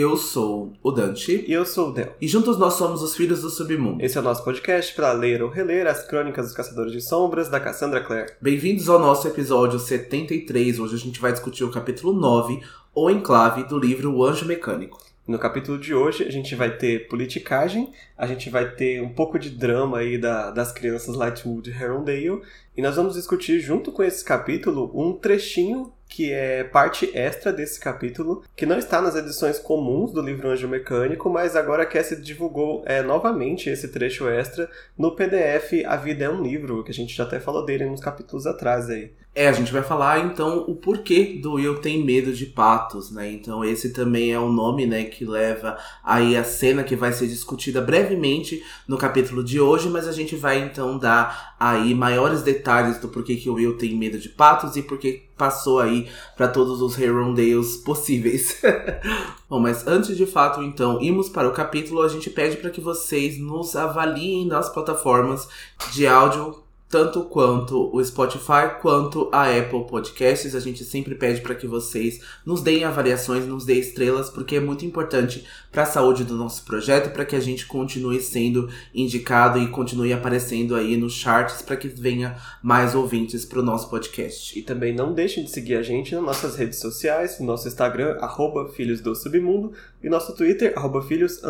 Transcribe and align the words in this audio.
Eu 0.00 0.16
sou 0.16 0.74
o 0.80 0.92
Dante. 0.92 1.44
E 1.48 1.52
eu 1.52 1.66
sou 1.66 1.88
o 1.88 1.92
Del. 1.92 2.14
E 2.20 2.28
juntos 2.28 2.56
nós 2.56 2.74
somos 2.74 3.02
os 3.02 3.16
Filhos 3.16 3.42
do 3.42 3.50
Submundo. 3.50 4.00
Esse 4.00 4.16
é 4.16 4.20
o 4.20 4.22
nosso 4.22 4.44
podcast 4.44 4.94
para 4.94 5.10
ler 5.10 5.42
ou 5.42 5.50
reler 5.50 5.88
as 5.88 6.06
crônicas 6.06 6.46
dos 6.46 6.54
Caçadores 6.54 6.92
de 6.92 7.00
Sombras, 7.00 7.48
da 7.48 7.58
Cassandra 7.58 8.00
Clare. 8.00 8.30
Bem-vindos 8.40 8.88
ao 8.88 9.00
nosso 9.00 9.26
episódio 9.26 9.76
73. 9.76 10.78
Hoje 10.78 10.94
a 10.94 10.98
gente 10.98 11.18
vai 11.18 11.32
discutir 11.32 11.64
o 11.64 11.72
capítulo 11.72 12.12
9, 12.12 12.62
O 12.94 13.10
Enclave, 13.10 13.64
do 13.64 13.76
livro 13.76 14.14
O 14.14 14.24
Anjo 14.24 14.46
Mecânico. 14.46 15.02
No 15.26 15.36
capítulo 15.36 15.76
de 15.76 15.92
hoje 15.92 16.22
a 16.22 16.30
gente 16.30 16.54
vai 16.54 16.76
ter 16.76 17.08
politicagem, 17.08 17.92
a 18.16 18.24
gente 18.24 18.48
vai 18.48 18.70
ter 18.70 19.02
um 19.02 19.08
pouco 19.08 19.36
de 19.36 19.50
drama 19.50 19.98
aí 19.98 20.16
da, 20.16 20.52
das 20.52 20.70
crianças 20.70 21.16
Lightwood 21.16 21.70
e 21.70 21.74
Herondale, 21.74 22.40
e 22.76 22.80
nós 22.80 22.94
vamos 22.94 23.14
discutir 23.14 23.58
junto 23.58 23.90
com 23.90 24.04
esse 24.04 24.24
capítulo 24.24 24.92
um 24.94 25.12
trechinho 25.12 25.92
que 26.08 26.32
é 26.32 26.64
parte 26.64 27.10
extra 27.14 27.52
desse 27.52 27.78
capítulo, 27.78 28.42
que 28.56 28.66
não 28.66 28.78
está 28.78 29.00
nas 29.00 29.14
edições 29.14 29.58
comuns 29.58 30.12
do 30.12 30.22
livro 30.22 30.48
Anjo 30.48 30.66
Mecânico, 30.66 31.28
mas 31.28 31.54
agora 31.54 31.82
a 31.82 31.86
Cassie 31.86 32.20
divulgou 32.20 32.82
é, 32.86 33.02
novamente 33.02 33.68
esse 33.68 33.88
trecho 33.88 34.28
extra 34.28 34.70
no 34.96 35.14
PDF 35.14 35.84
A 35.86 35.96
Vida 35.96 36.24
é 36.24 36.30
um 36.30 36.42
Livro, 36.42 36.82
que 36.82 36.90
a 36.90 36.94
gente 36.94 37.14
já 37.14 37.24
até 37.24 37.38
falou 37.38 37.64
dele 37.64 37.84
nos 37.84 38.00
capítulos 38.00 38.46
atrás 38.46 38.88
aí. 38.88 39.12
É, 39.38 39.46
a 39.46 39.52
gente 39.52 39.72
vai 39.72 39.84
falar 39.84 40.18
então 40.18 40.64
o 40.66 40.74
porquê 40.74 41.38
do 41.40 41.60
Eu 41.60 41.78
Tem 41.78 42.04
Medo 42.04 42.32
de 42.32 42.44
Patos, 42.44 43.12
né? 43.12 43.30
Então 43.30 43.64
esse 43.64 43.92
também 43.92 44.32
é 44.32 44.38
o 44.40 44.50
nome, 44.50 44.84
né, 44.84 45.04
que 45.04 45.24
leva 45.24 45.78
aí 46.02 46.36
a 46.36 46.42
cena 46.42 46.82
que 46.82 46.96
vai 46.96 47.12
ser 47.12 47.28
discutida 47.28 47.80
brevemente 47.80 48.60
no 48.88 48.98
capítulo 48.98 49.44
de 49.44 49.60
hoje, 49.60 49.88
mas 49.88 50.08
a 50.08 50.12
gente 50.12 50.34
vai 50.34 50.58
então 50.58 50.98
dar 50.98 51.54
aí 51.56 51.94
maiores 51.94 52.42
detalhes 52.42 52.98
do 52.98 53.06
porquê 53.06 53.36
que 53.36 53.48
o 53.48 53.54
Will 53.54 53.78
tem 53.78 53.96
medo 53.96 54.18
de 54.18 54.28
patos 54.28 54.74
e 54.74 54.82
porquê 54.82 55.28
passou 55.36 55.78
aí 55.78 56.08
para 56.36 56.48
todos 56.48 56.82
os 56.82 56.98
Herondales 56.98 57.76
possíveis. 57.76 58.60
Bom, 59.48 59.60
mas 59.60 59.86
antes 59.86 60.16
de 60.16 60.26
fato, 60.26 60.64
então, 60.64 61.00
irmos 61.00 61.28
para 61.28 61.46
o 61.46 61.52
capítulo, 61.52 62.02
a 62.02 62.08
gente 62.08 62.28
pede 62.28 62.56
para 62.56 62.70
que 62.70 62.80
vocês 62.80 63.38
nos 63.38 63.76
avaliem 63.76 64.48
nas 64.48 64.68
plataformas 64.68 65.48
de 65.92 66.08
áudio 66.08 66.66
tanto 66.88 67.24
quanto 67.24 67.94
o 67.94 68.02
Spotify 68.02 68.80
quanto 68.80 69.28
a 69.30 69.44
Apple 69.44 69.86
Podcasts. 69.86 70.54
A 70.54 70.60
gente 70.60 70.84
sempre 70.84 71.14
pede 71.14 71.40
para 71.40 71.54
que 71.54 71.66
vocês 71.66 72.20
nos 72.44 72.62
deem 72.62 72.84
avaliações, 72.84 73.46
nos 73.46 73.64
deem 73.64 73.80
estrelas, 73.80 74.30
porque 74.30 74.56
é 74.56 74.60
muito 74.60 74.84
importante 74.84 75.44
para 75.70 75.82
a 75.82 75.86
saúde 75.86 76.24
do 76.24 76.34
nosso 76.34 76.64
projeto, 76.64 77.12
para 77.12 77.24
que 77.24 77.36
a 77.36 77.40
gente 77.40 77.66
continue 77.66 78.20
sendo 78.20 78.68
indicado 78.94 79.58
e 79.58 79.68
continue 79.68 80.12
aparecendo 80.12 80.74
aí 80.74 80.96
nos 80.96 81.12
charts 81.12 81.60
para 81.60 81.76
que 81.76 81.88
venha 81.88 82.36
mais 82.62 82.94
ouvintes 82.94 83.44
para 83.44 83.60
o 83.60 83.62
nosso 83.62 83.90
podcast. 83.90 84.58
E 84.58 84.62
também 84.62 84.94
não 84.94 85.12
deixem 85.12 85.44
de 85.44 85.50
seguir 85.50 85.76
a 85.76 85.82
gente 85.82 86.14
nas 86.14 86.24
nossas 86.24 86.56
redes 86.56 86.78
sociais, 86.78 87.38
no 87.38 87.46
nosso 87.46 87.68
Instagram, 87.68 88.16
arroba 88.20 88.68
Filhos 88.68 89.00
do 89.00 89.14
Submundo, 89.14 89.72
e 90.02 90.08
nosso 90.08 90.34
Twitter, 90.34 90.72
arroba 90.76 91.02
Filhos 91.02 91.40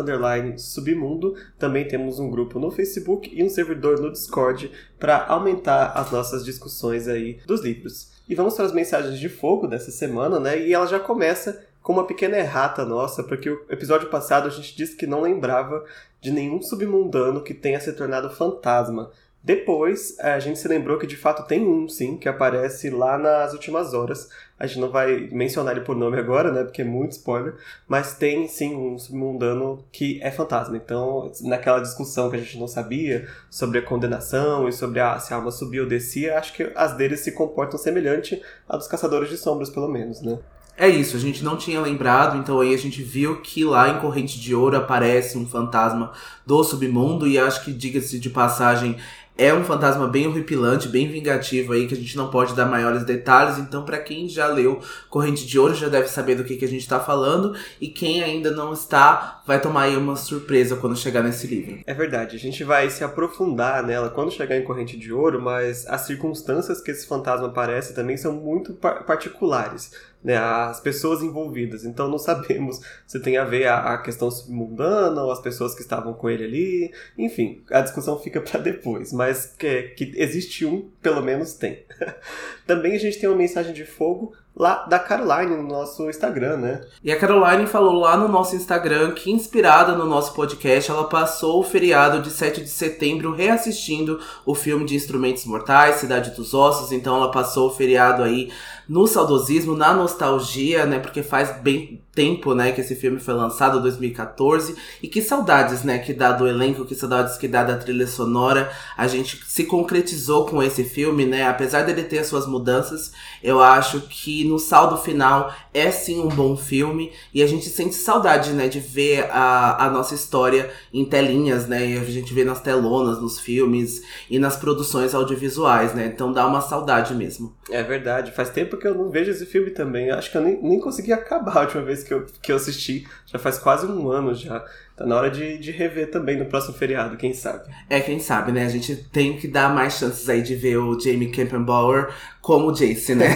Submundo. 0.57 1.35
Também 1.57 1.87
temos 1.87 2.19
um 2.19 2.29
grupo 2.29 2.59
no 2.59 2.71
Facebook 2.71 3.29
e 3.33 3.43
um 3.43 3.49
servidor 3.49 3.99
no 3.99 4.11
Discord 4.11 4.71
para 4.99 5.25
aumentar 5.25 5.91
as 5.93 6.11
nossas 6.11 6.43
discussões 6.43 7.07
aí 7.07 7.39
dos 7.45 7.61
livros. 7.61 8.11
E 8.27 8.35
vamos 8.35 8.55
para 8.55 8.65
as 8.65 8.71
mensagens 8.71 9.19
de 9.19 9.29
fogo 9.29 9.67
dessa 9.67 9.91
semana, 9.91 10.39
né? 10.39 10.59
E 10.59 10.73
ela 10.73 10.85
já 10.87 10.99
começa 10.99 11.63
com 11.81 11.93
uma 11.93 12.05
pequena 12.05 12.37
errata 12.37 12.85
nossa, 12.85 13.23
porque 13.23 13.49
o 13.49 13.65
episódio 13.69 14.09
passado 14.09 14.47
a 14.47 14.51
gente 14.51 14.75
disse 14.75 14.95
que 14.95 15.07
não 15.07 15.21
lembrava 15.21 15.83
de 16.21 16.31
nenhum 16.31 16.61
submundano 16.61 17.43
que 17.43 17.53
tenha 17.53 17.79
se 17.79 17.93
tornado 17.93 18.29
fantasma. 18.29 19.11
Depois, 19.41 20.19
a 20.19 20.37
gente 20.37 20.59
se 20.59 20.67
lembrou 20.67 20.97
que 20.97 21.07
de 21.07 21.15
fato 21.15 21.47
tem 21.47 21.65
um, 21.65 21.87
sim, 21.87 22.17
que 22.17 22.27
aparece 22.27 22.89
lá 22.89 23.17
nas 23.17 23.53
últimas 23.53 23.93
horas. 23.93 24.29
A 24.59 24.67
gente 24.67 24.79
não 24.79 24.91
vai 24.91 25.29
mencionar 25.31 25.75
ele 25.75 25.85
por 25.85 25.95
nome 25.95 26.19
agora, 26.19 26.51
né, 26.51 26.63
porque 26.63 26.81
é 26.81 26.85
muito 26.85 27.13
spoiler, 27.13 27.55
mas 27.87 28.13
tem 28.13 28.49
sim 28.49 28.75
um 28.75 28.99
submundano 28.99 29.85
que 29.93 30.19
é 30.21 30.29
fantasma. 30.29 30.75
Então, 30.75 31.31
naquela 31.41 31.79
discussão 31.79 32.29
que 32.29 32.35
a 32.35 32.39
gente 32.39 32.59
não 32.59 32.67
sabia 32.67 33.27
sobre 33.49 33.79
a 33.79 33.81
condenação 33.81 34.67
e 34.67 34.73
sobre 34.73 34.99
a, 34.99 35.17
se 35.19 35.33
a 35.33 35.37
alma 35.37 35.51
subia 35.51 35.83
ou 35.83 35.87
descia, 35.87 36.37
acho 36.37 36.53
que 36.53 36.69
as 36.75 36.97
deles 36.97 37.21
se 37.21 37.31
comportam 37.31 37.79
semelhante 37.79 38.41
a 38.67 38.75
dos 38.75 38.87
caçadores 38.87 39.29
de 39.29 39.37
sombras, 39.37 39.69
pelo 39.69 39.87
menos, 39.87 40.21
né? 40.21 40.37
É 40.81 40.87
isso, 40.87 41.17
a 41.17 41.19
gente 41.19 41.43
não 41.43 41.57
tinha 41.57 41.81
lembrado, 41.81 42.37
então 42.37 42.61
aí 42.61 42.73
a 42.73 42.77
gente 42.77 43.03
viu 43.03 43.41
que 43.41 43.65
lá 43.65 43.89
em 43.89 43.99
Corrente 43.99 44.39
de 44.39 44.55
Ouro 44.55 44.77
aparece 44.77 45.37
um 45.37 45.45
fantasma 45.45 46.13
do 46.45 46.63
submundo, 46.63 47.27
e 47.27 47.37
acho 47.37 47.65
que, 47.65 47.73
diga-se 47.73 48.17
de 48.17 48.29
passagem, 48.29 48.95
é 49.39 49.53
um 49.53 49.63
fantasma 49.63 50.05
bem 50.05 50.27
horripilante, 50.27 50.89
bem 50.89 51.07
vingativo 51.07 51.71
aí, 51.71 51.87
que 51.87 51.93
a 51.93 51.97
gente 51.97 52.17
não 52.17 52.29
pode 52.29 52.53
dar 52.53 52.65
maiores 52.65 53.05
detalhes. 53.05 53.57
Então, 53.57 53.85
para 53.85 53.97
quem 53.97 54.27
já 54.27 54.47
leu 54.47 54.81
Corrente 55.09 55.47
de 55.47 55.57
Ouro, 55.57 55.73
já 55.73 55.87
deve 55.87 56.09
saber 56.09 56.35
do 56.35 56.43
que, 56.43 56.57
que 56.57 56.65
a 56.65 56.67
gente 56.67 56.85
tá 56.85 56.99
falando. 56.99 57.55
E 57.79 57.87
quem 57.87 58.21
ainda 58.21 58.51
não 58.51 58.73
está, 58.73 59.41
vai 59.47 59.61
tomar 59.61 59.83
aí 59.83 59.95
uma 59.95 60.17
surpresa 60.17 60.75
quando 60.75 60.97
chegar 60.97 61.23
nesse 61.23 61.47
livro. 61.47 61.79
É 61.87 61.93
verdade, 61.93 62.35
a 62.35 62.39
gente 62.39 62.65
vai 62.65 62.89
se 62.89 63.01
aprofundar 63.01 63.81
nela 63.81 64.09
quando 64.09 64.29
chegar 64.29 64.57
em 64.57 64.63
Corrente 64.65 64.97
de 64.97 65.13
Ouro, 65.13 65.41
mas 65.41 65.87
as 65.87 66.01
circunstâncias 66.01 66.81
que 66.81 66.91
esse 66.91 67.07
fantasma 67.07 67.47
aparece 67.47 67.95
também 67.95 68.17
são 68.17 68.33
muito 68.33 68.73
par 68.73 69.05
particulares 69.05 69.91
né, 70.23 70.37
as 70.37 70.79
pessoas 70.79 71.21
envolvidas. 71.21 71.85
Então 71.85 72.09
não 72.09 72.17
sabemos 72.17 72.81
se 73.07 73.19
tem 73.19 73.37
a 73.37 73.45
ver 73.45 73.67
a, 73.67 73.93
a 73.93 73.97
questão 73.97 74.29
submundana 74.29 75.23
ou 75.23 75.31
as 75.31 75.41
pessoas 75.41 75.73
que 75.73 75.81
estavam 75.81 76.13
com 76.13 76.29
ele 76.29 76.43
ali. 76.43 76.93
Enfim, 77.17 77.63
a 77.71 77.81
discussão 77.81 78.19
fica 78.19 78.39
para 78.41 78.59
depois, 78.59 79.13
mas 79.13 79.45
que, 79.45 79.83
que 79.95 80.13
existe 80.15 80.65
um, 80.65 80.89
pelo 81.01 81.21
menos 81.21 81.53
tem. 81.53 81.83
Também 82.67 82.95
a 82.95 82.99
gente 82.99 83.19
tem 83.19 83.29
uma 83.29 83.37
mensagem 83.37 83.73
de 83.73 83.85
fogo 83.85 84.33
lá 84.59 84.85
da 84.89 84.99
Caroline 84.99 85.55
no 85.55 85.63
nosso 85.63 86.09
Instagram, 86.09 86.57
né? 86.57 86.81
E 87.01 87.11
a 87.11 87.17
Caroline 87.17 87.65
falou 87.65 87.93
lá 87.93 88.17
no 88.17 88.27
nosso 88.27 88.57
Instagram 88.57 89.11
que, 89.11 89.31
inspirada 89.31 89.93
no 89.93 90.05
nosso 90.05 90.33
podcast, 90.33 90.91
ela 90.91 91.07
passou 91.07 91.61
o 91.61 91.63
feriado 91.63 92.21
de 92.21 92.29
7 92.29 92.61
de 92.61 92.69
setembro 92.69 93.33
reassistindo 93.33 94.19
o 94.45 94.53
filme 94.53 94.83
de 94.83 94.95
Instrumentos 94.95 95.45
Mortais, 95.45 95.95
Cidade 95.95 96.31
dos 96.31 96.53
Ossos. 96.53 96.91
Então 96.91 97.15
ela 97.15 97.31
passou 97.31 97.69
o 97.69 97.73
feriado 97.73 98.21
aí 98.21 98.51
no 98.89 99.05
saudosismo, 99.05 99.75
na 99.75 99.93
nostalgia, 99.93 100.83
né? 100.87 100.97
Porque 100.97 101.21
faz 101.21 101.61
bem 101.61 102.01
tempo, 102.11 102.53
né, 102.53 102.71
que 102.71 102.81
esse 102.81 102.95
filme 102.95 103.19
foi 103.19 103.33
lançado, 103.33 103.79
2014. 103.81 104.75
E 105.01 105.07
que 105.07 105.21
saudades, 105.21 105.83
né, 105.83 105.99
que 105.99 106.11
dá 106.11 106.31
do 106.31 106.47
elenco, 106.47 106.83
que 106.83 106.95
saudades 106.95 107.37
que 107.37 107.47
dá 107.47 107.63
da 107.63 107.77
trilha 107.77 108.07
sonora. 108.07 108.69
A 108.97 109.07
gente 109.07 109.39
se 109.45 109.63
concretizou 109.63 110.45
com 110.45 110.61
esse 110.61 110.83
filme, 110.83 111.25
né? 111.25 111.47
Apesar 111.47 111.83
dele 111.83 112.03
ter 112.03 112.17
as 112.17 112.27
suas 112.27 112.47
mudanças, 112.47 113.13
eu 113.43 113.61
acho 113.61 114.01
que 114.01 114.43
no 114.43 114.57
saldo 114.57 114.97
final 114.97 115.53
é 115.73 115.91
sim 115.91 116.19
um 116.19 116.27
bom 116.27 116.57
filme. 116.57 117.11
E 117.31 117.43
a 117.43 117.47
gente 117.47 117.69
sente 117.69 117.93
saudade, 117.93 118.51
né, 118.53 118.67
de 118.67 118.79
ver 118.79 119.29
a, 119.31 119.85
a 119.85 119.89
nossa 119.91 120.15
história 120.15 120.71
em 120.91 121.05
telinhas, 121.05 121.67
né? 121.67 121.91
E 121.91 121.97
a 121.97 122.03
gente 122.03 122.33
vê 122.33 122.43
nas 122.43 122.59
telonas, 122.59 123.21
nos 123.21 123.39
filmes 123.39 124.01
e 124.29 124.39
nas 124.39 124.57
produções 124.57 125.13
audiovisuais, 125.13 125.93
né? 125.93 126.07
Então 126.07 126.33
dá 126.33 126.47
uma 126.47 126.59
saudade 126.59 127.13
mesmo. 127.13 127.55
É 127.69 127.83
verdade. 127.83 128.31
Faz 128.31 128.49
tempo 128.49 128.78
que 128.79 128.87
eu 128.87 128.95
não 128.95 129.09
vejo 129.09 129.29
esse 129.29 129.45
filme 129.45 129.71
também. 129.71 130.09
Acho 130.09 130.31
que 130.31 130.37
eu 130.37 130.41
nem, 130.41 130.61
nem 130.61 130.79
consegui 130.79 131.11
acabar 131.13 131.57
a 131.57 131.61
última 131.61 131.83
vez 131.83 132.03
que 132.03 132.13
eu, 132.13 132.25
que 132.41 132.51
eu 132.51 132.55
assisti. 132.55 133.07
Já 133.25 133.37
faz 133.37 133.59
quase 133.59 133.85
um 133.85 134.09
ano 134.09 134.33
já. 134.33 134.65
Tá 134.95 135.05
na 135.05 135.15
hora 135.15 135.29
de, 135.29 135.57
de 135.57 135.71
rever 135.71 136.09
também 136.09 136.37
no 136.37 136.45
próximo 136.45 136.73
feriado, 136.73 137.17
quem 137.17 137.33
sabe. 137.33 137.69
É, 137.89 137.99
quem 137.99 138.19
sabe, 138.19 138.51
né? 138.51 138.65
A 138.65 138.69
gente 138.69 138.95
tem 138.95 139.37
que 139.37 139.47
dar 139.47 139.73
mais 139.73 139.93
chances 139.93 140.27
aí 140.27 140.41
de 140.41 140.55
ver 140.55 140.77
o 140.77 140.99
Jamie 140.99 141.31
Campenbauer 141.31 142.13
como 142.41 142.73
Jace, 142.73 143.15
né? 143.15 143.27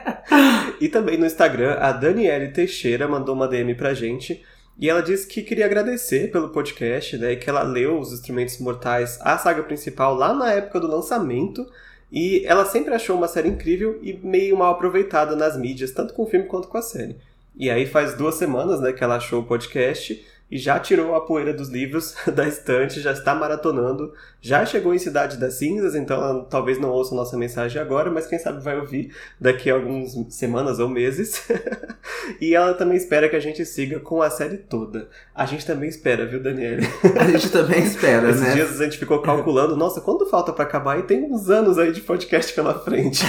e 0.80 0.88
também 0.88 1.16
no 1.16 1.26
Instagram, 1.26 1.76
a 1.78 1.92
Daniele 1.92 2.48
Teixeira 2.48 3.06
mandou 3.06 3.34
uma 3.34 3.48
DM 3.48 3.74
pra 3.74 3.94
gente. 3.94 4.42
E 4.78 4.88
ela 4.88 5.02
disse 5.02 5.26
que 5.26 5.42
queria 5.42 5.66
agradecer 5.66 6.30
pelo 6.30 6.48
podcast, 6.48 7.16
né? 7.16 7.36
Que 7.36 7.48
ela 7.48 7.62
leu 7.62 7.98
Os 7.98 8.12
Instrumentos 8.12 8.58
Mortais, 8.58 9.18
a 9.20 9.36
saga 9.38 9.62
principal, 9.62 10.14
lá 10.14 10.34
na 10.34 10.52
época 10.52 10.80
do 10.80 10.86
lançamento. 10.86 11.66
E 12.12 12.44
ela 12.44 12.66
sempre 12.66 12.92
achou 12.92 13.16
uma 13.16 13.26
série 13.26 13.48
incrível 13.48 13.98
e 14.02 14.12
meio 14.12 14.54
mal 14.54 14.74
aproveitada 14.74 15.34
nas 15.34 15.56
mídias, 15.56 15.92
tanto 15.92 16.12
com 16.12 16.24
o 16.24 16.26
filme 16.26 16.46
quanto 16.46 16.68
com 16.68 16.76
a 16.76 16.82
série. 16.82 17.16
E 17.56 17.70
aí 17.70 17.86
faz 17.86 18.14
duas 18.14 18.34
semanas 18.34 18.80
né, 18.82 18.92
que 18.92 19.02
ela 19.02 19.16
achou 19.16 19.40
o 19.40 19.46
podcast 19.46 20.22
e 20.50 20.58
já 20.58 20.78
tirou 20.78 21.14
a 21.14 21.22
poeira 21.22 21.54
dos 21.54 21.70
livros 21.70 22.14
da 22.34 22.46
estante, 22.46 23.00
já 23.00 23.12
está 23.12 23.34
maratonando, 23.34 24.12
já 24.44 24.66
chegou 24.66 24.92
em 24.92 24.98
Cidade 24.98 25.36
das 25.36 25.54
Cinzas, 25.54 25.94
então 25.94 26.20
ela 26.20 26.44
talvez 26.50 26.76
não 26.76 26.90
ouça 26.90 27.14
nossa 27.14 27.36
mensagem 27.36 27.80
agora, 27.80 28.10
mas 28.10 28.26
quem 28.26 28.40
sabe 28.40 28.60
vai 28.60 28.76
ouvir 28.76 29.14
daqui 29.40 29.70
a 29.70 29.74
algumas 29.74 30.18
semanas 30.30 30.80
ou 30.80 30.88
meses. 30.88 31.48
e 32.40 32.52
ela 32.52 32.74
também 32.74 32.96
espera 32.96 33.28
que 33.28 33.36
a 33.36 33.40
gente 33.40 33.64
siga 33.64 34.00
com 34.00 34.20
a 34.20 34.28
série 34.28 34.56
toda. 34.56 35.08
A 35.32 35.46
gente 35.46 35.64
também 35.64 35.88
espera, 35.88 36.26
viu, 36.26 36.42
Daniele? 36.42 36.84
A 37.20 37.30
gente 37.30 37.50
também 37.50 37.84
espera, 37.84 38.30
Esses 38.30 38.40
né? 38.40 38.48
Esses 38.48 38.54
dias 38.56 38.80
a 38.80 38.84
gente 38.84 38.98
ficou 38.98 39.20
calculando, 39.22 39.76
nossa, 39.76 40.00
quanto 40.00 40.26
falta 40.26 40.52
para 40.52 40.64
acabar? 40.64 40.98
E 40.98 41.04
tem 41.04 41.22
uns 41.22 41.48
anos 41.48 41.78
aí 41.78 41.92
de 41.92 42.00
podcast 42.00 42.52
pela 42.52 42.74
frente. 42.74 43.24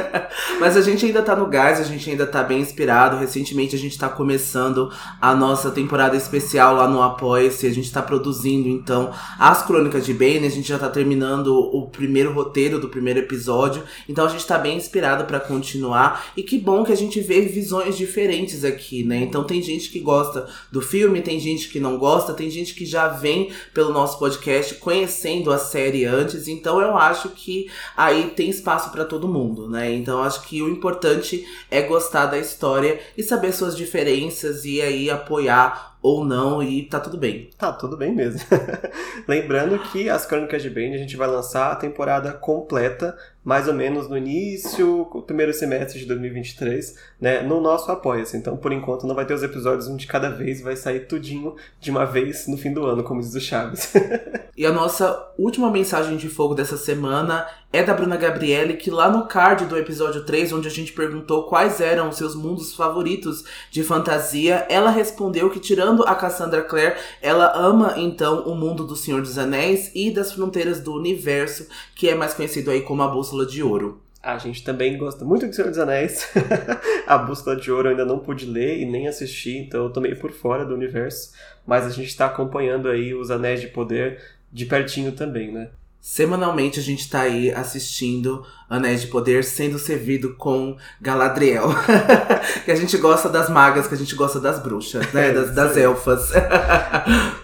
mas 0.60 0.76
a 0.76 0.82
gente 0.82 1.06
ainda 1.06 1.22
tá 1.22 1.34
no 1.34 1.46
gás, 1.46 1.80
a 1.80 1.84
gente 1.84 2.10
ainda 2.10 2.26
tá 2.26 2.42
bem 2.42 2.60
inspirado. 2.60 3.16
Recentemente 3.16 3.74
a 3.74 3.78
gente 3.78 3.96
tá 3.96 4.10
começando 4.10 4.92
a 5.22 5.34
nossa 5.34 5.70
temporada 5.70 6.18
especial 6.18 6.76
lá 6.76 6.86
no 6.86 7.00
Apoia-se. 7.00 7.66
A 7.66 7.72
gente 7.72 7.86
está 7.86 8.02
produzindo, 8.02 8.68
então, 8.68 9.10
as 9.38 9.62
Crônicas 9.62 10.04
de 10.04 10.12
Bane. 10.12 10.49
A 10.50 10.54
gente 10.54 10.68
já 10.68 10.74
está 10.74 10.88
terminando 10.88 11.48
o 11.48 11.86
primeiro 11.86 12.32
roteiro 12.32 12.78
do 12.80 12.88
primeiro 12.88 13.20
episódio. 13.20 13.82
Então 14.08 14.26
a 14.26 14.28
gente 14.28 14.40
está 14.40 14.58
bem 14.58 14.76
inspirado 14.76 15.24
para 15.24 15.40
continuar. 15.40 16.32
E 16.36 16.42
que 16.42 16.58
bom 16.58 16.84
que 16.84 16.92
a 16.92 16.96
gente 16.96 17.20
vê 17.20 17.42
visões 17.42 17.96
diferentes 17.96 18.64
aqui, 18.64 19.04
né? 19.04 19.18
Então 19.18 19.44
tem 19.44 19.62
gente 19.62 19.90
que 19.90 20.00
gosta 20.00 20.48
do 20.70 20.80
filme, 20.80 21.22
tem 21.22 21.38
gente 21.38 21.68
que 21.68 21.78
não 21.78 21.98
gosta, 21.98 22.34
tem 22.34 22.50
gente 22.50 22.74
que 22.74 22.84
já 22.84 23.08
vem 23.08 23.52
pelo 23.72 23.92
nosso 23.92 24.18
podcast 24.18 24.74
conhecendo 24.76 25.52
a 25.52 25.58
série 25.58 26.04
antes. 26.04 26.48
Então 26.48 26.80
eu 26.80 26.96
acho 26.96 27.30
que 27.30 27.70
aí 27.96 28.30
tem 28.30 28.50
espaço 28.50 28.90
para 28.90 29.04
todo 29.04 29.28
mundo, 29.28 29.68
né? 29.68 29.92
Então 29.92 30.22
acho 30.22 30.42
que 30.42 30.60
o 30.62 30.68
importante 30.68 31.46
é 31.70 31.82
gostar 31.82 32.26
da 32.26 32.38
história 32.38 33.00
e 33.16 33.22
saber 33.22 33.52
suas 33.52 33.76
diferenças 33.76 34.64
e 34.64 34.80
aí 34.80 35.08
apoiar 35.08 35.89
ou 36.02 36.24
não 36.24 36.62
e 36.62 36.82
tá 36.84 36.98
tudo 36.98 37.16
bem. 37.16 37.50
Tá 37.58 37.72
tudo 37.72 37.96
bem 37.96 38.14
mesmo. 38.14 38.40
Lembrando 39.28 39.78
que 39.78 40.08
as 40.08 40.24
Crônicas 40.24 40.62
de 40.62 40.70
Bane 40.70 40.94
a 40.94 40.98
gente 40.98 41.16
vai 41.16 41.28
lançar 41.28 41.72
a 41.72 41.76
temporada 41.76 42.32
completa 42.32 43.16
mais 43.42 43.66
ou 43.66 43.74
menos 43.74 44.08
no 44.08 44.18
início, 44.18 45.06
primeiro 45.26 45.52
semestre 45.54 45.98
de 45.98 46.06
2023, 46.06 46.94
né, 47.18 47.42
no 47.42 47.60
nosso 47.60 47.90
Apoia-se. 47.90 48.36
Então, 48.36 48.56
por 48.56 48.70
enquanto, 48.70 49.06
não 49.06 49.14
vai 49.14 49.24
ter 49.24 49.32
os 49.32 49.42
episódios 49.42 49.88
um 49.88 49.96
de 49.96 50.06
cada 50.06 50.28
vez, 50.28 50.60
vai 50.60 50.76
sair 50.76 51.06
tudinho 51.06 51.56
de 51.80 51.90
uma 51.90 52.04
vez 52.04 52.46
no 52.46 52.58
fim 52.58 52.72
do 52.72 52.84
ano, 52.84 53.02
como 53.02 53.20
diz 53.20 53.34
o 53.34 53.40
Chaves. 53.40 53.92
e 54.56 54.66
a 54.66 54.72
nossa 54.72 55.32
última 55.38 55.70
mensagem 55.70 56.18
de 56.18 56.28
fogo 56.28 56.54
dessa 56.54 56.76
semana 56.76 57.46
é 57.72 57.82
da 57.82 57.94
Bruna 57.94 58.16
Gabriele, 58.16 58.74
que 58.74 58.90
lá 58.90 59.08
no 59.08 59.26
card 59.26 59.66
do 59.66 59.78
episódio 59.78 60.24
3, 60.24 60.52
onde 60.52 60.66
a 60.66 60.70
gente 60.70 60.92
perguntou 60.92 61.44
quais 61.44 61.80
eram 61.80 62.08
os 62.08 62.16
seus 62.16 62.34
mundos 62.34 62.74
favoritos 62.74 63.44
de 63.70 63.84
fantasia, 63.84 64.66
ela 64.68 64.90
respondeu 64.90 65.48
que, 65.50 65.60
tirando 65.60 66.02
a 66.02 66.14
Cassandra 66.16 66.62
Clare, 66.62 66.96
ela 67.22 67.56
ama 67.56 67.94
então 67.96 68.42
o 68.42 68.56
mundo 68.56 68.84
do 68.84 68.96
Senhor 68.96 69.22
dos 69.22 69.38
Anéis 69.38 69.92
e 69.94 70.10
das 70.10 70.32
fronteiras 70.32 70.80
do 70.80 70.92
universo, 70.94 71.68
que 71.94 72.08
é 72.08 72.14
mais 72.14 72.34
conhecido 72.34 72.72
aí 72.72 72.82
como 72.82 73.02
a 73.02 73.08
Bússola 73.08 73.46
de 73.46 73.62
Ouro. 73.62 74.02
A 74.20 74.36
gente 74.36 74.64
também 74.64 74.98
gosta 74.98 75.24
muito 75.24 75.48
de 75.48 75.54
Senhor 75.54 75.68
dos 75.68 75.78
Anéis. 75.78 76.28
a 77.06 77.16
Bússola 77.16 77.56
de 77.56 77.70
Ouro 77.70 77.86
eu 77.86 77.90
ainda 77.92 78.04
não 78.04 78.18
pude 78.18 78.46
ler 78.46 78.80
e 78.80 78.84
nem 78.84 79.06
assistir, 79.06 79.56
então 79.56 79.84
eu 79.84 79.90
tô 79.90 80.00
meio 80.00 80.18
por 80.18 80.32
fora 80.32 80.64
do 80.64 80.74
universo. 80.74 81.32
Mas 81.64 81.86
a 81.86 81.90
gente 81.90 82.08
está 82.08 82.26
acompanhando 82.26 82.88
aí 82.88 83.14
os 83.14 83.30
Anéis 83.30 83.60
de 83.60 83.68
Poder 83.68 84.20
de 84.52 84.66
pertinho 84.66 85.12
também, 85.12 85.52
né? 85.52 85.70
Semanalmente 86.00 86.80
a 86.80 86.82
gente 86.82 87.10
tá 87.10 87.20
aí 87.20 87.50
assistindo 87.50 88.42
Anéis 88.70 89.02
de 89.02 89.08
Poder 89.08 89.44
sendo 89.44 89.78
servido 89.78 90.34
com 90.34 90.76
Galadriel. 90.98 91.68
que 92.64 92.70
a 92.70 92.74
gente 92.74 92.96
gosta 92.96 93.28
das 93.28 93.50
magas, 93.50 93.86
que 93.86 93.94
a 93.94 93.98
gente 93.98 94.14
gosta 94.14 94.40
das 94.40 94.58
bruxas, 94.58 95.12
né? 95.12 95.30
Das, 95.30 95.54
das 95.54 95.76
elfas. 95.76 96.30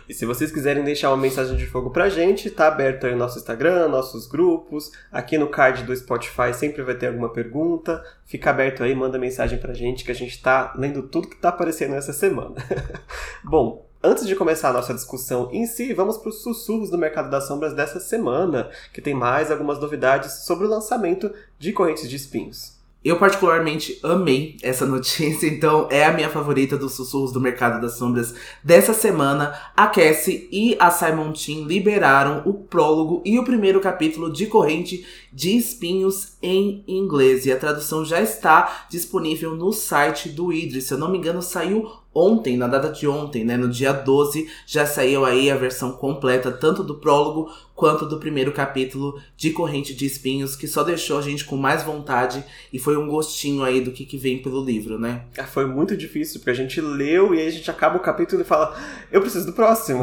e 0.08 0.14
se 0.14 0.24
vocês 0.24 0.50
quiserem 0.50 0.82
deixar 0.84 1.10
uma 1.10 1.18
mensagem 1.18 1.54
de 1.54 1.66
fogo 1.66 1.90
pra 1.90 2.08
gente, 2.08 2.48
tá 2.48 2.68
aberto 2.68 3.06
aí 3.06 3.12
o 3.12 3.18
nosso 3.18 3.38
Instagram, 3.38 3.88
nossos 3.88 4.26
grupos. 4.26 4.90
Aqui 5.12 5.36
no 5.36 5.48
card 5.48 5.82
do 5.82 5.94
Spotify 5.94 6.54
sempre 6.54 6.82
vai 6.82 6.94
ter 6.94 7.08
alguma 7.08 7.28
pergunta. 7.28 8.02
Fica 8.24 8.48
aberto 8.48 8.82
aí, 8.82 8.94
manda 8.94 9.18
mensagem 9.18 9.58
pra 9.58 9.74
gente 9.74 10.02
que 10.02 10.10
a 10.10 10.14
gente 10.14 10.40
tá 10.42 10.72
lendo 10.78 11.02
tudo 11.02 11.28
que 11.28 11.36
tá 11.36 11.50
aparecendo 11.50 11.94
essa 11.94 12.12
semana. 12.12 12.54
Bom, 13.44 13.85
Antes 14.02 14.26
de 14.26 14.36
começar 14.36 14.70
a 14.70 14.74
nossa 14.74 14.94
discussão 14.94 15.48
em 15.50 15.66
si, 15.66 15.92
vamos 15.92 16.18
para 16.18 16.28
os 16.28 16.42
sussurros 16.42 16.90
do 16.90 16.98
mercado 16.98 17.30
das 17.30 17.46
sombras 17.46 17.72
dessa 17.72 17.98
semana, 17.98 18.70
que 18.92 19.00
tem 19.00 19.14
mais 19.14 19.50
algumas 19.50 19.80
novidades 19.80 20.44
sobre 20.44 20.66
o 20.66 20.70
lançamento 20.70 21.32
de 21.58 21.72
Correntes 21.72 22.08
de 22.08 22.14
Espinhos. 22.14 22.76
Eu 23.06 23.18
particularmente 23.18 24.00
amei 24.02 24.56
essa 24.62 24.84
notícia, 24.86 25.46
então 25.46 25.86
é 25.90 26.04
a 26.04 26.12
minha 26.12 26.28
favorita 26.28 26.76
dos 26.76 26.94
sussurros 26.94 27.30
do 27.30 27.40
mercado 27.40 27.80
das 27.80 27.96
sombras 27.96 28.34
dessa 28.64 28.92
semana. 28.92 29.56
A 29.76 29.86
Cassie 29.86 30.48
e 30.50 30.76
a 30.78 30.90
Simon 30.90 31.32
Team 31.32 31.66
liberaram 31.66 32.42
o 32.44 32.52
prólogo 32.52 33.22
e 33.24 33.38
o 33.38 33.44
primeiro 33.44 33.80
capítulo 33.80 34.32
de 34.32 34.46
Corrente 34.46 35.06
de 35.32 35.56
Espinhos 35.56 36.36
em 36.42 36.84
inglês. 36.86 37.46
E 37.46 37.52
a 37.52 37.58
tradução 37.58 38.04
já 38.04 38.20
está 38.20 38.86
disponível 38.90 39.54
no 39.54 39.72
site 39.72 40.28
do 40.28 40.52
Idris. 40.52 40.84
Se 40.84 40.94
eu 40.94 40.98
não 40.98 41.10
me 41.10 41.18
engano, 41.18 41.40
saiu 41.42 41.88
ontem, 42.16 42.56
na 42.56 42.66
data 42.66 42.88
de 42.88 43.06
ontem, 43.06 43.44
né, 43.44 43.56
no 43.56 43.68
dia 43.68 43.92
12, 43.92 44.48
já 44.66 44.86
saiu 44.86 45.24
aí 45.24 45.50
a 45.50 45.56
versão 45.56 45.92
completa, 45.92 46.50
tanto 46.50 46.82
do 46.82 46.94
prólogo 46.94 47.50
quanto 47.76 48.06
do 48.06 48.18
primeiro 48.18 48.50
capítulo 48.52 49.20
de 49.36 49.50
Corrente 49.50 49.94
de 49.94 50.06
Espinhos, 50.06 50.56
que 50.56 50.66
só 50.66 50.82
deixou 50.82 51.18
a 51.18 51.22
gente 51.22 51.44
com 51.44 51.56
mais 51.56 51.82
vontade 51.82 52.42
e 52.72 52.78
foi 52.78 52.96
um 52.96 53.06
gostinho 53.06 53.62
aí 53.62 53.82
do 53.82 53.92
que, 53.92 54.06
que 54.06 54.16
vem 54.16 54.38
pelo 54.38 54.64
livro, 54.64 54.98
né? 54.98 55.24
Ah, 55.36 55.44
foi 55.44 55.66
muito 55.66 55.94
difícil, 55.94 56.40
porque 56.40 56.50
a 56.50 56.54
gente 56.54 56.80
leu 56.80 57.34
e 57.34 57.40
aí 57.40 57.46
a 57.46 57.52
gente 57.52 57.70
acaba 57.70 57.98
o 57.98 58.00
capítulo 58.00 58.40
e 58.40 58.44
fala, 58.44 58.74
eu 59.12 59.20
preciso 59.20 59.44
do 59.44 59.52
próximo. 59.52 60.02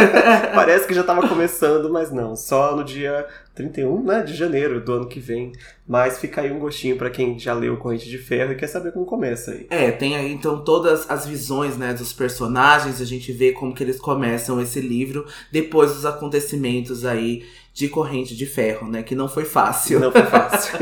Parece 0.54 0.86
que 0.86 0.92
já 0.92 1.00
estava 1.00 1.26
começando, 1.26 1.90
mas 1.90 2.12
não, 2.12 2.36
só 2.36 2.76
no 2.76 2.84
dia 2.84 3.26
31 3.54 4.02
né, 4.02 4.22
de 4.22 4.34
janeiro 4.34 4.80
do 4.80 4.92
ano 4.92 5.06
que 5.06 5.18
vem. 5.20 5.52
Mas 5.86 6.18
fica 6.18 6.40
aí 6.40 6.50
um 6.50 6.58
gostinho 6.58 6.96
para 6.96 7.10
quem 7.10 7.38
já 7.38 7.52
leu 7.52 7.76
Corrente 7.76 8.08
de 8.08 8.18
Ferro 8.18 8.52
e 8.52 8.56
quer 8.56 8.66
saber 8.66 8.92
como 8.92 9.04
começa 9.04 9.52
aí. 9.52 9.66
É, 9.70 9.90
tem 9.90 10.16
aí 10.16 10.32
então 10.32 10.64
todas 10.64 11.08
as 11.10 11.26
visões 11.26 11.76
né, 11.76 11.92
dos 11.92 12.12
personagens, 12.12 13.00
a 13.00 13.04
gente 13.04 13.32
vê 13.32 13.52
como 13.52 13.74
que 13.74 13.82
eles 13.82 13.98
começam 13.98 14.60
esse 14.60 14.80
livro 14.80 15.26
depois 15.52 15.92
dos 15.92 16.06
acontecimentos 16.06 17.04
aí 17.04 17.13
de 17.74 17.88
corrente 17.88 18.36
de 18.36 18.46
ferro, 18.46 18.88
né? 18.88 19.02
Que 19.02 19.16
não 19.16 19.28
foi 19.28 19.44
fácil. 19.44 19.98
Não 19.98 20.12
foi 20.12 20.22
fácil. 20.30 20.78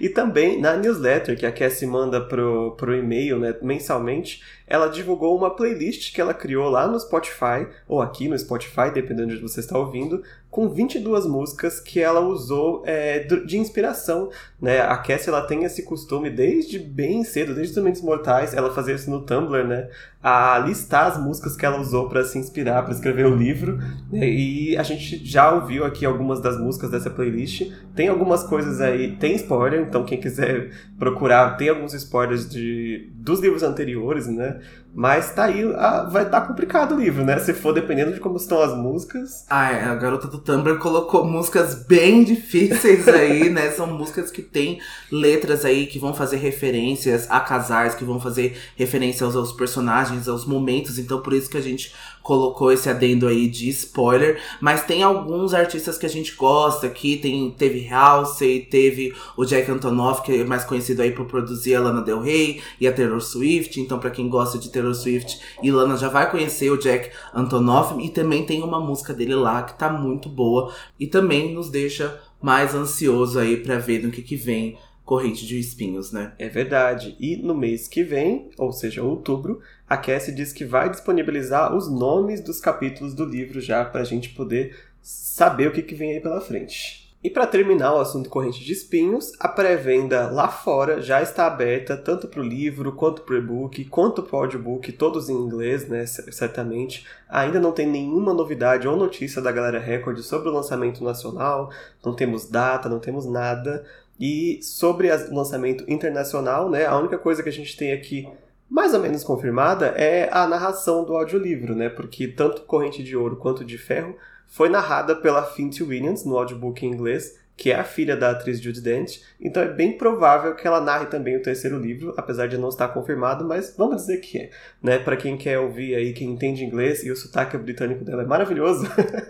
e 0.00 0.08
também 0.08 0.60
na 0.60 0.76
newsletter 0.76 1.38
que 1.38 1.46
a 1.46 1.52
Cassie 1.52 1.86
manda 1.86 2.20
pro, 2.20 2.72
pro 2.72 2.96
e-mail, 2.96 3.38
né, 3.38 3.54
mensalmente, 3.62 4.42
ela 4.66 4.88
divulgou 4.88 5.36
uma 5.36 5.54
playlist 5.54 6.12
que 6.12 6.20
ela 6.20 6.34
criou 6.34 6.68
lá 6.68 6.88
no 6.88 6.98
Spotify, 6.98 7.68
ou 7.86 8.02
aqui 8.02 8.26
no 8.26 8.36
Spotify, 8.36 8.90
dependendo 8.92 9.28
de 9.28 9.34
onde 9.34 9.42
você 9.42 9.60
está 9.60 9.78
ouvindo, 9.78 10.22
com 10.52 10.68
22 10.68 11.26
músicas 11.26 11.80
que 11.80 11.98
ela 11.98 12.20
usou 12.20 12.82
é, 12.84 13.20
de 13.20 13.56
inspiração. 13.56 14.28
Né? 14.60 14.82
A 14.82 14.98
Cassie 14.98 15.30
ela 15.30 15.40
tem 15.46 15.64
esse 15.64 15.82
costume 15.82 16.28
desde 16.28 16.78
bem 16.78 17.24
cedo, 17.24 17.54
desde 17.54 17.78
os 17.78 17.82
Mentes 17.82 18.02
Mortais, 18.02 18.52
ela 18.52 18.72
fazia 18.72 18.94
isso 18.94 19.10
no 19.10 19.22
Tumblr, 19.22 19.66
né? 19.66 19.88
A 20.22 20.58
listar 20.58 21.06
as 21.06 21.18
músicas 21.18 21.56
que 21.56 21.64
ela 21.64 21.80
usou 21.80 22.08
para 22.08 22.22
se 22.22 22.38
inspirar, 22.38 22.82
para 22.82 22.92
escrever 22.92 23.26
o 23.26 23.34
livro. 23.34 23.78
Né? 24.12 24.28
E 24.28 24.76
a 24.76 24.82
gente 24.82 25.24
já 25.24 25.50
ouviu 25.52 25.86
aqui 25.86 26.04
algumas 26.04 26.38
das 26.40 26.58
músicas 26.58 26.90
dessa 26.90 27.08
playlist. 27.08 27.72
Tem 27.96 28.08
algumas 28.08 28.44
coisas 28.44 28.80
aí, 28.80 29.16
tem 29.16 29.34
spoiler, 29.34 29.80
então 29.80 30.04
quem 30.04 30.20
quiser 30.20 30.70
procurar, 30.98 31.56
tem 31.56 31.70
alguns 31.70 31.94
spoilers 31.94 32.48
de, 32.48 33.10
dos 33.14 33.40
livros 33.40 33.62
anteriores, 33.62 34.28
né? 34.28 34.60
Mas 34.94 35.34
tá 35.34 35.44
aí, 35.44 35.64
a, 35.74 36.04
vai 36.04 36.24
estar 36.24 36.42
tá 36.42 36.46
complicado 36.46 36.94
o 36.94 37.00
livro, 37.00 37.24
né? 37.24 37.38
Se 37.38 37.54
for 37.54 37.72
dependendo 37.72 38.12
de 38.12 38.20
como 38.20 38.36
estão 38.36 38.60
as 38.60 38.76
músicas. 38.76 39.46
Ah, 39.48 39.72
é, 39.72 39.84
a 39.84 39.94
garota 39.94 40.28
do 40.28 40.38
Tumblr 40.44 40.78
colocou 40.78 41.24
músicas 41.24 41.86
bem 41.86 42.24
difíceis 42.24 43.06
aí, 43.08 43.48
né? 43.50 43.70
São 43.70 43.86
músicas 43.86 44.30
que 44.30 44.42
têm 44.42 44.80
letras 45.10 45.64
aí 45.64 45.86
que 45.86 45.98
vão 45.98 46.12
fazer 46.12 46.36
referências 46.36 47.30
a 47.30 47.40
casais, 47.40 47.94
que 47.94 48.04
vão 48.04 48.20
fazer 48.20 48.58
referência 48.76 49.24
aos, 49.24 49.36
aos 49.36 49.52
personagens, 49.52 50.28
aos 50.28 50.44
momentos. 50.44 50.98
Então, 50.98 51.20
por 51.20 51.32
isso 51.32 51.48
que 51.48 51.56
a 51.56 51.62
gente 51.62 51.94
colocou 52.22 52.70
esse 52.72 52.88
adendo 52.88 53.26
aí 53.26 53.48
de 53.48 53.68
spoiler, 53.68 54.40
mas 54.60 54.84
tem 54.84 55.02
alguns 55.02 55.52
artistas 55.52 55.98
que 55.98 56.06
a 56.06 56.08
gente 56.08 56.34
gosta 56.34 56.86
aqui, 56.86 57.16
tem 57.16 57.50
teve 57.50 57.88
Halsey, 57.88 58.60
teve 58.60 59.14
o 59.36 59.44
Jack 59.44 59.70
Antonoff, 59.70 60.22
que 60.22 60.40
é 60.40 60.44
mais 60.44 60.64
conhecido 60.64 61.02
aí 61.02 61.10
por 61.10 61.26
produzir 61.26 61.74
a 61.74 61.80
Lana 61.80 62.02
Del 62.02 62.20
Rey 62.20 62.62
e 62.80 62.86
a 62.86 62.92
Taylor 62.92 63.20
Swift, 63.20 63.80
então 63.80 63.98
para 63.98 64.10
quem 64.10 64.28
gosta 64.28 64.58
de 64.58 64.70
Taylor 64.70 64.94
Swift 64.94 65.40
e 65.62 65.70
Lana 65.70 65.96
já 65.96 66.08
vai 66.08 66.30
conhecer 66.30 66.70
o 66.70 66.78
Jack 66.78 67.10
Antonoff 67.34 68.00
e 68.02 68.08
também 68.08 68.44
tem 68.44 68.62
uma 68.62 68.80
música 68.80 69.12
dele 69.12 69.34
lá 69.34 69.62
que 69.62 69.78
tá 69.78 69.90
muito 69.90 70.28
boa 70.28 70.72
e 70.98 71.06
também 71.06 71.52
nos 71.54 71.70
deixa 71.70 72.20
mais 72.40 72.74
ansioso 72.74 73.38
aí 73.38 73.56
para 73.56 73.78
ver 73.78 74.02
no 74.02 74.10
que 74.10 74.22
que 74.22 74.36
vem 74.36 74.76
corrente 75.04 75.46
de 75.46 75.58
espinhos, 75.58 76.12
né? 76.12 76.32
É 76.38 76.48
verdade. 76.48 77.16
E 77.18 77.36
no 77.36 77.54
mês 77.54 77.88
que 77.88 78.02
vem, 78.02 78.48
ou 78.56 78.72
seja, 78.72 79.02
outubro, 79.02 79.60
a 79.92 79.96
Cassie 79.98 80.34
diz 80.34 80.54
que 80.54 80.64
vai 80.64 80.88
disponibilizar 80.88 81.76
os 81.76 81.86
nomes 81.86 82.40
dos 82.40 82.58
capítulos 82.58 83.12
do 83.12 83.26
livro 83.26 83.60
já 83.60 83.84
para 83.84 84.00
a 84.00 84.04
gente 84.04 84.30
poder 84.30 84.74
saber 85.02 85.68
o 85.68 85.70
que, 85.70 85.82
que 85.82 85.94
vem 85.94 86.12
aí 86.12 86.20
pela 86.20 86.40
frente. 86.40 87.14
E 87.22 87.28
para 87.28 87.46
terminar 87.46 87.94
o 87.94 87.98
assunto 87.98 88.30
corrente 88.30 88.64
de 88.64 88.72
espinhos, 88.72 89.32
a 89.38 89.46
pré-venda 89.48 90.30
lá 90.30 90.48
fora 90.48 91.02
já 91.02 91.20
está 91.20 91.46
aberta 91.46 91.94
tanto 91.94 92.26
para 92.26 92.40
o 92.40 92.42
livro, 92.42 92.92
quanto 92.92 93.20
para 93.20 93.34
o 93.34 93.38
e-book, 93.38 93.84
quanto 93.84 94.22
para 94.22 94.34
o 94.34 94.40
audiobook, 94.40 94.90
todos 94.92 95.28
em 95.28 95.36
inglês, 95.36 95.86
né, 95.86 96.06
certamente. 96.06 97.06
Ainda 97.28 97.60
não 97.60 97.70
tem 97.70 97.86
nenhuma 97.86 98.32
novidade 98.32 98.88
ou 98.88 98.96
notícia 98.96 99.42
da 99.42 99.52
Galera 99.52 99.78
Record 99.78 100.18
sobre 100.20 100.48
o 100.48 100.52
lançamento 100.52 101.04
nacional, 101.04 101.70
não 102.02 102.14
temos 102.14 102.48
data, 102.48 102.88
não 102.88 102.98
temos 102.98 103.26
nada, 103.26 103.84
e 104.18 104.58
sobre 104.62 105.10
o 105.12 105.34
lançamento 105.34 105.84
internacional, 105.86 106.70
né, 106.70 106.86
a 106.86 106.98
única 106.98 107.18
coisa 107.18 107.42
que 107.42 107.50
a 107.50 107.52
gente 107.52 107.76
tem 107.76 107.92
aqui 107.92 108.26
mais 108.72 108.94
ou 108.94 109.00
menos 109.00 109.22
confirmada 109.22 109.88
é 109.88 110.30
a 110.32 110.46
narração 110.46 111.04
do 111.04 111.14
audiolivro, 111.14 111.74
né, 111.74 111.90
porque 111.90 112.26
tanto 112.26 112.62
Corrente 112.62 113.02
de 113.02 113.14
Ouro 113.14 113.36
quanto 113.36 113.66
de 113.66 113.76
Ferro 113.76 114.16
foi 114.46 114.70
narrada 114.70 115.14
pela 115.14 115.44
Finthy 115.44 115.82
Williams 115.82 116.24
no 116.24 116.38
audiobook 116.38 116.84
em 116.84 116.90
inglês, 116.90 117.38
que 117.54 117.70
é 117.70 117.74
a 117.74 117.84
filha 117.84 118.16
da 118.16 118.30
atriz 118.30 118.62
Judy 118.62 118.80
Dent, 118.80 119.18
então 119.38 119.62
é 119.62 119.68
bem 119.68 119.98
provável 119.98 120.54
que 120.56 120.66
ela 120.66 120.80
narre 120.80 121.04
também 121.04 121.36
o 121.36 121.42
terceiro 121.42 121.78
livro, 121.78 122.14
apesar 122.16 122.46
de 122.46 122.56
não 122.56 122.70
estar 122.70 122.88
confirmado, 122.88 123.44
mas 123.44 123.74
vamos 123.76 123.96
dizer 123.96 124.20
que 124.20 124.38
é. 124.38 124.50
Né? 124.82 124.98
Para 124.98 125.18
quem 125.18 125.36
quer 125.36 125.58
ouvir 125.58 125.94
aí, 125.94 126.14
quem 126.14 126.30
entende 126.30 126.64
inglês, 126.64 127.04
e 127.04 127.10
o 127.10 127.16
sotaque 127.16 127.58
britânico 127.58 128.06
dela 128.06 128.22
é 128.22 128.26
maravilhoso, 128.26 128.86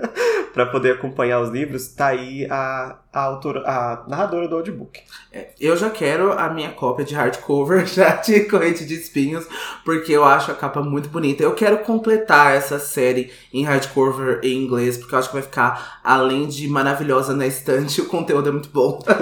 para 0.55 0.67
poder 0.67 0.93
acompanhar 0.93 1.41
os 1.41 1.51
livros, 1.51 1.89
tá 1.89 2.07
aí 2.07 2.47
a, 2.49 3.02
a, 3.12 3.21
autora, 3.21 3.61
a 3.66 4.04
narradora 4.09 4.49
do 4.49 4.57
audiobook. 4.57 5.00
É, 5.31 5.49
eu 5.61 5.76
já 5.76 5.90
quero 5.90 6.33
a 6.33 6.49
minha 6.49 6.71
cópia 6.71 7.04
de 7.04 7.14
hardcover 7.14 7.85
já 7.87 8.16
de 8.16 8.40
Corrente 8.45 8.87
de 8.87 8.95
Espinhos, 8.95 9.47
porque 9.85 10.12
eu 10.12 10.25
acho 10.25 10.50
a 10.50 10.54
capa 10.54 10.83
muito 10.83 11.09
bonita. 11.09 11.42
Eu 11.42 11.54
quero 11.54 11.78
completar 11.78 12.54
essa 12.54 12.78
série 12.78 13.31
em 13.52 13.64
hardcover 13.64 14.40
em 14.42 14.64
inglês, 14.64 14.97
porque 14.97 15.14
eu 15.14 15.19
acho 15.19 15.28
que 15.28 15.35
vai 15.35 15.42
ficar, 15.42 16.00
além 16.02 16.49
de 16.49 16.66
maravilhosa 16.69 17.35
na 17.35 17.47
estante, 17.47 18.00
o 18.02 18.07
conteúdo 18.07 18.49
é 18.49 18.52
muito 18.52 18.71
bom. 18.71 19.02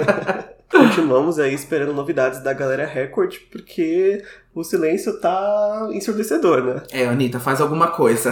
Continuamos 0.71 1.37
aí 1.37 1.53
esperando 1.53 1.93
novidades 1.93 2.41
da 2.41 2.53
galera 2.53 2.85
Record, 2.85 3.35
porque 3.51 4.23
o 4.55 4.63
silêncio 4.63 5.19
tá 5.19 5.89
ensurdecedor, 5.91 6.63
né? 6.63 6.83
É, 6.91 7.07
Anitta, 7.07 7.41
faz 7.41 7.59
alguma 7.59 7.87
coisa. 7.87 8.31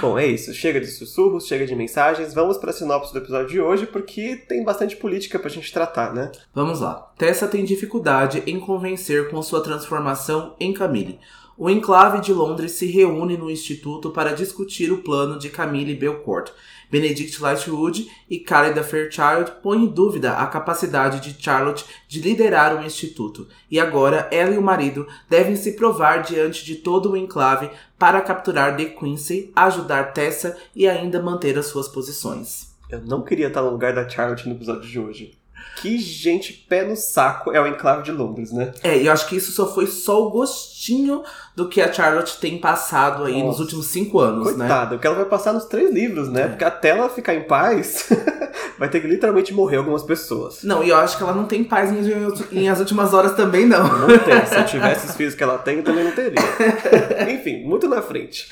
Bom, 0.00 0.18
é 0.18 0.26
isso. 0.26 0.52
Chega 0.52 0.80
de 0.80 0.86
sussurros, 0.86 1.46
chega 1.46 1.66
de 1.66 1.74
mensagens. 1.76 2.34
Vamos 2.34 2.56
para 2.56 2.70
a 2.70 2.72
sinopse 2.72 3.12
do 3.12 3.18
episódio 3.18 3.48
de 3.48 3.60
hoje, 3.60 3.86
porque 3.86 4.36
tem 4.48 4.64
bastante 4.64 4.96
política 4.96 5.38
pra 5.38 5.50
gente 5.50 5.72
tratar, 5.72 6.12
né? 6.12 6.32
Vamos 6.54 6.80
lá. 6.80 7.12
Tessa 7.16 7.46
tem 7.46 7.64
dificuldade 7.64 8.42
em 8.46 8.58
convencer 8.58 9.30
com 9.30 9.40
sua 9.42 9.62
transformação 9.62 10.56
em 10.58 10.72
Camille. 10.72 11.20
O 11.64 11.70
enclave 11.70 12.20
de 12.20 12.32
Londres 12.32 12.72
se 12.72 12.86
reúne 12.86 13.36
no 13.36 13.48
instituto 13.48 14.10
para 14.10 14.34
discutir 14.34 14.90
o 14.90 14.98
plano 14.98 15.38
de 15.38 15.48
Camille 15.48 15.94
Belcourt. 15.94 16.50
Benedict 16.90 17.40
Lightwood 17.40 18.10
e 18.28 18.40
Khalida 18.40 18.82
Fairchild 18.82 19.48
põem 19.62 19.84
em 19.84 19.86
dúvida 19.86 20.32
a 20.32 20.46
capacidade 20.48 21.20
de 21.20 21.40
Charlotte 21.40 21.84
de 22.08 22.20
liderar 22.20 22.76
o 22.76 22.84
instituto, 22.84 23.46
e 23.70 23.78
agora 23.78 24.28
ela 24.32 24.52
e 24.52 24.58
o 24.58 24.62
marido 24.62 25.06
devem 25.30 25.54
se 25.54 25.76
provar 25.76 26.24
diante 26.24 26.64
de 26.64 26.74
todo 26.74 27.12
o 27.12 27.16
enclave 27.16 27.70
para 27.96 28.20
capturar 28.20 28.74
De 28.74 28.86
Quincy, 28.86 29.52
ajudar 29.54 30.12
Tessa 30.12 30.58
e 30.74 30.88
ainda 30.88 31.22
manter 31.22 31.56
as 31.56 31.66
suas 31.66 31.86
posições. 31.86 32.74
Eu 32.90 33.02
não 33.02 33.22
queria 33.22 33.46
estar 33.46 33.62
no 33.62 33.70
lugar 33.70 33.94
da 33.94 34.08
Charlotte 34.08 34.48
no 34.48 34.56
episódio 34.56 34.90
de 34.90 34.98
hoje. 34.98 35.38
Que 35.76 35.98
gente 35.98 36.52
pé 36.52 36.84
no 36.84 36.96
saco 36.96 37.50
é 37.52 37.60
o 37.60 37.66
enclave 37.66 38.02
de 38.02 38.12
Londres, 38.12 38.52
né? 38.52 38.72
É, 38.82 38.98
e 38.98 39.06
eu 39.06 39.12
acho 39.12 39.28
que 39.28 39.36
isso 39.36 39.52
só 39.52 39.72
foi 39.72 39.86
só 39.86 40.26
o 40.26 40.30
gostinho 40.30 41.22
do 41.54 41.68
que 41.68 41.80
a 41.80 41.92
Charlotte 41.92 42.38
tem 42.40 42.58
passado 42.58 43.24
aí 43.24 43.34
Nossa. 43.34 43.46
nos 43.46 43.60
últimos 43.60 43.86
cinco 43.86 44.18
anos, 44.18 44.44
Coitada, 44.44 44.62
né? 44.62 44.68
Coitada, 44.68 44.96
o 44.96 44.98
que 44.98 45.06
ela 45.06 45.16
vai 45.16 45.24
passar 45.26 45.52
nos 45.52 45.66
três 45.66 45.92
livros, 45.92 46.28
né? 46.28 46.42
É. 46.42 46.48
Porque 46.48 46.64
até 46.64 46.88
ela 46.90 47.08
ficar 47.10 47.34
em 47.34 47.42
paz, 47.42 48.08
vai 48.78 48.88
ter 48.88 49.00
que 49.00 49.06
literalmente 49.06 49.52
morrer 49.52 49.76
algumas 49.76 50.02
pessoas. 50.02 50.62
Não, 50.62 50.82
e 50.82 50.88
eu 50.88 50.96
acho 50.96 51.16
que 51.16 51.22
ela 51.22 51.34
não 51.34 51.44
tem 51.44 51.62
paz 51.62 51.90
em, 51.92 52.58
em 52.58 52.68
as 52.68 52.80
últimas 52.80 53.12
horas 53.12 53.34
também, 53.34 53.66
não. 53.66 53.82
Não 53.98 54.18
tem. 54.18 54.46
Se 54.46 54.56
eu 54.56 54.64
tivesse 54.64 55.06
os 55.06 55.14
filhos 55.14 55.34
que 55.34 55.42
ela 55.42 55.58
tem, 55.58 55.78
eu 55.78 55.84
também 55.84 56.04
não 56.04 56.12
teria. 56.12 56.38
Enfim, 57.30 57.64
muito 57.64 57.86
na 57.86 58.00
frente. 58.00 58.48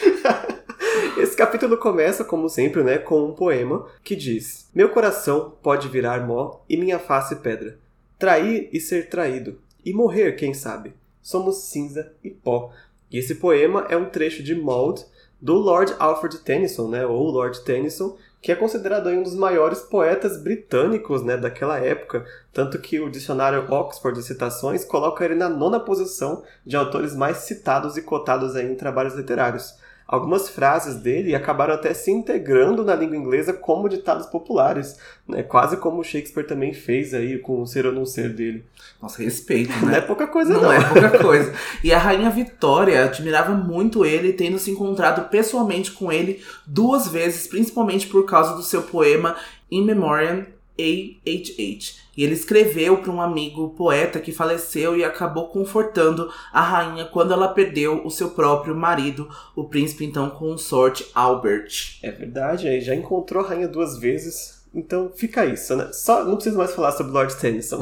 Esse 1.16 1.36
capítulo 1.36 1.76
começa, 1.78 2.24
como 2.24 2.48
sempre, 2.48 2.82
né, 2.82 2.98
com 2.98 3.24
um 3.24 3.32
poema 3.32 3.86
que 4.04 4.14
diz: 4.14 4.68
Meu 4.74 4.90
coração 4.90 5.54
pode 5.62 5.88
virar 5.88 6.26
mó 6.26 6.60
e 6.68 6.76
minha 6.76 6.98
face 6.98 7.36
pedra. 7.36 7.78
Trair 8.18 8.68
e 8.72 8.78
ser 8.80 9.08
traído. 9.08 9.58
E 9.84 9.92
morrer, 9.94 10.32
quem 10.32 10.52
sabe? 10.52 10.92
Somos 11.22 11.64
cinza 11.64 12.12
e 12.22 12.30
pó. 12.30 12.72
E 13.10 13.18
esse 13.18 13.34
poema 13.36 13.86
é 13.88 13.96
um 13.96 14.08
trecho 14.08 14.42
de 14.42 14.54
Maud 14.54 15.04
do 15.40 15.54
Lord 15.54 15.94
Alfred 15.98 16.38
Tennyson, 16.38 16.88
né, 16.88 17.06
ou 17.06 17.30
Lord 17.30 17.60
Tennyson, 17.64 18.16
que 18.42 18.52
é 18.52 18.54
considerado 18.54 19.08
um 19.08 19.22
dos 19.22 19.34
maiores 19.34 19.80
poetas 19.80 20.42
britânicos 20.42 21.22
né, 21.22 21.36
daquela 21.36 21.78
época, 21.78 22.24
tanto 22.52 22.78
que 22.78 23.00
o 23.00 23.10
dicionário 23.10 23.70
Oxford 23.70 24.18
de 24.18 24.24
Citações 24.24 24.84
coloca 24.84 25.24
ele 25.24 25.34
na 25.34 25.48
nona 25.48 25.80
posição 25.80 26.42
de 26.64 26.76
autores 26.76 27.14
mais 27.14 27.38
citados 27.38 27.96
e 27.96 28.02
cotados 28.02 28.56
aí 28.56 28.70
em 28.70 28.76
trabalhos 28.76 29.14
literários 29.14 29.74
algumas 30.10 30.48
frases 30.48 30.96
dele 30.96 31.36
acabaram 31.36 31.72
até 31.72 31.94
se 31.94 32.10
integrando 32.10 32.84
na 32.84 32.96
língua 32.96 33.16
inglesa 33.16 33.52
como 33.52 33.88
ditados 33.88 34.26
populares, 34.26 34.98
né? 35.26 35.44
Quase 35.44 35.76
como 35.76 36.02
Shakespeare 36.02 36.44
também 36.44 36.74
fez 36.74 37.14
aí 37.14 37.38
com 37.38 37.62
o 37.62 37.66
ser 37.66 37.86
ou 37.86 37.92
não 37.92 38.04
ser 38.04 38.30
dele. 38.30 38.64
Nossa, 39.00 39.22
respeito, 39.22 39.70
né? 39.70 39.82
Não 39.82 39.94
é 39.94 40.00
pouca 40.00 40.26
coisa 40.26 40.54
não. 40.54 40.62
Não 40.62 40.72
é 40.72 40.82
pouca 40.82 41.16
coisa. 41.22 41.54
E 41.84 41.92
a 41.92 41.98
rainha 41.98 42.28
Vitória 42.28 43.04
admirava 43.04 43.54
muito 43.54 44.04
ele, 44.04 44.32
tendo 44.32 44.58
se 44.58 44.72
encontrado 44.72 45.28
pessoalmente 45.28 45.92
com 45.92 46.10
ele 46.10 46.42
duas 46.66 47.06
vezes, 47.06 47.46
principalmente 47.46 48.08
por 48.08 48.26
causa 48.26 48.56
do 48.56 48.62
seu 48.62 48.82
poema 48.82 49.36
In 49.70 49.84
Memoriam 49.84 50.44
A.H.H. 50.76 52.00
E 52.20 52.22
ele 52.22 52.34
escreveu 52.34 52.98
para 52.98 53.10
um 53.10 53.18
amigo 53.18 53.70
poeta 53.70 54.20
que 54.20 54.30
faleceu 54.30 54.94
e 54.94 55.02
acabou 55.02 55.48
confortando 55.48 56.30
a 56.52 56.60
rainha 56.60 57.06
quando 57.06 57.32
ela 57.32 57.48
perdeu 57.48 58.04
o 58.04 58.10
seu 58.10 58.28
próprio 58.28 58.76
marido, 58.76 59.26
o 59.56 59.64
príncipe 59.64 60.04
então 60.04 60.28
consorte 60.28 61.10
Albert. 61.14 61.98
É 62.02 62.10
verdade, 62.10 62.68
aí 62.68 62.82
já 62.82 62.94
encontrou 62.94 63.42
a 63.42 63.48
rainha 63.48 63.66
duas 63.66 63.96
vezes. 63.96 64.62
Então 64.74 65.10
fica 65.16 65.46
isso, 65.46 65.74
né? 65.74 65.88
Só 65.94 66.22
não 66.22 66.34
preciso 66.34 66.58
mais 66.58 66.74
falar 66.74 66.92
sobre 66.92 67.10
Lord 67.10 67.34
Tennyson. 67.36 67.80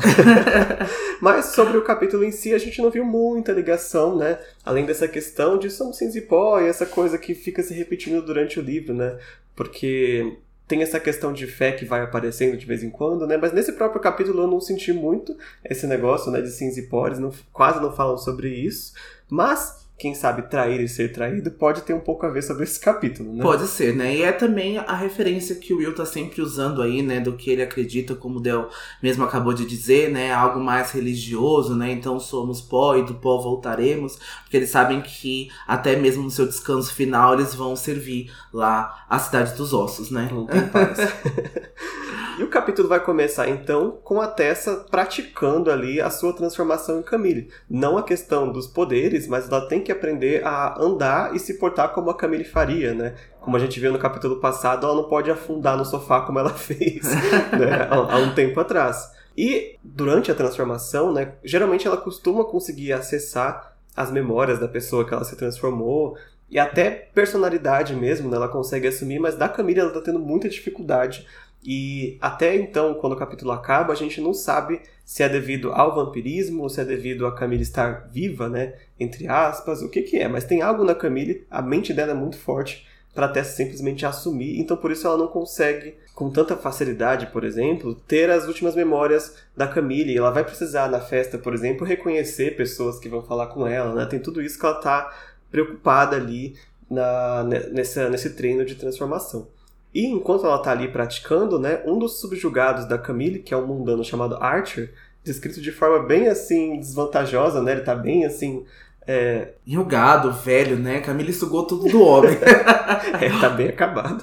Mas 1.21 1.47
sobre 1.47 1.77
o 1.77 1.83
capítulo 1.83 2.23
em 2.23 2.31
si, 2.31 2.55
a 2.55 2.59
gente 2.59 2.81
não 2.81 2.93
viu 2.93 3.05
muita 3.05 3.51
ligação, 3.51 4.17
né? 4.17 4.39
Além 4.65 4.87
dessa 4.87 5.09
questão 5.09 5.59
de 5.59 5.69
somos 5.69 6.01
e 6.01 6.21
pó 6.21 6.61
e 6.61 6.69
essa 6.69 6.87
coisa 6.87 7.19
que 7.19 7.35
fica 7.35 7.61
se 7.61 7.75
repetindo 7.75 8.23
durante 8.23 8.61
o 8.61 8.63
livro, 8.63 8.95
né? 8.95 9.19
Porque 9.57 10.39
tem 10.69 10.83
essa 10.83 11.01
questão 11.01 11.33
de 11.33 11.47
fé 11.47 11.73
que 11.73 11.87
vai 11.87 12.03
aparecendo 12.03 12.57
de 12.57 12.67
vez 12.67 12.85
em 12.85 12.91
quando, 12.91 13.27
né? 13.27 13.39
Mas 13.39 13.53
nesse 13.53 13.73
próprio 13.73 14.03
capítulo 14.03 14.43
eu 14.43 14.47
não 14.47 14.61
senti 14.61 14.93
muito 14.93 15.35
esse 15.65 15.87
negócio, 15.87 16.31
né, 16.31 16.43
de 16.43 16.51
cinza 16.51 16.79
e 16.79 16.83
pores, 16.83 17.19
não, 17.19 17.33
quase 17.53 17.81
não 17.81 17.91
falam 17.91 18.19
sobre 18.19 18.51
isso. 18.51 18.93
Mas 19.31 19.88
quem 19.99 20.15
sabe 20.15 20.43
trair 20.43 20.81
e 20.81 20.89
ser 20.89 21.13
traído 21.13 21.51
pode 21.51 21.83
ter 21.83 21.93
um 21.93 21.99
pouco 21.99 22.25
a 22.25 22.31
ver 22.31 22.43
sobre 22.43 22.63
esse 22.63 22.79
capítulo, 22.79 23.35
né? 23.35 23.43
Pode 23.43 23.67
ser, 23.67 23.97
né? 23.97 24.15
E 24.15 24.23
é 24.23 24.31
também 24.31 24.79
a 24.79 24.95
referência 24.95 25.57
que 25.57 25.75
o 25.75 25.79
Will 25.79 25.93
tá 25.93 26.07
sempre 26.07 26.41
usando 26.41 26.81
aí, 26.81 27.03
né? 27.03 27.19
Do 27.19 27.33
que 27.33 27.51
ele 27.51 27.63
acredita, 27.63 28.15
como 28.15 28.39
o 28.39 28.41
Del 28.41 28.71
mesmo 29.03 29.25
acabou 29.25 29.53
de 29.53 29.67
dizer, 29.67 30.11
né? 30.11 30.33
Algo 30.33 30.61
mais 30.61 30.93
religioso, 30.93 31.75
né? 31.75 31.91
Então 31.91 32.21
somos 32.21 32.61
pó 32.61 32.97
e 32.97 33.05
do 33.05 33.15
pó 33.15 33.39
voltaremos. 33.39 34.17
Porque 34.45 34.57
eles 34.57 34.71
sabem 34.71 35.01
que 35.01 35.51
até 35.67 35.97
mesmo 35.97 36.23
no 36.23 36.31
seu 36.31 36.47
descanso 36.47 36.95
final 36.95 37.35
eles 37.35 37.53
vão 37.53 37.75
servir 37.75 38.31
lá 38.53 39.05
a 39.11 39.19
cidade 39.19 39.57
dos 39.57 39.75
ossos, 39.75 40.13
né? 40.13 40.29
Não 40.31 40.47
tem 40.47 40.65
paz. 40.69 40.99
E 42.39 42.43
o 42.45 42.49
capítulo 42.49 42.89
vai 42.89 43.01
começar 43.01 43.49
então 43.49 43.99
com 44.05 44.21
a 44.21 44.29
Tessa 44.29 44.87
praticando 44.89 45.73
ali 45.73 46.01
a 46.01 46.09
sua 46.09 46.33
transformação 46.33 47.01
em 47.01 47.03
Camille. 47.03 47.51
Não 47.69 47.99
a 47.99 48.03
questão 48.05 48.53
dos 48.53 48.69
poderes, 48.69 49.27
mas 49.27 49.51
ela 49.51 49.67
tem 49.67 49.83
que 49.83 49.91
aprender 49.91 50.47
a 50.47 50.81
andar 50.81 51.35
e 51.35 51.41
se 51.41 51.59
portar 51.59 51.93
como 51.93 52.11
a 52.11 52.17
Camille 52.17 52.45
faria, 52.45 52.95
né? 52.95 53.17
Como 53.41 53.57
a 53.57 53.59
gente 53.59 53.81
viu 53.81 53.91
no 53.91 53.99
capítulo 53.99 54.39
passado, 54.39 54.87
ela 54.87 54.95
não 54.95 55.09
pode 55.09 55.29
afundar 55.29 55.77
no 55.77 55.85
sofá 55.85 56.21
como 56.21 56.39
ela 56.39 56.51
fez 56.55 57.13
né? 57.13 57.89
há 57.91 58.19
um 58.19 58.33
tempo 58.33 58.61
atrás. 58.61 59.11
E 59.37 59.77
durante 59.83 60.31
a 60.31 60.35
transformação, 60.35 61.13
né, 61.13 61.35
geralmente 61.43 61.89
ela 61.89 61.97
costuma 61.97 62.45
conseguir 62.45 62.93
acessar 62.93 63.77
as 63.97 64.13
memórias 64.13 64.61
da 64.61 64.69
pessoa 64.69 65.05
que 65.05 65.13
ela 65.13 65.25
se 65.25 65.35
transformou 65.35 66.17
e 66.49 66.59
até 66.59 66.91
personalidade 67.13 67.97
mesmo, 67.97 68.31
né, 68.31 68.37
ela 68.37 68.49
consegue 68.49 68.87
assumir, 68.87 69.19
mas 69.19 69.35
da 69.35 69.49
Camille 69.49 69.81
ela 69.81 69.93
tá 69.93 70.01
tendo 70.01 70.21
muita 70.21 70.49
dificuldade 70.49 71.27
e 71.65 72.17
até 72.21 72.57
então, 72.57 72.95
quando 72.95 73.15
o 73.15 73.17
capítulo 73.17 73.53
acaba, 73.53 73.93
a 73.93 73.97
gente 73.97 74.21
não 74.21 74.33
sabe 74.33 74.81
se 75.05 75.23
é 75.23 75.29
devido 75.29 75.73
ao 75.73 75.95
vampirismo 75.95 76.63
ou 76.63 76.69
se 76.69 76.81
é 76.81 76.85
devido 76.85 77.27
a 77.27 77.35
Camille 77.35 77.63
estar 77.63 78.09
viva, 78.13 78.49
né? 78.49 78.75
Entre 78.99 79.27
aspas, 79.27 79.83
o 79.83 79.89
que 79.89 80.03
que 80.03 80.19
é. 80.19 80.29
Mas 80.29 80.45
tem 80.45 80.63
algo 80.63 80.85
na 80.85 80.95
Camille, 80.95 81.47
a 81.51 81.61
mente 81.63 81.93
dela 81.93 82.13
é 82.13 82.15
muito 82.15 82.39
forte 82.39 82.87
para 83.15 83.27
até 83.27 83.43
simplesmente 83.43 84.07
assumir, 84.07 84.61
então 84.61 84.77
por 84.77 84.93
isso 84.93 85.05
ela 85.07 85.17
não 85.17 85.27
consegue, 85.27 85.97
com 86.15 86.31
tanta 86.31 86.57
facilidade, 86.57 87.27
por 87.29 87.43
exemplo, 87.43 87.95
ter 88.07 88.31
as 88.31 88.47
últimas 88.47 88.77
memórias 88.77 89.35
da 89.57 89.67
Camille. 89.67 90.17
Ela 90.17 90.31
vai 90.31 90.45
precisar 90.45 90.89
na 90.89 91.01
festa, 91.01 91.37
por 91.37 91.53
exemplo, 91.53 91.87
reconhecer 91.87 92.57
pessoas 92.57 92.99
que 92.99 93.09
vão 93.09 93.23
falar 93.23 93.49
com 93.49 93.67
ela, 93.67 93.95
né? 93.95 94.07
Tem 94.07 94.21
tudo 94.21 94.41
isso 94.41 94.59
que 94.59 94.65
ela 94.65 94.77
está 94.77 95.13
preocupada 95.51 96.17
ali 96.17 96.55
na, 96.89 97.45
nessa, 97.73 98.09
nesse 98.09 98.31
treino 98.31 98.65
de 98.65 98.77
transformação. 98.77 99.49
E 99.95 100.07
enquanto 100.07 100.47
ela 100.47 100.57
está 100.57 100.71
ali 100.71 100.89
praticando, 100.89 101.59
né, 101.59 101.83
um 101.87 101.99
dos 101.99 102.21
subjugados 102.21 102.87
da 102.87 102.99
Camille, 102.99 103.39
que 103.39 103.55
é 103.55 103.57
um 103.57 103.67
mundano 103.67 104.05
chamado 104.05 104.37
Archer, 104.37 104.93
descrito 105.25 105.61
de 105.61 105.73
forma 105.73 106.01
bem 106.01 106.29
assim 106.29 106.79
desvantajosa, 106.79 107.63
né? 107.63 107.73
Ele 107.73 107.81
tá 107.83 107.95
bem 107.95 108.25
assim. 108.25 108.65
É... 109.07 109.53
Enrugado, 109.67 110.31
velho, 110.33 110.77
né? 110.77 111.01
Camille 111.01 111.33
sugou 111.33 111.67
tudo 111.67 111.89
do 111.89 112.03
homem. 112.03 112.37
é, 113.21 113.41
tá 113.41 113.49
bem 113.49 113.69
acabado. 113.69 114.23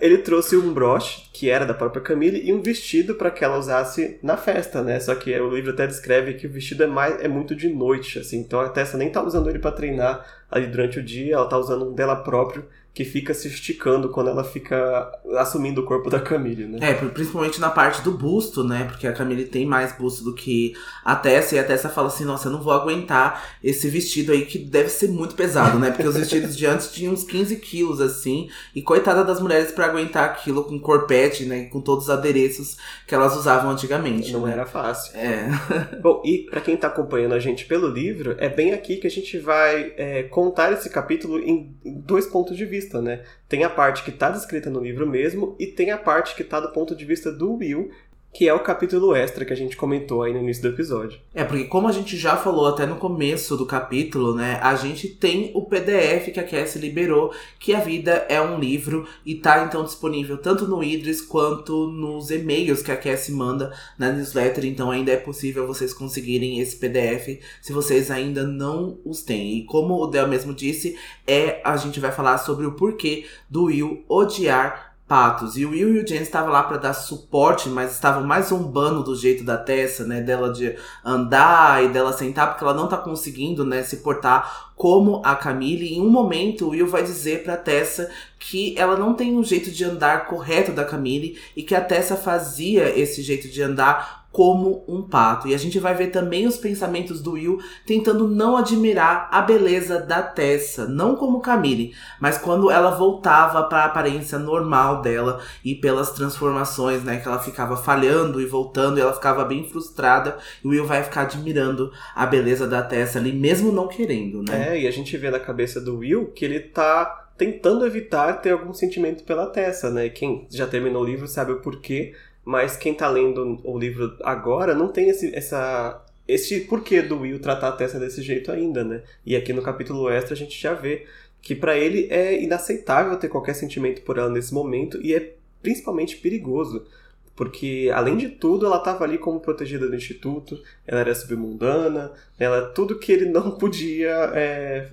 Ele 0.00 0.18
trouxe 0.18 0.54
um 0.54 0.72
broche, 0.72 1.30
que 1.32 1.48
era 1.48 1.64
da 1.64 1.72
própria 1.72 2.02
Camille, 2.02 2.42
e 2.44 2.52
um 2.52 2.60
vestido 2.60 3.14
para 3.14 3.30
que 3.30 3.42
ela 3.42 3.58
usasse 3.58 4.18
na 4.22 4.36
festa, 4.36 4.82
né? 4.82 5.00
Só 5.00 5.14
que 5.14 5.34
o 5.40 5.54
livro 5.54 5.70
até 5.70 5.86
descreve 5.86 6.34
que 6.34 6.46
o 6.46 6.50
vestido 6.50 6.82
é, 6.82 6.86
mais, 6.86 7.22
é 7.22 7.28
muito 7.28 7.56
de 7.56 7.70
noite, 7.70 8.18
assim. 8.18 8.40
Então 8.40 8.60
a 8.60 8.68
Tessa 8.68 8.98
nem 8.98 9.10
tá 9.10 9.22
usando 9.22 9.48
ele 9.48 9.58
para 9.58 9.72
treinar 9.72 10.26
ali 10.50 10.66
durante 10.66 10.98
o 10.98 11.02
dia, 11.02 11.36
ela 11.36 11.48
tá 11.48 11.56
usando 11.56 11.88
um 11.88 11.94
dela 11.94 12.16
próprio 12.16 12.66
que 12.94 13.04
fica 13.04 13.32
se 13.32 13.48
esticando 13.48 14.10
quando 14.10 14.28
ela 14.28 14.44
fica 14.44 15.10
assumindo 15.38 15.80
o 15.80 15.84
corpo 15.84 16.10
da 16.10 16.20
Camille, 16.20 16.66
né? 16.66 16.78
É, 16.82 16.92
principalmente 16.92 17.58
na 17.58 17.70
parte 17.70 18.02
do 18.02 18.12
busto, 18.12 18.62
né? 18.62 18.84
Porque 18.84 19.06
a 19.06 19.12
Camille 19.14 19.46
tem 19.46 19.64
mais 19.64 19.96
busto 19.96 20.22
do 20.22 20.34
que 20.34 20.74
a 21.02 21.16
Tessa, 21.16 21.56
e 21.56 21.58
a 21.58 21.64
Tessa 21.64 21.88
fala 21.88 22.08
assim: 22.08 22.24
nossa, 22.24 22.48
eu 22.48 22.52
não 22.52 22.60
vou 22.60 22.72
aguentar 22.72 23.56
esse 23.64 23.88
vestido 23.88 24.32
aí 24.32 24.44
que 24.44 24.58
deve 24.58 24.90
ser 24.90 25.08
muito 25.08 25.34
pesado, 25.34 25.78
né? 25.78 25.90
Porque 25.90 26.06
os 26.06 26.16
vestidos 26.16 26.54
de 26.54 26.66
antes 26.66 26.92
tinham 26.92 27.14
uns 27.14 27.24
15 27.24 27.56
quilos, 27.56 27.98
assim, 27.98 28.50
e 28.74 28.82
coitada 28.82 29.24
das 29.24 29.40
mulheres 29.40 29.72
para 29.72 29.86
aguentar 29.86 30.24
aquilo 30.24 30.62
com 30.64 30.78
corpete, 30.78 31.46
né? 31.46 31.64
Com 31.64 31.80
todos 31.80 32.04
os 32.04 32.10
adereços 32.10 32.76
que 33.06 33.14
elas 33.14 33.34
usavam 33.34 33.70
antigamente. 33.70 34.32
Não 34.32 34.44
né? 34.44 34.52
era 34.52 34.66
fácil. 34.66 35.16
É. 35.16 35.48
Bom, 36.02 36.20
e 36.26 36.46
para 36.50 36.60
quem 36.60 36.76
tá 36.76 36.88
acompanhando 36.88 37.34
a 37.34 37.38
gente 37.38 37.64
pelo 37.64 37.88
livro, 37.88 38.36
é 38.38 38.50
bem 38.50 38.74
aqui 38.74 38.96
que 38.98 39.06
a 39.06 39.10
gente 39.10 39.38
vai 39.38 39.94
é, 39.96 40.24
contar 40.24 40.72
esse 40.72 40.90
capítulo 40.90 41.38
em 41.38 41.74
dois 41.82 42.26
pontos 42.26 42.54
de 42.54 42.66
vista 42.66 42.81
vista, 42.82 43.00
né? 43.00 43.24
Tem 43.48 43.64
a 43.64 43.70
parte 43.70 44.02
que 44.02 44.10
está 44.10 44.30
descrita 44.30 44.68
no 44.68 44.80
livro 44.80 45.06
mesmo 45.06 45.56
e 45.58 45.66
tem 45.66 45.90
a 45.90 45.98
parte 45.98 46.34
que 46.34 46.42
está 46.42 46.60
do 46.60 46.72
ponto 46.72 46.94
de 46.94 47.04
vista 47.04 47.30
do 47.30 47.54
Will, 47.54 47.90
que 48.32 48.48
é 48.48 48.54
o 48.54 48.60
capítulo 48.60 49.14
extra 49.14 49.44
que 49.44 49.52
a 49.52 49.56
gente 49.56 49.76
comentou 49.76 50.22
aí 50.22 50.32
no 50.32 50.40
início 50.40 50.62
do 50.62 50.70
episódio. 50.70 51.20
É, 51.34 51.44
porque 51.44 51.64
como 51.64 51.86
a 51.86 51.92
gente 51.92 52.16
já 52.16 52.36
falou 52.36 52.66
até 52.66 52.86
no 52.86 52.96
começo 52.96 53.56
do 53.56 53.66
capítulo, 53.66 54.34
né, 54.34 54.58
a 54.62 54.74
gente 54.74 55.08
tem 55.08 55.50
o 55.54 55.62
PDF 55.66 56.32
que 56.32 56.40
a 56.40 56.44
Cassie 56.44 56.80
liberou, 56.80 57.32
que 57.58 57.74
a 57.74 57.80
vida 57.80 58.26
é 58.30 58.40
um 58.40 58.58
livro 58.58 59.06
e 59.24 59.34
tá 59.34 59.64
então 59.64 59.84
disponível 59.84 60.38
tanto 60.38 60.66
no 60.66 60.82
Idris 60.82 61.20
quanto 61.20 61.88
nos 61.88 62.30
e-mails 62.30 62.82
que 62.82 62.90
a 62.90 62.96
Cassie 62.96 63.34
manda 63.34 63.70
na 63.98 64.10
newsletter, 64.10 64.64
então 64.64 64.90
ainda 64.90 65.12
é 65.12 65.16
possível 65.16 65.66
vocês 65.66 65.92
conseguirem 65.92 66.58
esse 66.58 66.76
PDF 66.76 67.42
se 67.60 67.72
vocês 67.72 68.10
ainda 68.10 68.46
não 68.46 68.98
os 69.04 69.22
têm. 69.22 69.58
E 69.58 69.64
como 69.64 69.94
o 69.94 70.06
Del 70.06 70.26
mesmo 70.26 70.54
disse, 70.54 70.96
é 71.26 71.60
a 71.62 71.76
gente 71.76 72.00
vai 72.00 72.10
falar 72.10 72.38
sobre 72.38 72.64
o 72.64 72.72
porquê 72.72 73.26
do 73.50 73.64
Will 73.64 74.04
odiar 74.08 74.91
patos. 75.12 75.58
E 75.58 75.66
o 75.66 75.72
Will 75.72 75.96
e 75.96 75.98
o 75.98 76.08
James 76.08 76.22
estavam 76.22 76.50
lá 76.50 76.62
para 76.62 76.78
dar 76.78 76.94
suporte, 76.94 77.68
mas 77.68 77.92
estavam 77.92 78.24
mais 78.24 78.46
zombando 78.46 79.04
do 79.04 79.14
jeito 79.14 79.44
da 79.44 79.58
Tessa, 79.58 80.06
né? 80.06 80.22
Dela 80.22 80.50
de 80.50 80.74
andar 81.04 81.84
e 81.84 81.88
dela 81.88 82.14
sentar, 82.14 82.48
porque 82.48 82.64
ela 82.64 82.72
não 82.72 82.88
tá 82.88 82.96
conseguindo, 82.96 83.62
né, 83.62 83.82
se 83.82 83.98
portar 83.98 84.72
como 84.74 85.20
a 85.22 85.36
Camille. 85.36 85.84
E 85.84 85.98
em 85.98 86.00
um 86.00 86.08
momento, 86.08 86.64
o 86.64 86.70
Will 86.70 86.86
vai 86.86 87.02
dizer 87.02 87.44
pra 87.44 87.58
Tessa 87.58 88.10
que 88.38 88.74
ela 88.78 88.96
não 88.96 89.12
tem 89.12 89.36
um 89.36 89.44
jeito 89.44 89.70
de 89.70 89.84
andar 89.84 90.24
correto 90.28 90.72
da 90.72 90.82
Camille 90.82 91.38
e 91.54 91.62
que 91.62 91.74
a 91.74 91.82
Tessa 91.82 92.16
fazia 92.16 92.98
esse 92.98 93.20
jeito 93.20 93.48
de 93.48 93.62
andar 93.62 94.21
como 94.32 94.82
um 94.88 95.02
pato. 95.02 95.46
E 95.46 95.54
a 95.54 95.58
gente 95.58 95.78
vai 95.78 95.94
ver 95.94 96.08
também 96.08 96.46
os 96.46 96.56
pensamentos 96.56 97.20
do 97.20 97.32
Will 97.32 97.58
tentando 97.86 98.26
não 98.26 98.56
admirar 98.56 99.28
a 99.30 99.42
beleza 99.42 100.00
da 100.00 100.22
Tessa, 100.22 100.86
não 100.86 101.14
como 101.14 101.40
Camille, 101.40 101.94
mas 102.18 102.38
quando 102.38 102.70
ela 102.70 102.90
voltava 102.90 103.62
para 103.64 103.82
a 103.82 103.84
aparência 103.84 104.38
normal 104.38 105.02
dela 105.02 105.40
e 105.62 105.74
pelas 105.74 106.12
transformações, 106.12 107.04
né, 107.04 107.18
que 107.18 107.28
ela 107.28 107.38
ficava 107.38 107.76
falhando 107.76 108.40
e 108.40 108.46
voltando, 108.46 108.98
e 108.98 109.00
ela 109.02 109.12
ficava 109.12 109.44
bem 109.44 109.68
frustrada, 109.68 110.38
e 110.64 110.66
o 110.66 110.70
Will 110.70 110.86
vai 110.86 111.02
ficar 111.02 111.22
admirando 111.22 111.92
a 112.14 112.24
beleza 112.24 112.66
da 112.66 112.82
Tessa 112.82 113.18
ali, 113.18 113.32
mesmo 113.32 113.70
não 113.70 113.86
querendo, 113.86 114.42
né? 114.42 114.70
É, 114.70 114.80
e 114.80 114.86
a 114.86 114.90
gente 114.90 115.16
vê 115.16 115.30
na 115.30 115.38
cabeça 115.38 115.80
do 115.80 115.98
Will 115.98 116.28
que 116.28 116.44
ele 116.44 116.60
tá 116.60 117.28
tentando 117.36 117.84
evitar 117.84 118.34
ter 118.34 118.52
algum 118.52 118.72
sentimento 118.72 119.24
pela 119.24 119.46
Tessa, 119.46 119.90
né? 119.90 120.08
Quem 120.08 120.46
já 120.50 120.66
terminou 120.66 121.02
o 121.02 121.06
livro 121.06 121.26
sabe 121.26 121.52
o 121.52 121.60
porquê 121.60 122.14
mas 122.44 122.76
quem 122.76 122.94
tá 122.94 123.08
lendo 123.08 123.60
o 123.64 123.78
livro 123.78 124.16
agora 124.22 124.74
não 124.74 124.88
tem 124.88 125.08
esse, 125.08 125.34
essa, 125.34 126.04
esse 126.26 126.60
porquê 126.62 127.02
do 127.02 127.20
Will 127.20 127.40
tratar 127.40 127.68
a 127.68 127.72
Tessa 127.72 128.00
desse 128.00 128.22
jeito 128.22 128.50
ainda, 128.50 128.82
né? 128.82 129.02
E 129.24 129.36
aqui 129.36 129.52
no 129.52 129.62
capítulo 129.62 130.08
extra 130.08 130.34
a 130.34 130.36
gente 130.36 130.60
já 130.60 130.74
vê 130.74 131.06
que 131.40 131.54
para 131.54 131.76
ele 131.76 132.06
é 132.10 132.40
inaceitável 132.40 133.16
ter 133.16 133.28
qualquer 133.28 133.54
sentimento 133.54 134.02
por 134.02 134.18
ela 134.18 134.30
nesse 134.30 134.54
momento 134.54 135.00
e 135.02 135.14
é 135.14 135.34
principalmente 135.60 136.16
perigoso. 136.16 136.86
Porque, 137.34 137.90
além 137.94 138.16
de 138.18 138.28
tudo, 138.28 138.66
ela 138.66 138.76
estava 138.76 139.04
ali 139.04 139.16
como 139.16 139.40
protegida 139.40 139.88
do 139.88 139.96
instituto, 139.96 140.62
ela 140.86 141.00
era 141.00 141.14
submundana, 141.14 142.12
ela 142.38 142.66
tudo 142.66 142.98
que 142.98 143.10
ele 143.10 143.24
não 143.24 143.52
podia 143.56 144.30
é, 144.34 144.90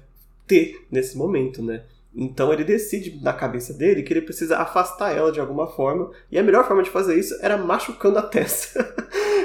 ter 0.47 0.85
nesse 0.89 1.17
momento, 1.17 1.61
né? 1.61 1.83
Então 2.13 2.51
ele 2.51 2.63
decide 2.63 3.21
na 3.21 3.33
cabeça 3.33 3.73
dele 3.73 4.03
que 4.03 4.11
ele 4.11 4.21
precisa 4.21 4.57
afastar 4.57 5.15
ela 5.15 5.31
de 5.31 5.39
alguma 5.39 5.67
forma, 5.67 6.11
e 6.31 6.39
a 6.39 6.43
melhor 6.43 6.67
forma 6.67 6.83
de 6.83 6.89
fazer 6.89 7.17
isso 7.17 7.37
era 7.41 7.57
machucando 7.57 8.17
a 8.17 8.23
Tessa 8.29 8.83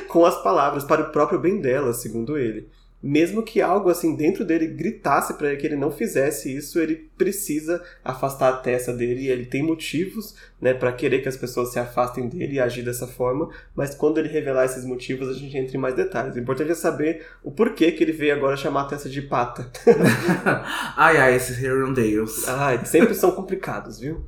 com 0.08 0.24
as 0.24 0.42
palavras 0.42 0.84
para 0.84 1.02
o 1.02 1.12
próprio 1.12 1.38
bem 1.38 1.60
dela, 1.60 1.92
segundo 1.92 2.38
ele 2.38 2.68
mesmo 3.04 3.42
que 3.42 3.60
algo 3.60 3.90
assim 3.90 4.16
dentro 4.16 4.46
dele 4.46 4.66
gritasse 4.66 5.34
para 5.34 5.48
ele 5.48 5.58
que 5.58 5.66
ele 5.66 5.76
não 5.76 5.90
fizesse 5.90 6.56
isso, 6.56 6.78
ele 6.80 7.10
precisa 7.18 7.82
afastar 8.02 8.48
a 8.48 8.56
testa 8.56 8.94
dele 8.94 9.24
e 9.24 9.28
ele 9.28 9.44
tem 9.44 9.62
motivos, 9.62 10.34
né, 10.58 10.72
para 10.72 10.90
querer 10.90 11.20
que 11.20 11.28
as 11.28 11.36
pessoas 11.36 11.70
se 11.70 11.78
afastem 11.78 12.30
dele 12.30 12.54
e 12.54 12.60
agir 12.60 12.82
dessa 12.82 13.06
forma, 13.06 13.50
mas 13.76 13.94
quando 13.94 14.16
ele 14.16 14.28
revelar 14.28 14.64
esses 14.64 14.86
motivos, 14.86 15.28
a 15.28 15.34
gente 15.34 15.54
entra 15.54 15.76
em 15.76 15.80
mais 15.80 15.94
detalhes. 15.94 16.34
O 16.34 16.38
importante 16.38 16.70
é 16.70 16.74
saber 16.74 17.26
o 17.42 17.50
porquê 17.50 17.92
que 17.92 18.02
ele 18.02 18.12
veio 18.12 18.34
agora 18.34 18.56
chamar 18.56 18.82
a 18.82 18.86
testa 18.86 19.10
de 19.10 19.20
pata. 19.20 19.70
ai 20.96 21.18
ai, 21.18 21.36
esses 21.36 21.62
Herondales. 21.62 22.48
Ai, 22.48 22.86
sempre 22.86 23.14
são 23.14 23.32
complicados, 23.32 24.00
viu? 24.00 24.24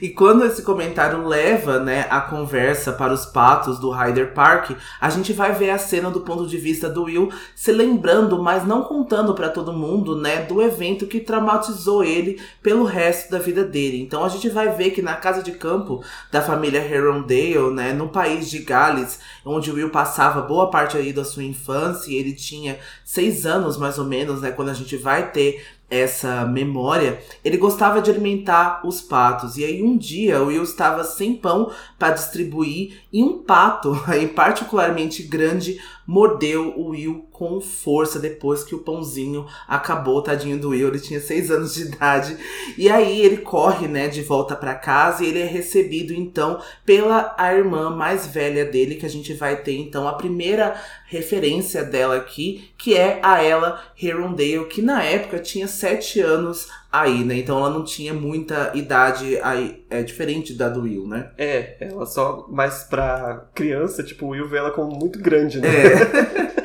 E 0.00 0.08
quando 0.08 0.44
esse 0.44 0.62
comentário 0.62 1.26
leva, 1.26 1.78
né, 1.78 2.06
a 2.10 2.20
conversa 2.20 2.92
para 2.92 3.12
os 3.12 3.26
patos 3.26 3.78
do 3.78 3.90
Hyder 3.90 4.32
Park, 4.32 4.72
a 5.00 5.10
gente 5.10 5.32
vai 5.32 5.52
ver 5.52 5.70
a 5.70 5.78
cena 5.78 6.10
do 6.10 6.20
ponto 6.20 6.46
de 6.46 6.56
vista 6.56 6.88
do 6.88 7.04
Will 7.04 7.32
se 7.54 7.72
lembrando, 7.72 8.42
mas 8.42 8.66
não 8.66 8.82
contando 8.82 9.34
para 9.34 9.48
todo 9.48 9.72
mundo, 9.72 10.16
né, 10.16 10.42
do 10.42 10.60
evento 10.62 11.06
que 11.06 11.20
traumatizou 11.20 12.04
ele 12.04 12.40
pelo 12.62 12.84
resto 12.84 13.30
da 13.30 13.38
vida 13.38 13.64
dele. 13.64 14.00
Então 14.00 14.24
a 14.24 14.28
gente 14.28 14.48
vai 14.48 14.70
ver 14.70 14.90
que 14.90 15.02
na 15.02 15.14
casa 15.14 15.42
de 15.42 15.52
campo 15.52 16.02
da 16.30 16.42
família 16.42 16.80
Herondale, 16.80 17.70
né, 17.72 17.92
no 17.92 18.08
país 18.08 18.50
de 18.50 18.60
Gales, 18.60 19.18
onde 19.44 19.70
o 19.70 19.74
Will 19.74 19.90
passava 19.90 20.42
boa 20.42 20.70
parte 20.70 20.96
aí 20.96 21.12
da 21.12 21.24
sua 21.24 21.44
infância, 21.44 22.12
ele 22.12 22.32
tinha 22.32 22.78
seis 23.04 23.46
anos 23.46 23.76
mais 23.76 23.98
ou 23.98 24.04
menos, 24.04 24.40
né, 24.40 24.50
quando 24.50 24.70
a 24.70 24.74
gente 24.74 24.96
vai 24.96 25.30
ter 25.30 25.64
essa 25.90 26.44
memória, 26.46 27.20
ele 27.44 27.56
gostava 27.56 28.00
de 28.00 28.10
alimentar 28.10 28.82
os 28.84 29.00
patos. 29.00 29.56
E 29.56 29.64
aí 29.64 29.82
um 29.82 29.96
dia 29.96 30.42
o 30.42 30.46
Will 30.46 30.62
estava 30.62 31.04
sem 31.04 31.34
pão 31.34 31.70
para 31.98 32.14
distribuir 32.14 33.02
e 33.12 33.22
um 33.22 33.42
pato, 33.42 33.92
aí 34.06 34.26
particularmente 34.26 35.22
grande, 35.22 35.80
mordeu 36.06 36.74
o 36.76 36.90
Will 36.90 37.26
com 37.32 37.60
força 37.60 38.18
depois 38.18 38.62
que 38.62 38.74
o 38.74 38.78
pãozinho 38.78 39.46
acabou, 39.66 40.22
tadinho 40.22 40.58
do 40.58 40.70
Will, 40.70 40.88
ele 40.88 41.00
tinha 41.00 41.20
seis 41.20 41.50
anos 41.50 41.74
de 41.74 41.82
idade. 41.82 42.36
E 42.78 42.88
aí 42.88 43.20
ele 43.20 43.38
corre, 43.38 43.88
né, 43.88 44.08
de 44.08 44.22
volta 44.22 44.54
para 44.54 44.74
casa 44.74 45.24
e 45.24 45.28
ele 45.28 45.40
é 45.40 45.46
recebido 45.46 46.12
então 46.12 46.60
pela 46.84 47.34
a 47.38 47.52
irmã 47.54 47.90
mais 47.90 48.26
velha 48.26 48.64
dele, 48.64 48.96
que 48.96 49.06
a 49.06 49.10
gente 49.10 49.32
vai 49.34 49.56
ter 49.62 49.76
então 49.76 50.06
a 50.06 50.14
primeira 50.14 50.80
referência 51.06 51.84
dela 51.84 52.16
aqui, 52.16 52.70
que 52.76 52.94
é 52.94 53.20
a 53.22 53.42
ela 53.42 53.82
Herondale, 54.00 54.66
que 54.66 54.82
na 54.82 55.02
época 55.02 55.38
tinha 55.38 55.66
sete 55.66 56.20
anos 56.20 56.68
aí, 57.00 57.24
né? 57.24 57.36
Então 57.36 57.58
ela 57.58 57.70
não 57.70 57.84
tinha 57.84 58.14
muita 58.14 58.70
idade 58.74 59.38
aí, 59.42 59.84
é 59.90 60.02
diferente 60.02 60.54
da 60.54 60.68
do 60.68 60.82
Will, 60.82 61.08
né? 61.08 61.30
É, 61.36 61.76
ela 61.80 62.06
só 62.06 62.46
mais 62.48 62.84
pra 62.84 63.48
criança, 63.54 64.02
tipo, 64.02 64.26
o 64.26 64.28
Will 64.30 64.48
vê 64.48 64.58
ela 64.58 64.70
como 64.70 64.96
muito 64.96 65.18
grande, 65.18 65.60
né? 65.60 65.68
É. 65.68 66.64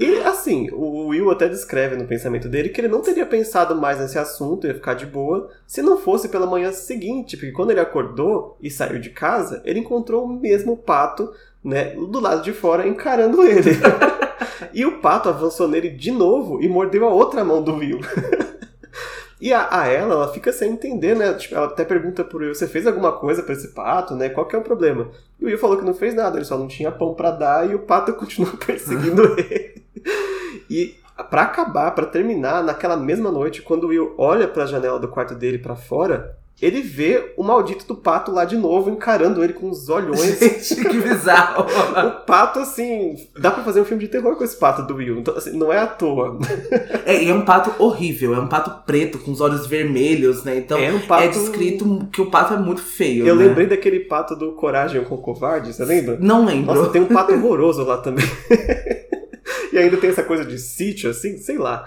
E 0.00 0.16
assim, 0.20 0.70
o 0.72 1.08
Will 1.08 1.30
até 1.30 1.46
descreve 1.46 1.94
no 1.94 2.06
pensamento 2.06 2.48
dele 2.48 2.70
que 2.70 2.80
ele 2.80 2.88
não 2.88 3.02
teria 3.02 3.26
pensado 3.26 3.76
mais 3.76 4.00
nesse 4.00 4.18
assunto, 4.18 4.66
ia 4.66 4.72
ficar 4.72 4.94
de 4.94 5.04
boa, 5.04 5.50
se 5.66 5.82
não 5.82 5.98
fosse 5.98 6.30
pela 6.30 6.46
manhã 6.46 6.72
seguinte, 6.72 7.36
porque 7.36 7.52
quando 7.52 7.70
ele 7.70 7.80
acordou 7.80 8.56
e 8.62 8.70
saiu 8.70 8.98
de 8.98 9.10
casa, 9.10 9.60
ele 9.62 9.80
encontrou 9.80 10.24
o 10.24 10.40
mesmo 10.40 10.74
pato, 10.74 11.30
né, 11.62 11.94
do 11.96 12.18
lado 12.18 12.40
de 12.42 12.54
fora, 12.54 12.88
encarando 12.88 13.42
ele. 13.42 13.72
e 14.72 14.86
o 14.86 15.02
pato 15.02 15.28
avançou 15.28 15.68
nele 15.68 15.90
de 15.90 16.10
novo 16.10 16.62
e 16.62 16.68
mordeu 16.68 17.06
a 17.06 17.12
outra 17.12 17.44
mão 17.44 17.62
do 17.62 17.74
Will. 17.74 18.00
E 19.40 19.52
a, 19.54 19.68
a, 19.70 19.86
ela, 19.86 20.14
ela 20.14 20.32
fica 20.32 20.52
sem 20.52 20.72
entender, 20.72 21.16
né? 21.16 21.32
Tipo, 21.32 21.54
ela 21.54 21.66
até 21.66 21.84
pergunta 21.84 22.22
pro 22.22 22.40
Will, 22.40 22.54
você 22.54 22.66
fez 22.66 22.86
alguma 22.86 23.12
coisa 23.12 23.42
para 23.42 23.54
esse 23.54 23.68
pato, 23.68 24.14
né? 24.14 24.28
Qual 24.28 24.46
que 24.46 24.54
é 24.54 24.58
o 24.58 24.62
problema? 24.62 25.08
E 25.40 25.44
o 25.44 25.48
Will 25.48 25.58
falou 25.58 25.78
que 25.78 25.84
não 25.84 25.94
fez 25.94 26.14
nada, 26.14 26.36
ele 26.36 26.44
só 26.44 26.58
não 26.58 26.68
tinha 26.68 26.92
pão 26.92 27.14
para 27.14 27.30
dar 27.30 27.70
e 27.70 27.74
o 27.74 27.80
pato 27.80 28.12
continua 28.14 28.52
perseguindo 28.64 29.22
ele. 29.40 29.82
E 30.68 30.94
para 31.30 31.42
acabar, 31.42 31.90
para 31.92 32.06
terminar, 32.06 32.62
naquela 32.62 32.96
mesma 32.96 33.30
noite, 33.30 33.62
quando 33.62 33.84
o 33.84 33.88
Will 33.88 34.14
olha 34.18 34.46
para 34.46 34.64
a 34.64 34.66
janela 34.66 34.98
do 34.98 35.08
quarto 35.08 35.34
dele 35.34 35.58
para 35.58 35.76
fora, 35.76 36.36
ele 36.60 36.82
vê 36.82 37.32
o 37.36 37.42
maldito 37.42 37.86
do 37.86 37.96
pato 37.96 38.30
lá 38.30 38.44
de 38.44 38.56
novo, 38.56 38.90
encarando 38.90 39.42
ele 39.42 39.54
com 39.54 39.70
os 39.70 39.88
olhões. 39.88 40.38
Gente, 40.38 40.76
que 40.76 41.00
bizarro! 41.00 41.64
o 42.06 42.10
pato, 42.26 42.58
assim, 42.58 43.16
dá 43.38 43.50
pra 43.50 43.64
fazer 43.64 43.80
um 43.80 43.84
filme 43.84 44.02
de 44.02 44.10
terror 44.10 44.36
com 44.36 44.44
esse 44.44 44.56
pato 44.56 44.82
do 44.82 44.94
Will. 44.94 45.18
Então, 45.18 45.34
assim, 45.36 45.56
não 45.56 45.72
é 45.72 45.78
à 45.78 45.86
toa. 45.86 46.38
É, 47.06 47.22
e 47.22 47.30
é 47.30 47.34
um 47.34 47.44
pato 47.44 47.82
horrível, 47.82 48.34
é 48.34 48.38
um 48.38 48.46
pato 48.46 48.84
preto, 48.84 49.18
com 49.18 49.30
os 49.30 49.40
olhos 49.40 49.66
vermelhos, 49.66 50.44
né? 50.44 50.58
Então 50.58 50.78
é, 50.78 50.92
um 50.92 51.00
pato... 51.00 51.24
é 51.24 51.28
descrito 51.28 52.08
que 52.12 52.20
o 52.20 52.30
pato 52.30 52.54
é 52.54 52.58
muito 52.58 52.82
feio. 52.82 53.26
Eu 53.26 53.36
né? 53.36 53.46
lembrei 53.46 53.66
daquele 53.66 54.00
pato 54.00 54.36
do 54.36 54.52
Coragem 54.52 55.02
com 55.04 55.14
o 55.14 55.18
Covarde, 55.18 55.72
você 55.72 55.84
lembra? 55.84 56.18
Não 56.20 56.44
lembro. 56.44 56.74
Nossa, 56.74 56.90
tem 56.90 57.00
um 57.00 57.06
pato 57.06 57.32
horroroso 57.34 57.84
lá 57.84 57.98
também. 57.98 58.24
e 59.72 59.78
ainda 59.78 59.96
tem 59.96 60.10
essa 60.10 60.22
coisa 60.22 60.44
de 60.44 60.58
sítio, 60.58 61.08
assim, 61.08 61.38
sei 61.38 61.56
lá. 61.56 61.86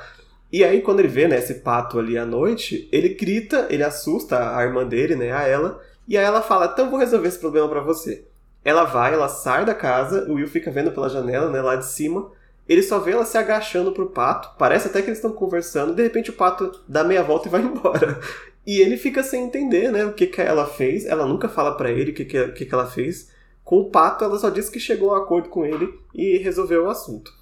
E 0.54 0.64
aí, 0.64 0.82
quando 0.82 1.00
ele 1.00 1.08
vê, 1.08 1.28
né, 1.28 1.40
esse 1.40 1.56
pato 1.56 1.98
ali 1.98 2.16
à 2.16 2.28
noite, 2.28 2.88
ele 2.92 3.10
grita, 3.10 3.66
ele 3.72 3.82
assusta 3.82 4.56
a 4.56 4.64
irmã 4.64 4.86
dele, 4.86 5.16
né, 5.16 5.32
a 5.32 5.48
ela, 5.48 5.82
e 6.08 6.16
aí 6.16 6.24
ela 6.24 6.44
fala, 6.44 6.70
então 6.72 6.92
vou 6.92 7.00
resolver 7.00 7.28
esse 7.28 7.40
problema 7.40 7.68
para 7.68 7.82
você. 7.82 8.24
Ela 8.64 8.84
vai, 8.84 9.16
ela 9.16 9.28
sai 9.28 9.66
da 9.66 9.74
casa, 9.74 10.30
o 10.30 10.36
Will 10.36 10.48
fica 10.48 10.70
vendo 10.70 10.92
pela 10.92 11.10
janela, 11.10 11.50
né, 11.50 11.60
lá 11.60 11.76
de 11.76 11.88
cima, 11.88 12.30
ele 12.70 12.84
só 12.84 13.00
vê 13.00 13.14
ela 13.14 13.26
se 13.26 13.36
agachando 13.36 13.94
pro 13.94 14.12
pato, 14.12 14.56
parece 14.60 14.90
até 14.90 15.02
que 15.02 15.08
eles 15.08 15.18
estão 15.18 15.34
conversando, 15.34 15.96
de 15.96 16.04
repente 16.04 16.30
o 16.30 16.34
pato 16.34 16.84
dá 16.88 17.04
meia 17.04 17.24
volta 17.24 17.48
e 17.48 17.52
vai 17.52 17.62
embora. 17.66 18.20
E 18.64 18.80
ele 18.80 18.96
fica 18.96 19.24
sem 19.24 19.46
entender, 19.46 19.92
né, 19.92 20.06
o 20.06 20.14
que 20.14 20.28
que 20.28 20.40
ela 20.40 20.68
fez, 20.68 21.08
ela 21.08 21.26
nunca 21.26 21.50
fala 21.50 21.76
para 21.76 21.90
ele 21.90 22.12
o 22.12 22.14
que 22.14 22.26
que, 22.26 22.50
que 22.50 22.66
que 22.68 22.74
ela 22.74 22.86
fez. 22.86 23.28
Com 23.64 23.80
o 23.80 23.90
pato, 23.90 24.24
ela 24.24 24.38
só 24.38 24.52
disse 24.52 24.70
que 24.70 24.80
chegou 24.80 25.16
a 25.16 25.18
um 25.18 25.24
acordo 25.24 25.50
com 25.50 25.66
ele 25.66 25.92
e 26.14 26.38
resolveu 26.38 26.84
o 26.84 26.90
assunto. 26.92 27.34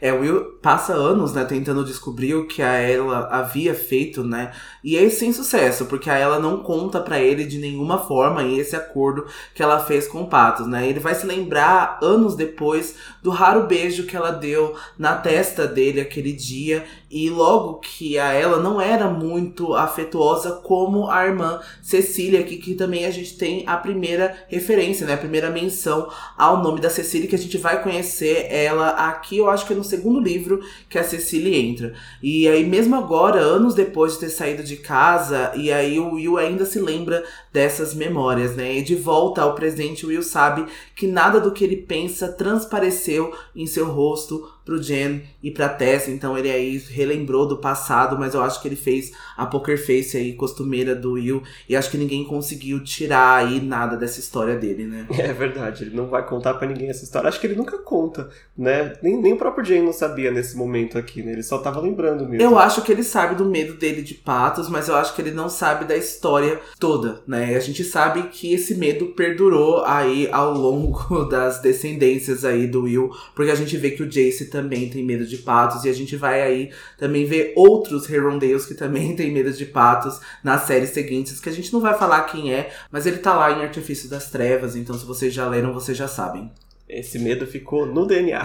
É, 0.00 0.12
Will 0.12 0.56
passa 0.62 0.92
anos, 0.92 1.32
né, 1.32 1.44
tentando 1.44 1.84
descobrir 1.84 2.34
o 2.34 2.46
que 2.46 2.62
a 2.62 2.74
ela 2.74 3.28
havia 3.30 3.74
feito, 3.74 4.22
né? 4.24 4.52
E 4.82 4.96
é 4.96 5.08
sem 5.10 5.32
sucesso, 5.32 5.86
porque 5.86 6.10
a 6.10 6.16
ela 6.16 6.38
não 6.38 6.62
conta 6.62 7.00
para 7.00 7.20
ele 7.20 7.44
de 7.44 7.58
nenhuma 7.58 7.98
forma 7.98 8.44
esse 8.44 8.76
acordo 8.76 9.26
que 9.54 9.62
ela 9.62 9.80
fez 9.80 10.06
com 10.06 10.22
o 10.22 10.28
Patos, 10.28 10.66
né? 10.66 10.88
Ele 10.88 11.00
vai 11.00 11.14
se 11.14 11.26
lembrar 11.26 11.98
anos 12.02 12.36
depois 12.36 12.94
do 13.22 13.30
raro 13.30 13.66
beijo 13.66 14.06
que 14.06 14.16
ela 14.16 14.30
deu 14.30 14.74
na 14.98 15.14
testa 15.16 15.66
dele 15.66 16.00
aquele 16.00 16.32
dia 16.32 16.84
e 17.10 17.30
logo 17.30 17.74
que 17.74 18.18
a 18.18 18.32
ela 18.32 18.60
não 18.60 18.80
era 18.80 19.08
muito 19.08 19.74
afetuosa 19.74 20.52
como 20.62 21.08
a 21.08 21.24
irmã 21.24 21.60
Cecília, 21.82 22.42
que, 22.42 22.56
que 22.56 22.74
também 22.74 23.06
a 23.06 23.10
gente 23.10 23.36
tem 23.36 23.64
a 23.66 23.76
primeira 23.76 24.36
referência, 24.48 25.06
né? 25.06 25.14
A 25.14 25.18
primeira 25.18 25.50
menção 25.50 26.10
ao 26.36 26.62
nome 26.62 26.80
da 26.80 26.90
Cecília, 26.90 27.28
que 27.28 27.34
a 27.34 27.38
gente 27.38 27.58
vai 27.58 27.82
conhecer 27.82 28.46
ela 28.50 28.90
aqui, 28.90 29.38
eu 29.38 29.48
acho 29.48 29.66
que 29.66 29.74
no 29.74 29.84
segundo 29.86 30.20
livro 30.20 30.60
que 30.88 30.98
a 30.98 31.04
Cecília 31.04 31.56
entra. 31.56 31.94
E 32.22 32.46
aí, 32.46 32.64
mesmo 32.64 32.94
agora, 32.94 33.40
anos 33.40 33.74
depois 33.74 34.12
de 34.12 34.20
ter 34.20 34.28
saído 34.28 34.62
de 34.62 34.76
casa, 34.76 35.52
e 35.56 35.72
aí 35.72 35.98
o 35.98 36.14
Will 36.14 36.36
ainda 36.36 36.66
se 36.66 36.78
lembra 36.78 37.24
dessas 37.52 37.94
memórias, 37.94 38.54
né? 38.54 38.76
E 38.76 38.82
de 38.82 38.94
volta 38.94 39.42
ao 39.42 39.54
presente, 39.54 40.04
o 40.04 40.08
Will 40.10 40.22
sabe 40.22 40.66
que 40.94 41.06
nada 41.06 41.40
do 41.40 41.52
que 41.52 41.64
ele 41.64 41.76
pensa 41.76 42.28
transpareceu 42.28 43.32
em 43.54 43.66
seu 43.66 43.86
rosto 43.86 44.55
pro 44.66 44.82
Jen 44.82 45.22
e 45.40 45.50
pra 45.50 45.68
Tessa, 45.68 46.10
então 46.10 46.36
ele 46.36 46.50
aí 46.50 46.76
relembrou 46.90 47.46
do 47.46 47.58
passado, 47.58 48.18
mas 48.18 48.34
eu 48.34 48.42
acho 48.42 48.60
que 48.60 48.66
ele 48.66 48.74
fez 48.74 49.12
a 49.36 49.46
poker 49.46 49.78
face 49.78 50.16
aí 50.16 50.32
costumeira 50.32 50.92
do 50.92 51.12
Will 51.12 51.40
e 51.68 51.76
acho 51.76 51.88
que 51.88 51.96
ninguém 51.96 52.24
conseguiu 52.24 52.82
tirar 52.82 53.36
aí 53.36 53.60
nada 53.60 53.96
dessa 53.96 54.18
história 54.18 54.56
dele, 54.56 54.84
né? 54.84 55.06
É 55.26 55.32
verdade, 55.32 55.84
ele 55.84 55.96
não 55.96 56.06
vai 56.06 56.24
contar 56.26 56.54
para 56.54 56.68
ninguém 56.68 56.88
essa 56.88 57.04
história. 57.04 57.28
Acho 57.28 57.40
que 57.40 57.46
ele 57.46 57.54
nunca 57.54 57.78
conta, 57.78 58.28
né? 58.56 58.92
Nem, 59.02 59.20
nem 59.20 59.32
o 59.32 59.36
próprio 59.36 59.64
Jen 59.64 59.82
não 59.82 59.92
sabia 59.92 60.30
nesse 60.30 60.56
momento 60.56 60.98
aqui, 60.98 61.22
né? 61.22 61.32
Ele 61.32 61.42
só 61.42 61.58
tava 61.58 61.80
lembrando 61.80 62.28
mesmo. 62.28 62.42
Eu 62.42 62.58
acho 62.58 62.82
que 62.82 62.90
ele 62.90 63.02
sabe 63.04 63.36
do 63.36 63.44
medo 63.44 63.74
dele 63.74 64.02
de 64.02 64.14
patos, 64.14 64.68
mas 64.68 64.88
eu 64.88 64.96
acho 64.96 65.14
que 65.14 65.22
ele 65.22 65.30
não 65.30 65.48
sabe 65.48 65.84
da 65.84 65.96
história 65.96 66.60
toda, 66.80 67.20
né? 67.26 67.54
A 67.56 67.60
gente 67.60 67.84
sabe 67.84 68.24
que 68.24 68.52
esse 68.52 68.74
medo 68.74 69.06
perdurou 69.06 69.84
aí 69.84 70.28
ao 70.32 70.52
longo 70.52 71.24
das 71.30 71.60
descendências 71.60 72.44
aí 72.44 72.66
do 72.66 72.82
Will, 72.82 73.10
porque 73.34 73.50
a 73.50 73.54
gente 73.54 73.76
vê 73.76 73.90
que 73.90 74.02
o 74.02 74.08
Jace 74.08 74.55
também 74.56 74.88
tem 74.88 75.04
medo 75.04 75.26
de 75.26 75.36
patos. 75.38 75.84
E 75.84 75.90
a 75.90 75.92
gente 75.92 76.16
vai 76.16 76.40
aí 76.40 76.72
também 76.96 77.26
ver 77.26 77.52
outros 77.54 78.08
Herondales 78.08 78.64
que 78.64 78.74
também 78.74 79.14
tem 79.16 79.30
medo 79.30 79.52
de 79.52 79.66
patos 79.66 80.18
nas 80.42 80.62
séries 80.62 80.90
seguintes, 80.90 81.38
que 81.38 81.50
a 81.50 81.52
gente 81.52 81.72
não 81.72 81.80
vai 81.80 81.94
falar 81.94 82.22
quem 82.22 82.54
é, 82.54 82.70
mas 82.90 83.06
ele 83.06 83.18
tá 83.18 83.34
lá 83.34 83.52
em 83.52 83.62
Artifício 83.62 84.08
das 84.08 84.30
Trevas, 84.30 84.74
então 84.74 84.96
se 84.98 85.04
vocês 85.04 85.32
já 85.32 85.46
leram, 85.46 85.74
vocês 85.74 85.96
já 85.96 86.08
sabem. 86.08 86.50
Esse 86.88 87.18
medo 87.18 87.46
ficou 87.46 87.84
no 87.84 88.06
DNA. 88.06 88.42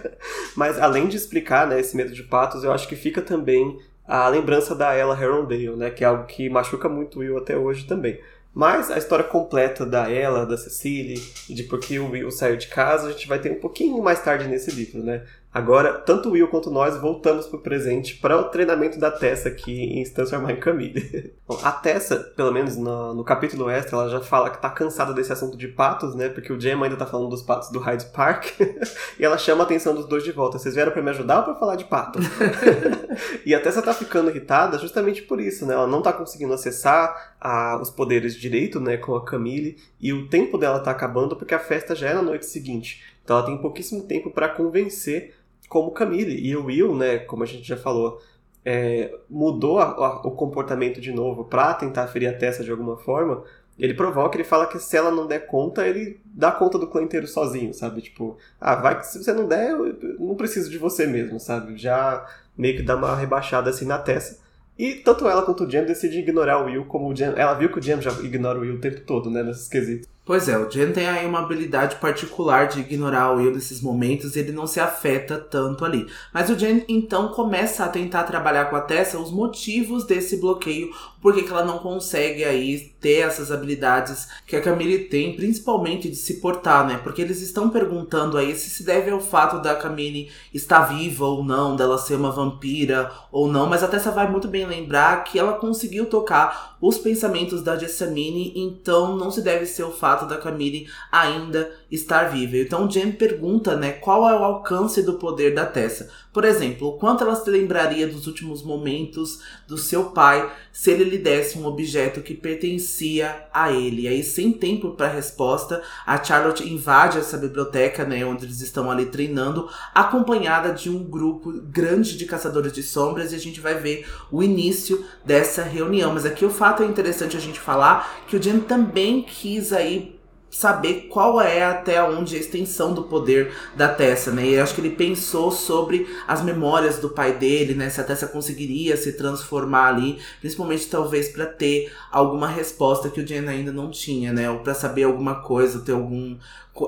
mas 0.56 0.78
além 0.78 1.06
de 1.06 1.16
explicar 1.16 1.66
né, 1.68 1.78
esse 1.78 1.96
medo 1.96 2.12
de 2.12 2.22
patos, 2.24 2.64
eu 2.64 2.72
acho 2.72 2.88
que 2.88 2.96
fica 2.96 3.22
também 3.22 3.78
a 4.06 4.26
lembrança 4.28 4.74
da 4.74 4.94
Ella 4.94 5.18
Herondale, 5.20 5.76
né, 5.76 5.90
que 5.90 6.02
é 6.02 6.06
algo 6.06 6.24
que 6.24 6.48
machuca 6.48 6.88
muito 6.88 7.16
o 7.16 7.18
Will 7.20 7.38
até 7.38 7.56
hoje 7.56 7.86
também. 7.86 8.18
Mas 8.54 8.88
a 8.88 8.96
história 8.96 9.24
completa 9.24 9.84
da 9.84 10.08
ela, 10.08 10.46
da 10.46 10.56
Cecily, 10.56 11.20
de 11.50 11.64
por 11.64 11.80
que 11.80 11.98
o 11.98 12.10
Will 12.10 12.30
saiu 12.30 12.56
de 12.56 12.68
casa, 12.68 13.08
a 13.08 13.10
gente 13.10 13.26
vai 13.26 13.40
ter 13.40 13.50
um 13.50 13.58
pouquinho 13.58 14.00
mais 14.00 14.22
tarde 14.22 14.46
nesse 14.46 14.70
livro, 14.70 15.02
né? 15.02 15.24
Agora, 15.54 15.92
tanto 15.92 16.28
o 16.28 16.32
Will 16.32 16.48
quanto 16.48 16.68
nós 16.68 16.96
voltamos 16.96 17.46
para 17.46 17.56
o 17.56 17.62
presente 17.62 18.16
para 18.16 18.36
o 18.36 18.48
treinamento 18.48 18.98
da 18.98 19.08
Tessa 19.08 19.48
aqui 19.48 20.00
em 20.00 20.02
Transformar 20.02 20.50
em 20.50 20.58
Camille. 20.58 21.32
Bom, 21.46 21.56
a 21.62 21.70
Tessa, 21.70 22.16
pelo 22.16 22.50
menos 22.50 22.76
no, 22.76 23.14
no, 23.14 23.22
capítulo 23.22 23.70
extra, 23.70 23.96
ela 23.96 24.08
já 24.08 24.20
fala 24.20 24.50
que 24.50 24.56
está 24.56 24.68
cansada 24.68 25.14
desse 25.14 25.32
assunto 25.32 25.56
de 25.56 25.68
patos, 25.68 26.12
né? 26.16 26.28
Porque 26.28 26.52
o 26.52 26.60
Jam 26.60 26.82
ainda 26.82 26.96
está 26.96 27.06
falando 27.06 27.28
dos 27.28 27.40
patos 27.40 27.70
do 27.70 27.78
Hyde 27.78 28.06
Park. 28.06 28.46
e 29.16 29.24
ela 29.24 29.38
chama 29.38 29.62
a 29.62 29.64
atenção 29.64 29.94
dos 29.94 30.06
dois 30.06 30.24
de 30.24 30.32
volta. 30.32 30.58
Vocês 30.58 30.74
vieram 30.74 30.90
para 30.90 31.00
me 31.00 31.10
ajudar 31.10 31.38
ou 31.38 31.44
para 31.44 31.54
falar 31.54 31.76
de 31.76 31.84
pato? 31.84 32.18
e 33.46 33.54
a 33.54 33.60
Tessa 33.60 33.78
está 33.78 33.94
ficando 33.94 34.30
irritada 34.30 34.76
justamente 34.76 35.22
por 35.22 35.40
isso, 35.40 35.64
né? 35.64 35.74
Ela 35.74 35.86
não 35.86 35.98
está 35.98 36.12
conseguindo 36.12 36.52
acessar 36.52 37.36
a, 37.40 37.78
os 37.80 37.90
poderes 37.90 38.34
direito, 38.34 38.80
né? 38.80 38.96
Com 38.96 39.14
a 39.14 39.24
Camille. 39.24 39.76
E 40.00 40.12
o 40.12 40.28
tempo 40.28 40.58
dela 40.58 40.78
está 40.78 40.90
acabando 40.90 41.36
porque 41.36 41.54
a 41.54 41.60
festa 41.60 41.94
já 41.94 42.08
é 42.08 42.14
na 42.14 42.22
noite 42.22 42.44
seguinte. 42.44 43.04
Então 43.22 43.38
ela 43.38 43.46
tem 43.46 43.56
pouquíssimo 43.56 44.02
tempo 44.02 44.30
para 44.30 44.48
convencer 44.48 45.32
como 45.74 45.90
Camille. 45.90 46.40
E 46.40 46.56
o 46.56 46.66
Will, 46.66 46.94
né, 46.94 47.18
como 47.18 47.42
a 47.42 47.46
gente 47.46 47.66
já 47.66 47.76
falou, 47.76 48.20
é, 48.64 49.12
mudou 49.28 49.80
a, 49.80 49.86
a, 49.86 50.16
o 50.20 50.30
comportamento 50.30 51.00
de 51.00 51.10
novo 51.10 51.46
para 51.46 51.74
tentar 51.74 52.06
ferir 52.06 52.28
a 52.28 52.32
Tessa 52.32 52.62
de 52.62 52.70
alguma 52.70 52.96
forma, 52.96 53.42
ele 53.76 53.92
provoca, 53.92 54.36
ele 54.36 54.44
fala 54.44 54.68
que 54.68 54.78
se 54.78 54.96
ela 54.96 55.10
não 55.10 55.26
der 55.26 55.48
conta, 55.48 55.84
ele 55.84 56.20
dá 56.24 56.52
conta 56.52 56.78
do 56.78 56.86
clã 56.86 57.02
inteiro 57.02 57.26
sozinho, 57.26 57.74
sabe? 57.74 58.02
Tipo, 58.02 58.38
ah, 58.60 58.76
vai 58.76 59.00
que 59.00 59.06
se 59.08 59.18
você 59.18 59.32
não 59.32 59.48
der, 59.48 59.72
eu 59.72 60.16
não 60.20 60.36
preciso 60.36 60.70
de 60.70 60.78
você 60.78 61.08
mesmo, 61.08 61.40
sabe? 61.40 61.76
Já 61.76 62.24
meio 62.56 62.76
que 62.76 62.82
dá 62.82 62.94
uma 62.94 63.16
rebaixada 63.16 63.70
assim 63.70 63.84
na 63.84 63.98
Tessa. 63.98 64.38
E 64.78 64.94
tanto 64.94 65.28
ela 65.28 65.42
quanto 65.42 65.64
o 65.64 65.70
Jam 65.70 65.84
decidem 65.84 66.20
ignorar 66.20 66.62
o 66.62 66.66
Will, 66.66 66.84
como 66.84 67.08
o 67.08 67.16
Jam, 67.16 67.34
ela 67.36 67.54
viu 67.54 67.68
que 67.68 67.80
o 67.80 67.82
Jam 67.82 68.00
já 68.00 68.12
ignora 68.22 68.58
o 68.58 68.62
Will 68.62 68.76
o 68.76 68.80
tempo 68.80 69.00
todo, 69.00 69.28
né, 69.28 69.42
nesses 69.42 69.66
quesitos. 69.66 70.08
Pois 70.26 70.48
é, 70.48 70.56
o 70.56 70.70
Jen 70.70 70.90
tem 70.90 71.06
aí 71.06 71.26
uma 71.26 71.40
habilidade 71.40 71.96
particular 71.96 72.66
de 72.66 72.80
ignorar 72.80 73.30
o 73.30 73.36
Will 73.36 73.52
nesses 73.52 73.82
momentos 73.82 74.34
e 74.34 74.38
ele 74.38 74.52
não 74.52 74.66
se 74.66 74.80
afeta 74.80 75.36
tanto 75.38 75.84
ali. 75.84 76.06
Mas 76.32 76.48
o 76.48 76.56
Jen 76.56 76.82
então 76.88 77.28
começa 77.28 77.84
a 77.84 77.88
tentar 77.90 78.24
trabalhar 78.24 78.70
com 78.70 78.76
a 78.76 78.80
Tessa 78.80 79.18
os 79.18 79.30
motivos 79.30 80.04
desse 80.04 80.38
bloqueio, 80.38 80.90
porque 81.20 81.42
que 81.42 81.50
ela 81.50 81.62
não 81.62 81.78
consegue 81.78 82.42
aí 82.42 82.94
ter 82.98 83.18
essas 83.18 83.52
habilidades 83.52 84.26
que 84.46 84.56
a 84.56 84.62
Camille 84.62 85.10
tem, 85.10 85.36
principalmente 85.36 86.08
de 86.08 86.16
se 86.16 86.40
portar, 86.40 86.86
né? 86.86 86.98
Porque 87.04 87.20
eles 87.20 87.42
estão 87.42 87.68
perguntando 87.68 88.38
aí 88.38 88.56
se 88.56 88.70
se 88.70 88.82
deve 88.82 89.10
ao 89.10 89.20
fato 89.20 89.60
da 89.60 89.74
Camille 89.74 90.30
estar 90.54 90.84
viva 90.84 91.26
ou 91.26 91.44
não, 91.44 91.76
dela 91.76 91.98
ser 91.98 92.14
uma 92.14 92.32
vampira 92.32 93.12
ou 93.30 93.46
não, 93.46 93.68
mas 93.68 93.82
a 93.82 93.88
Tessa 93.88 94.10
vai 94.10 94.30
muito 94.30 94.48
bem 94.48 94.64
lembrar 94.64 95.22
que 95.24 95.38
ela 95.38 95.52
conseguiu 95.52 96.06
tocar 96.06 96.73
os 96.86 96.98
pensamentos 96.98 97.62
da 97.62 97.78
Jessamine, 97.78 98.52
então 98.54 99.16
não 99.16 99.30
se 99.30 99.40
deve 99.40 99.64
ser 99.64 99.84
o 99.84 99.90
fato 99.90 100.26
da 100.26 100.36
Camille 100.36 100.86
ainda 101.10 101.72
estar 101.90 102.24
viva. 102.24 102.58
Então 102.58 102.90
Jen 102.90 103.10
pergunta, 103.10 103.74
né, 103.74 103.92
qual 103.92 104.28
é 104.28 104.38
o 104.38 104.44
alcance 104.44 105.02
do 105.02 105.14
poder 105.14 105.54
da 105.54 105.64
Tessa. 105.64 106.10
Por 106.34 106.44
exemplo, 106.44 106.88
o 106.88 106.98
quanto 106.98 107.22
ela 107.22 107.36
se 107.36 107.48
lembraria 107.48 108.08
dos 108.08 108.26
últimos 108.26 108.60
momentos 108.60 109.38
do 109.68 109.78
seu 109.78 110.06
pai 110.06 110.52
se 110.72 110.90
ele 110.90 111.04
lhe 111.04 111.16
desse 111.16 111.56
um 111.56 111.64
objeto 111.64 112.20
que 112.22 112.34
pertencia 112.34 113.46
a 113.54 113.70
ele. 113.70 114.02
E 114.02 114.08
aí, 114.08 114.24
sem 114.24 114.52
tempo 114.52 114.90
para 114.90 115.06
resposta, 115.06 115.80
a 116.04 116.22
Charlotte 116.22 116.68
invade 116.68 117.18
essa 117.18 117.38
biblioteca, 117.38 118.04
né, 118.04 118.26
onde 118.26 118.46
eles 118.46 118.60
estão 118.60 118.90
ali 118.90 119.06
treinando, 119.06 119.70
acompanhada 119.94 120.72
de 120.72 120.90
um 120.90 121.04
grupo 121.04 121.52
grande 121.52 122.18
de 122.18 122.26
caçadores 122.26 122.72
de 122.72 122.82
sombras, 122.82 123.32
e 123.32 123.36
a 123.36 123.38
gente 123.38 123.60
vai 123.60 123.76
ver 123.76 124.04
o 124.32 124.42
início 124.42 125.04
dessa 125.24 125.62
reunião. 125.62 126.12
Mas 126.12 126.26
aqui 126.26 126.44
o 126.44 126.50
fato 126.50 126.82
é 126.82 126.86
interessante 126.86 127.36
a 127.36 127.40
gente 127.40 127.60
falar 127.60 128.24
que 128.26 128.36
o 128.36 128.42
Jen 128.42 128.58
também 128.58 129.22
quis 129.22 129.72
aí 129.72 130.13
saber 130.54 131.08
qual 131.10 131.40
é 131.40 131.64
até 131.64 132.00
onde 132.00 132.36
a 132.36 132.38
extensão 132.38 132.94
do 132.94 133.02
poder 133.02 133.52
da 133.74 133.88
Tessa, 133.88 134.30
né? 134.30 134.46
E 134.46 134.54
eu 134.54 134.62
acho 134.62 134.72
que 134.72 134.80
ele 134.80 134.94
pensou 134.94 135.50
sobre 135.50 136.06
as 136.28 136.44
memórias 136.44 136.98
do 136.98 137.10
pai 137.10 137.32
dele, 137.32 137.74
né? 137.74 137.90
Se 137.90 138.00
a 138.00 138.04
Tessa 138.04 138.28
conseguiria 138.28 138.96
se 138.96 139.14
transformar 139.14 139.88
ali, 139.88 140.18
principalmente 140.40 140.86
talvez 140.86 141.28
para 141.28 141.44
ter 141.44 141.92
alguma 142.08 142.46
resposta 142.46 143.10
que 143.10 143.20
o 143.20 143.26
Jen 143.26 143.48
ainda 143.48 143.72
não 143.72 143.90
tinha, 143.90 144.32
né? 144.32 144.48
Ou 144.48 144.60
para 144.60 144.74
saber 144.74 145.02
alguma 145.02 145.42
coisa, 145.42 145.80
ter 145.80 145.92
algum 145.92 146.36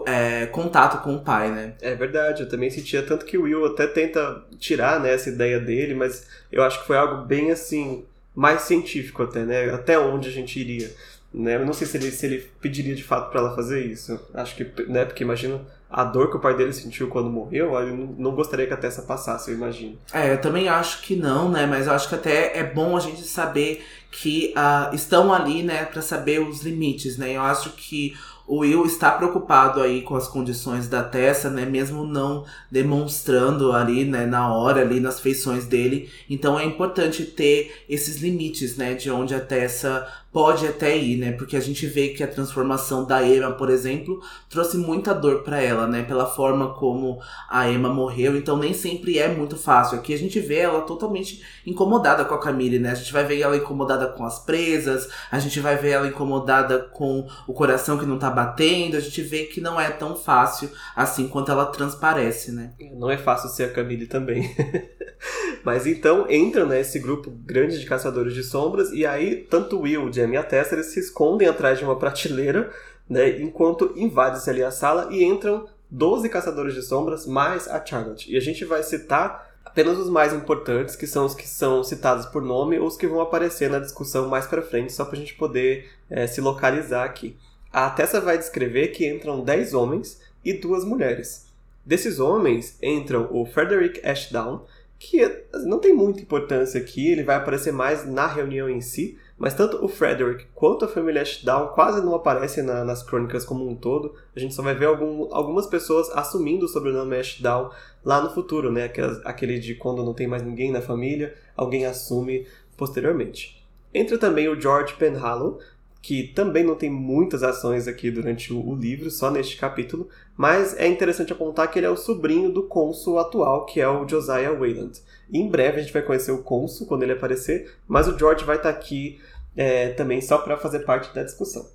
é, 0.06 0.46
contato 0.46 1.02
com 1.02 1.16
o 1.16 1.20
pai, 1.20 1.50
né? 1.50 1.74
É 1.80 1.96
verdade, 1.96 2.42
eu 2.44 2.48
também 2.48 2.70
sentia 2.70 3.02
tanto 3.02 3.26
que 3.26 3.36
o 3.36 3.42
Will 3.42 3.66
até 3.66 3.88
tenta 3.88 4.44
tirar 4.60 5.00
né, 5.00 5.12
essa 5.12 5.28
ideia 5.28 5.58
dele, 5.58 5.92
mas 5.92 6.24
eu 6.52 6.62
acho 6.62 6.80
que 6.80 6.86
foi 6.86 6.96
algo 6.96 7.24
bem 7.24 7.50
assim 7.50 8.04
mais 8.32 8.62
científico 8.62 9.22
até, 9.22 9.44
né? 9.44 9.70
Até 9.70 9.98
onde 9.98 10.28
a 10.28 10.32
gente 10.32 10.60
iria. 10.60 10.88
Né? 11.36 11.56
Eu 11.56 11.66
não 11.66 11.74
sei 11.74 11.86
se 11.86 11.98
ele, 11.98 12.10
se 12.10 12.24
ele 12.24 12.50
pediria 12.62 12.94
de 12.94 13.04
fato 13.04 13.30
para 13.30 13.40
ela 13.40 13.54
fazer 13.54 13.84
isso. 13.84 14.18
Acho 14.32 14.56
que, 14.56 14.64
né? 14.88 15.04
Porque 15.04 15.22
imagina 15.22 15.60
a 15.90 16.02
dor 16.02 16.30
que 16.30 16.36
o 16.36 16.40
pai 16.40 16.56
dele 16.56 16.72
sentiu 16.72 17.08
quando 17.08 17.28
morreu, 17.28 17.78
ele 17.78 18.14
não 18.18 18.34
gostaria 18.34 18.66
que 18.66 18.72
a 18.72 18.76
Tessa 18.76 19.02
passasse, 19.02 19.50
eu 19.50 19.56
imagino. 19.56 19.98
É, 20.12 20.32
eu 20.32 20.40
também 20.40 20.66
acho 20.66 21.02
que 21.02 21.14
não, 21.14 21.50
né? 21.50 21.66
Mas 21.66 21.86
eu 21.86 21.92
acho 21.92 22.08
que 22.08 22.14
até 22.14 22.58
é 22.58 22.64
bom 22.64 22.96
a 22.96 23.00
gente 23.00 23.22
saber 23.22 23.84
que 24.10 24.54
uh, 24.56 24.94
estão 24.94 25.32
ali, 25.32 25.62
né, 25.62 25.84
para 25.84 26.00
saber 26.00 26.40
os 26.40 26.62
limites, 26.62 27.18
né? 27.18 27.36
Eu 27.36 27.42
acho 27.42 27.70
que 27.70 28.14
o 28.46 28.58
Will 28.58 28.86
está 28.86 29.10
preocupado 29.10 29.80
aí 29.80 30.02
com 30.02 30.14
as 30.14 30.28
condições 30.28 30.88
da 30.88 31.02
Tessa, 31.02 31.50
né? 31.50 31.66
Mesmo 31.66 32.04
não 32.06 32.44
demonstrando 32.70 33.72
ali, 33.72 34.04
né, 34.04 34.24
na 34.24 34.54
hora, 34.54 34.80
ali 34.80 35.00
nas 35.00 35.20
feições 35.20 35.66
dele. 35.66 36.08
Então 36.30 36.58
é 36.58 36.64
importante 36.64 37.24
ter 37.24 37.84
esses 37.88 38.16
limites, 38.22 38.76
né? 38.76 38.94
De 38.94 39.10
onde 39.10 39.34
a 39.34 39.40
Tessa 39.40 40.06
pode 40.36 40.66
até 40.66 40.94
ir, 40.94 41.16
né? 41.16 41.32
Porque 41.32 41.56
a 41.56 41.60
gente 41.60 41.86
vê 41.86 42.08
que 42.08 42.22
a 42.22 42.28
transformação 42.28 43.06
da 43.06 43.26
Emma, 43.26 43.52
por 43.52 43.70
exemplo, 43.70 44.20
trouxe 44.50 44.76
muita 44.76 45.14
dor 45.14 45.42
para 45.42 45.62
ela, 45.62 45.86
né? 45.86 46.02
Pela 46.02 46.26
forma 46.26 46.74
como 46.74 47.18
a 47.48 47.66
Emma 47.70 47.88
morreu. 47.88 48.36
Então 48.36 48.58
nem 48.58 48.74
sempre 48.74 49.18
é 49.18 49.28
muito 49.28 49.56
fácil. 49.56 49.96
Aqui 49.96 50.12
a 50.12 50.18
gente 50.18 50.38
vê 50.38 50.56
ela 50.56 50.82
totalmente 50.82 51.42
incomodada 51.64 52.22
com 52.22 52.34
a 52.34 52.38
Camille, 52.38 52.78
né? 52.78 52.90
A 52.90 52.94
gente 52.94 53.14
vai 53.14 53.24
ver 53.24 53.40
ela 53.40 53.56
incomodada 53.56 54.08
com 54.08 54.26
as 54.26 54.38
presas, 54.38 55.08
a 55.32 55.38
gente 55.38 55.58
vai 55.58 55.78
ver 55.78 55.92
ela 55.92 56.06
incomodada 56.06 56.80
com 56.80 57.26
o 57.48 57.54
coração 57.54 57.96
que 57.96 58.04
não 58.04 58.18
tá 58.18 58.28
batendo. 58.28 58.98
A 58.98 59.00
gente 59.00 59.22
vê 59.22 59.44
que 59.44 59.62
não 59.62 59.80
é 59.80 59.88
tão 59.88 60.14
fácil 60.16 60.70
assim 60.94 61.28
quanto 61.28 61.50
ela 61.50 61.64
transparece, 61.64 62.52
né? 62.52 62.74
Não 62.94 63.10
é 63.10 63.16
fácil 63.16 63.48
ser 63.48 63.62
a 63.62 63.72
Camille 63.72 64.06
também. 64.06 64.54
Mas 65.64 65.86
então 65.86 66.26
entra 66.30 66.64
nesse 66.64 66.98
né, 66.98 67.04
grupo 67.04 67.30
grande 67.30 67.80
de 67.80 67.86
caçadores 67.86 68.34
de 68.34 68.44
sombras 68.44 68.92
e 68.92 69.04
aí 69.04 69.46
tanto 69.50 69.80
Will, 69.80 70.10
e 70.34 70.36
a 70.36 70.42
Tessa 70.42 70.74
eles 70.74 70.86
se 70.86 71.00
escondem 71.00 71.48
atrás 71.48 71.78
de 71.78 71.84
uma 71.84 71.96
prateleira, 71.96 72.70
né, 73.08 73.40
enquanto 73.40 73.92
invade-se 73.96 74.48
ali 74.50 74.62
a 74.62 74.70
sala 74.70 75.08
e 75.10 75.22
entram 75.22 75.68
12 75.90 76.28
caçadores 76.28 76.74
de 76.74 76.82
sombras 76.82 77.26
mais 77.26 77.68
a 77.68 77.84
Charlotte. 77.84 78.32
E 78.32 78.36
a 78.36 78.40
gente 78.40 78.64
vai 78.64 78.82
citar 78.82 79.54
apenas 79.64 79.98
os 79.98 80.08
mais 80.08 80.32
importantes, 80.32 80.96
que 80.96 81.06
são 81.06 81.26
os 81.26 81.34
que 81.34 81.46
são 81.46 81.84
citados 81.84 82.26
por 82.26 82.42
nome 82.42 82.78
ou 82.78 82.86
os 82.86 82.96
que 82.96 83.06
vão 83.06 83.20
aparecer 83.20 83.68
na 83.70 83.78
discussão 83.78 84.28
mais 84.28 84.46
para 84.46 84.62
frente, 84.62 84.92
só 84.92 85.04
para 85.04 85.16
a 85.16 85.18
gente 85.18 85.34
poder 85.34 85.88
é, 86.08 86.26
se 86.26 86.40
localizar 86.40 87.04
aqui. 87.04 87.36
A 87.72 87.90
Tessa 87.90 88.20
vai 88.20 88.38
descrever 88.38 88.88
que 88.88 89.06
entram 89.06 89.44
10 89.44 89.74
homens 89.74 90.20
e 90.44 90.54
duas 90.54 90.84
mulheres. 90.84 91.46
Desses 91.84 92.18
homens 92.18 92.78
entram 92.82 93.28
o 93.30 93.44
Frederick 93.44 94.00
Ashdown, 94.06 94.64
que 94.98 95.20
não 95.64 95.78
tem 95.78 95.92
muita 95.92 96.22
importância 96.22 96.80
aqui, 96.80 97.12
ele 97.12 97.22
vai 97.22 97.36
aparecer 97.36 97.72
mais 97.72 98.06
na 98.06 98.26
reunião 98.26 98.68
em 98.68 98.80
si, 98.80 99.18
mas 99.38 99.54
tanto 99.54 99.84
o 99.84 99.88
Frederick 99.88 100.46
quanto 100.54 100.84
a 100.84 100.88
família 100.88 101.22
Ashdown 101.22 101.68
quase 101.68 102.04
não 102.04 102.14
aparecem 102.14 102.64
na, 102.64 102.84
nas 102.84 103.02
crônicas 103.02 103.44
como 103.44 103.68
um 103.68 103.74
todo. 103.74 104.14
A 104.34 104.40
gente 104.40 104.54
só 104.54 104.62
vai 104.62 104.74
ver 104.74 104.86
algum, 104.86 105.32
algumas 105.34 105.66
pessoas 105.66 106.08
assumindo 106.10 106.64
o 106.64 106.68
sobrenome 106.68 107.16
Ashdown 107.16 107.70
lá 108.04 108.20
no 108.22 108.30
futuro, 108.30 108.72
né? 108.72 108.84
Aquelas, 108.84 109.24
aquele 109.26 109.58
de 109.58 109.74
quando 109.74 110.04
não 110.04 110.14
tem 110.14 110.26
mais 110.26 110.42
ninguém 110.42 110.72
na 110.72 110.80
família, 110.80 111.34
alguém 111.54 111.84
assume 111.84 112.46
posteriormente. 112.76 113.62
Entra 113.92 114.18
também 114.18 114.48
o 114.48 114.60
George 114.60 114.94
Penhallow, 114.94 115.58
que 116.06 116.22
também 116.22 116.62
não 116.62 116.76
tem 116.76 116.88
muitas 116.88 117.42
ações 117.42 117.88
aqui 117.88 118.12
durante 118.12 118.52
o, 118.52 118.64
o, 118.64 118.76
livro, 118.76 119.10
só 119.10 119.28
neste 119.28 119.56
capítulo, 119.56 120.08
mas 120.36 120.72
é 120.78 120.86
interessante 120.86 121.32
apontar 121.32 121.68
que 121.68 121.80
ele 121.80 121.86
é 121.86 121.90
o 121.90 121.96
sobrinho 121.96 122.48
do 122.52 122.62
cônsul 122.62 123.18
atual, 123.18 123.66
que 123.66 123.80
é 123.80 123.88
o 123.88 124.08
Josiah 124.08 124.52
Wayland. 124.52 125.02
Em 125.32 125.48
breve 125.48 125.80
a 125.80 125.82
gente 125.82 125.92
vai 125.92 126.02
conhecer 126.02 126.30
o 126.30 126.44
cônsul 126.44 126.86
quando 126.86 127.02
ele 127.02 127.10
aparecer, 127.10 127.74
mas 127.88 128.06
o 128.06 128.16
George 128.16 128.44
vai 128.44 128.54
estar 128.54 128.68
aqui 128.68 129.18
é, 129.56 129.88
também 129.94 130.20
só 130.20 130.38
para 130.38 130.56
fazer 130.56 130.84
parte 130.84 131.12
da 131.12 131.24
discussão. 131.24 131.66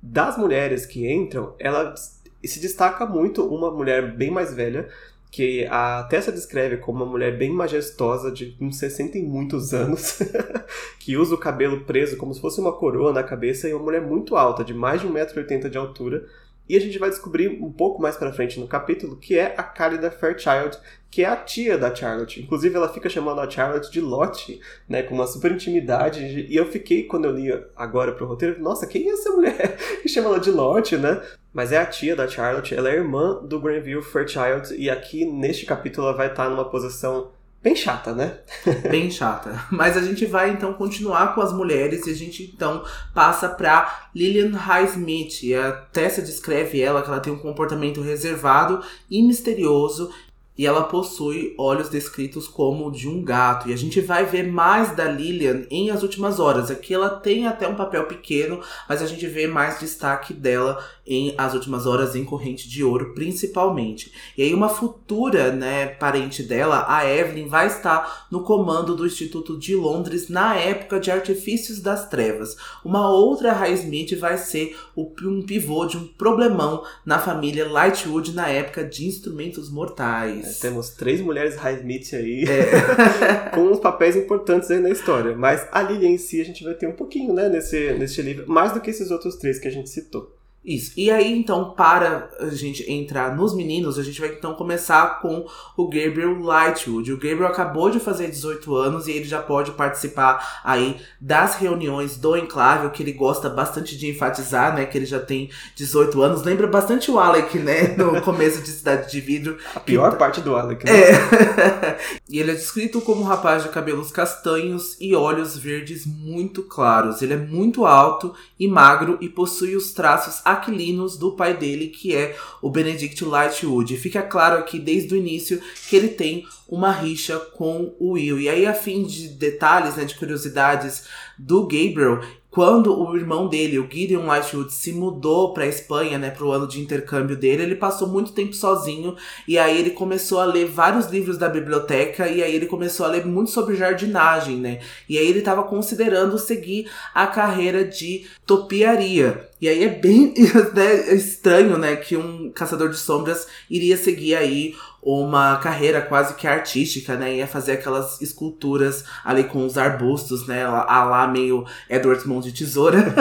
Das 0.00 0.38
mulheres 0.38 0.86
que 0.86 1.12
entram, 1.12 1.52
ela 1.58 1.92
se 1.96 2.60
destaca 2.60 3.04
muito 3.04 3.44
uma 3.44 3.68
mulher 3.68 4.14
bem 4.14 4.30
mais 4.30 4.54
velha, 4.54 4.88
que 5.32 5.66
a 5.70 6.02
Tessa 6.10 6.30
descreve 6.30 6.76
como 6.76 7.02
uma 7.02 7.10
mulher 7.10 7.38
bem 7.38 7.50
majestosa, 7.50 8.30
de 8.30 8.54
uns 8.60 8.76
60 8.76 9.16
e 9.16 9.22
muitos 9.22 9.72
anos, 9.72 10.18
que 11.00 11.16
usa 11.16 11.34
o 11.34 11.38
cabelo 11.38 11.86
preso 11.86 12.18
como 12.18 12.34
se 12.34 12.40
fosse 12.40 12.60
uma 12.60 12.70
coroa 12.70 13.14
na 13.14 13.22
cabeça 13.22 13.66
e 13.66 13.72
uma 13.72 13.82
mulher 13.82 14.02
muito 14.02 14.36
alta, 14.36 14.62
de 14.62 14.74
mais 14.74 15.00
de 15.00 15.08
1,80m 15.08 15.70
de 15.70 15.78
altura. 15.78 16.28
E 16.68 16.76
a 16.76 16.80
gente 16.80 16.98
vai 16.98 17.10
descobrir 17.10 17.48
um 17.48 17.70
pouco 17.70 18.00
mais 18.00 18.16
pra 18.16 18.32
frente 18.32 18.58
no 18.58 18.66
capítulo 18.66 19.16
que 19.16 19.38
é 19.38 19.54
a 19.56 19.62
Cálida 19.62 20.10
Fairchild, 20.10 20.78
que 21.10 21.22
é 21.22 21.26
a 21.26 21.36
tia 21.36 21.76
da 21.76 21.94
Charlotte. 21.94 22.40
Inclusive, 22.40 22.74
ela 22.74 22.88
fica 22.88 23.08
chamando 23.08 23.40
a 23.40 23.50
Charlotte 23.50 23.90
de 23.90 24.00
Lotte, 24.00 24.60
né, 24.88 25.02
com 25.02 25.14
uma 25.14 25.26
super 25.26 25.52
intimidade. 25.52 26.46
E 26.48 26.56
eu 26.56 26.64
fiquei, 26.64 27.02
quando 27.04 27.26
eu 27.26 27.32
li 27.32 27.52
agora 27.76 28.12
pro 28.12 28.26
roteiro, 28.26 28.62
nossa, 28.62 28.86
quem 28.86 29.08
é 29.08 29.12
essa 29.12 29.30
mulher 29.30 29.76
que 30.00 30.08
chama 30.08 30.28
ela 30.28 30.40
de 30.40 30.50
Lotte, 30.50 30.96
né? 30.96 31.20
Mas 31.52 31.70
é 31.70 31.76
a 31.76 31.84
tia 31.84 32.16
da 32.16 32.26
Charlotte, 32.26 32.74
ela 32.74 32.88
é 32.88 32.94
irmã 32.94 33.42
do 33.44 33.60
Granville 33.60 34.00
Fairchild, 34.00 34.74
e 34.74 34.88
aqui 34.88 35.26
neste 35.26 35.66
capítulo 35.66 36.06
ela 36.06 36.16
vai 36.16 36.28
estar 36.28 36.48
numa 36.48 36.70
posição 36.70 37.30
bem 37.62 37.76
chata, 37.76 38.14
né? 38.14 38.38
bem 38.90 39.10
chata. 39.10 39.64
Mas 39.70 39.96
a 39.96 40.02
gente 40.02 40.26
vai 40.26 40.50
então 40.50 40.72
continuar 40.74 41.34
com 41.34 41.40
as 41.40 41.52
mulheres 41.52 42.06
e 42.06 42.10
a 42.10 42.14
gente 42.14 42.42
então 42.42 42.84
passa 43.14 43.48
para 43.48 44.08
Lillian 44.14 44.56
Highsmith. 44.56 45.42
E 45.42 45.54
a 45.54 45.72
Tessa 45.72 46.20
descreve 46.20 46.80
ela 46.80 47.02
que 47.02 47.08
ela 47.08 47.20
tem 47.20 47.32
um 47.32 47.38
comportamento 47.38 48.00
reservado 48.00 48.82
e 49.10 49.22
misterioso 49.22 50.12
e 50.56 50.66
ela 50.66 50.84
possui 50.84 51.54
olhos 51.56 51.88
descritos 51.88 52.46
como 52.46 52.90
de 52.90 53.08
um 53.08 53.22
gato. 53.22 53.68
E 53.68 53.72
a 53.72 53.76
gente 53.76 54.00
vai 54.00 54.26
ver 54.26 54.50
mais 54.50 54.94
da 54.94 55.04
Lillian 55.04 55.62
em 55.70 55.90
As 55.90 56.02
Últimas 56.02 56.38
Horas. 56.38 56.70
Aqui 56.70 56.92
ela 56.92 57.08
tem 57.08 57.46
até 57.46 57.66
um 57.66 57.74
papel 57.74 58.04
pequeno, 58.04 58.60
mas 58.88 59.00
a 59.00 59.06
gente 59.06 59.26
vê 59.26 59.46
mais 59.46 59.80
destaque 59.80 60.34
dela 60.34 60.84
em 61.06 61.34
As 61.38 61.54
Últimas 61.54 61.86
Horas 61.86 62.14
em 62.14 62.24
Corrente 62.24 62.68
de 62.68 62.84
Ouro, 62.84 63.14
principalmente. 63.14 64.12
E 64.36 64.42
aí 64.42 64.52
uma 64.52 64.68
futura, 64.68 65.50
né, 65.52 65.86
parente 65.86 66.42
dela, 66.42 66.84
a 66.88 67.08
Evelyn, 67.08 67.48
vai 67.48 67.66
estar 67.66 68.26
no 68.30 68.42
comando 68.42 68.94
do 68.94 69.06
Instituto 69.06 69.58
de 69.58 69.74
Londres 69.74 70.28
na 70.28 70.54
época 70.54 71.00
de 71.00 71.10
Artifícios 71.10 71.80
das 71.80 72.08
Trevas. 72.08 72.56
Uma 72.84 73.10
outra 73.10 73.52
Highsmith 73.52 74.18
vai 74.18 74.36
ser 74.36 74.76
um 74.96 75.42
pivô 75.42 75.86
de 75.86 75.96
um 75.96 76.06
problemão 76.06 76.84
na 77.04 77.18
família 77.18 77.68
Lightwood 77.68 78.32
na 78.32 78.48
época 78.48 78.84
de 78.84 79.06
Instrumentos 79.06 79.70
Mortais. 79.70 80.41
É, 80.42 80.52
temos 80.60 80.90
três 80.90 81.20
mulheres 81.20 81.56
Highsmith 81.56 82.14
aí, 82.14 82.44
é. 82.44 83.50
com 83.54 83.62
uns 83.62 83.80
papéis 83.80 84.16
importantes 84.16 84.70
aí 84.70 84.80
na 84.80 84.90
história. 84.90 85.36
Mas 85.36 85.66
a 85.70 85.82
Lilian 85.82 86.10
em 86.10 86.18
si 86.18 86.40
a 86.40 86.44
gente 86.44 86.64
vai 86.64 86.74
ter 86.74 86.86
um 86.86 86.92
pouquinho, 86.92 87.32
né, 87.32 87.48
nesse, 87.48 87.92
nesse 87.92 88.20
livro, 88.22 88.44
mais 88.48 88.72
do 88.72 88.80
que 88.80 88.90
esses 88.90 89.10
outros 89.10 89.36
três 89.36 89.58
que 89.58 89.68
a 89.68 89.70
gente 89.70 89.88
citou. 89.88 90.36
Isso. 90.64 90.92
E 90.96 91.10
aí, 91.10 91.36
então, 91.36 91.70
para 91.70 92.30
a 92.38 92.50
gente 92.50 92.88
entrar 92.90 93.34
nos 93.34 93.52
meninos, 93.52 93.98
a 93.98 94.02
gente 94.02 94.20
vai 94.20 94.30
então 94.30 94.54
começar 94.54 95.20
com 95.20 95.44
o 95.76 95.88
Gabriel 95.88 96.38
Lightwood. 96.38 97.12
O 97.12 97.16
Gabriel 97.16 97.46
acabou 97.46 97.90
de 97.90 97.98
fazer 97.98 98.28
18 98.28 98.72
anos 98.76 99.08
e 99.08 99.10
ele 99.10 99.24
já 99.24 99.42
pode 99.42 99.72
participar 99.72 100.60
aí 100.62 101.00
das 101.20 101.56
reuniões 101.56 102.16
do 102.16 102.36
Enclave, 102.36 102.86
o 102.86 102.90
que 102.90 103.02
ele 103.02 103.12
gosta 103.12 103.48
bastante 103.48 103.98
de 103.98 104.08
enfatizar, 104.08 104.72
né? 104.74 104.86
Que 104.86 104.96
ele 104.96 105.06
já 105.06 105.18
tem 105.18 105.50
18 105.74 106.22
anos. 106.22 106.44
Lembra 106.44 106.68
bastante 106.68 107.10
o 107.10 107.18
Alec, 107.18 107.58
né? 107.58 107.96
No 108.02 108.20
começo 108.22 108.62
de 108.62 108.70
Cidade 108.70 109.10
de 109.10 109.20
Vidro. 109.20 109.58
A 109.74 109.80
pior 109.80 110.16
parte 110.16 110.40
do 110.40 110.54
Alec, 110.54 110.84
né? 110.84 110.92
É. 110.92 111.98
e 112.28 112.38
ele 112.38 112.52
é 112.52 112.54
descrito 112.54 113.00
como 113.00 113.22
um 113.22 113.24
rapaz 113.24 113.62
de 113.62 113.68
cabelos 113.68 114.10
castanhos 114.10 114.96
e 115.00 115.14
olhos 115.14 115.56
verdes 115.56 116.06
muito 116.06 116.62
claros. 116.62 117.22
Ele 117.22 117.34
é 117.34 117.36
muito 117.36 117.84
alto 117.84 118.34
e 118.58 118.68
magro 118.68 119.18
e 119.20 119.28
possui 119.28 119.76
os 119.76 119.92
traços 119.92 120.40
aquilinos 120.52 121.16
do 121.16 121.32
pai 121.32 121.56
dele, 121.56 121.88
que 121.88 122.14
é 122.14 122.36
o 122.60 122.70
Benedict 122.70 123.24
Lightwood. 123.24 123.96
Fica 123.96 124.22
claro 124.22 124.58
aqui 124.58 124.78
desde 124.78 125.14
o 125.14 125.16
início 125.16 125.60
que 125.88 125.96
ele 125.96 126.08
tem 126.08 126.46
uma 126.68 126.90
rixa 126.90 127.38
com 127.38 127.94
o 127.98 128.12
Will. 128.12 128.40
E 128.40 128.48
aí, 128.48 128.64
a 128.64 128.74
fim 128.74 129.04
de 129.04 129.28
detalhes, 129.28 129.96
né, 129.96 130.04
de 130.04 130.14
curiosidades 130.14 131.04
do 131.38 131.62
Gabriel, 131.62 132.22
quando 132.52 132.94
o 132.94 133.16
irmão 133.16 133.48
dele, 133.48 133.78
o 133.78 133.88
Gideon 133.90 134.26
Lightwood, 134.26 134.70
se 134.70 134.92
mudou 134.92 135.54
para 135.54 135.66
Espanha, 135.66 136.18
né, 136.18 136.30
para 136.30 136.44
o 136.44 136.52
ano 136.52 136.68
de 136.68 136.80
intercâmbio 136.80 137.34
dele, 137.34 137.62
ele 137.62 137.74
passou 137.74 138.06
muito 138.06 138.32
tempo 138.32 138.52
sozinho 138.52 139.16
e 139.48 139.58
aí 139.58 139.78
ele 139.78 139.88
começou 139.88 140.38
a 140.38 140.44
ler 140.44 140.66
vários 140.66 141.06
livros 141.06 141.38
da 141.38 141.48
biblioteca 141.48 142.28
e 142.28 142.42
aí 142.42 142.54
ele 142.54 142.66
começou 142.66 143.06
a 143.06 143.08
ler 143.08 143.24
muito 143.24 143.50
sobre 143.50 143.74
jardinagem, 143.74 144.56
né? 144.56 144.80
E 145.08 145.16
aí 145.16 145.26
ele 145.26 145.38
estava 145.38 145.62
considerando 145.62 146.38
seguir 146.38 146.90
a 147.14 147.26
carreira 147.26 147.86
de 147.86 148.26
topiaria. 148.44 149.48
E 149.58 149.66
aí 149.66 149.84
é 149.84 149.88
bem 149.88 150.34
né, 150.74 151.14
estranho, 151.14 151.78
né, 151.78 151.96
que 151.96 152.18
um 152.18 152.50
caçador 152.50 152.90
de 152.90 152.98
sombras 152.98 153.46
iria 153.70 153.96
seguir 153.96 154.34
aí 154.34 154.74
uma 155.02 155.56
carreira 155.56 156.00
quase 156.00 156.34
que 156.34 156.46
artística, 156.46 157.16
né? 157.16 157.34
Ia 157.34 157.46
fazer 157.48 157.72
aquelas 157.72 158.20
esculturas 158.20 159.04
ali 159.24 159.42
com 159.42 159.66
os 159.66 159.76
arbustos, 159.76 160.46
né? 160.46 160.64
A 160.64 161.04
lá 161.04 161.26
meio 161.26 161.66
Edward 161.90 162.26
Mão 162.28 162.40
de 162.40 162.52
Tesoura. 162.52 163.12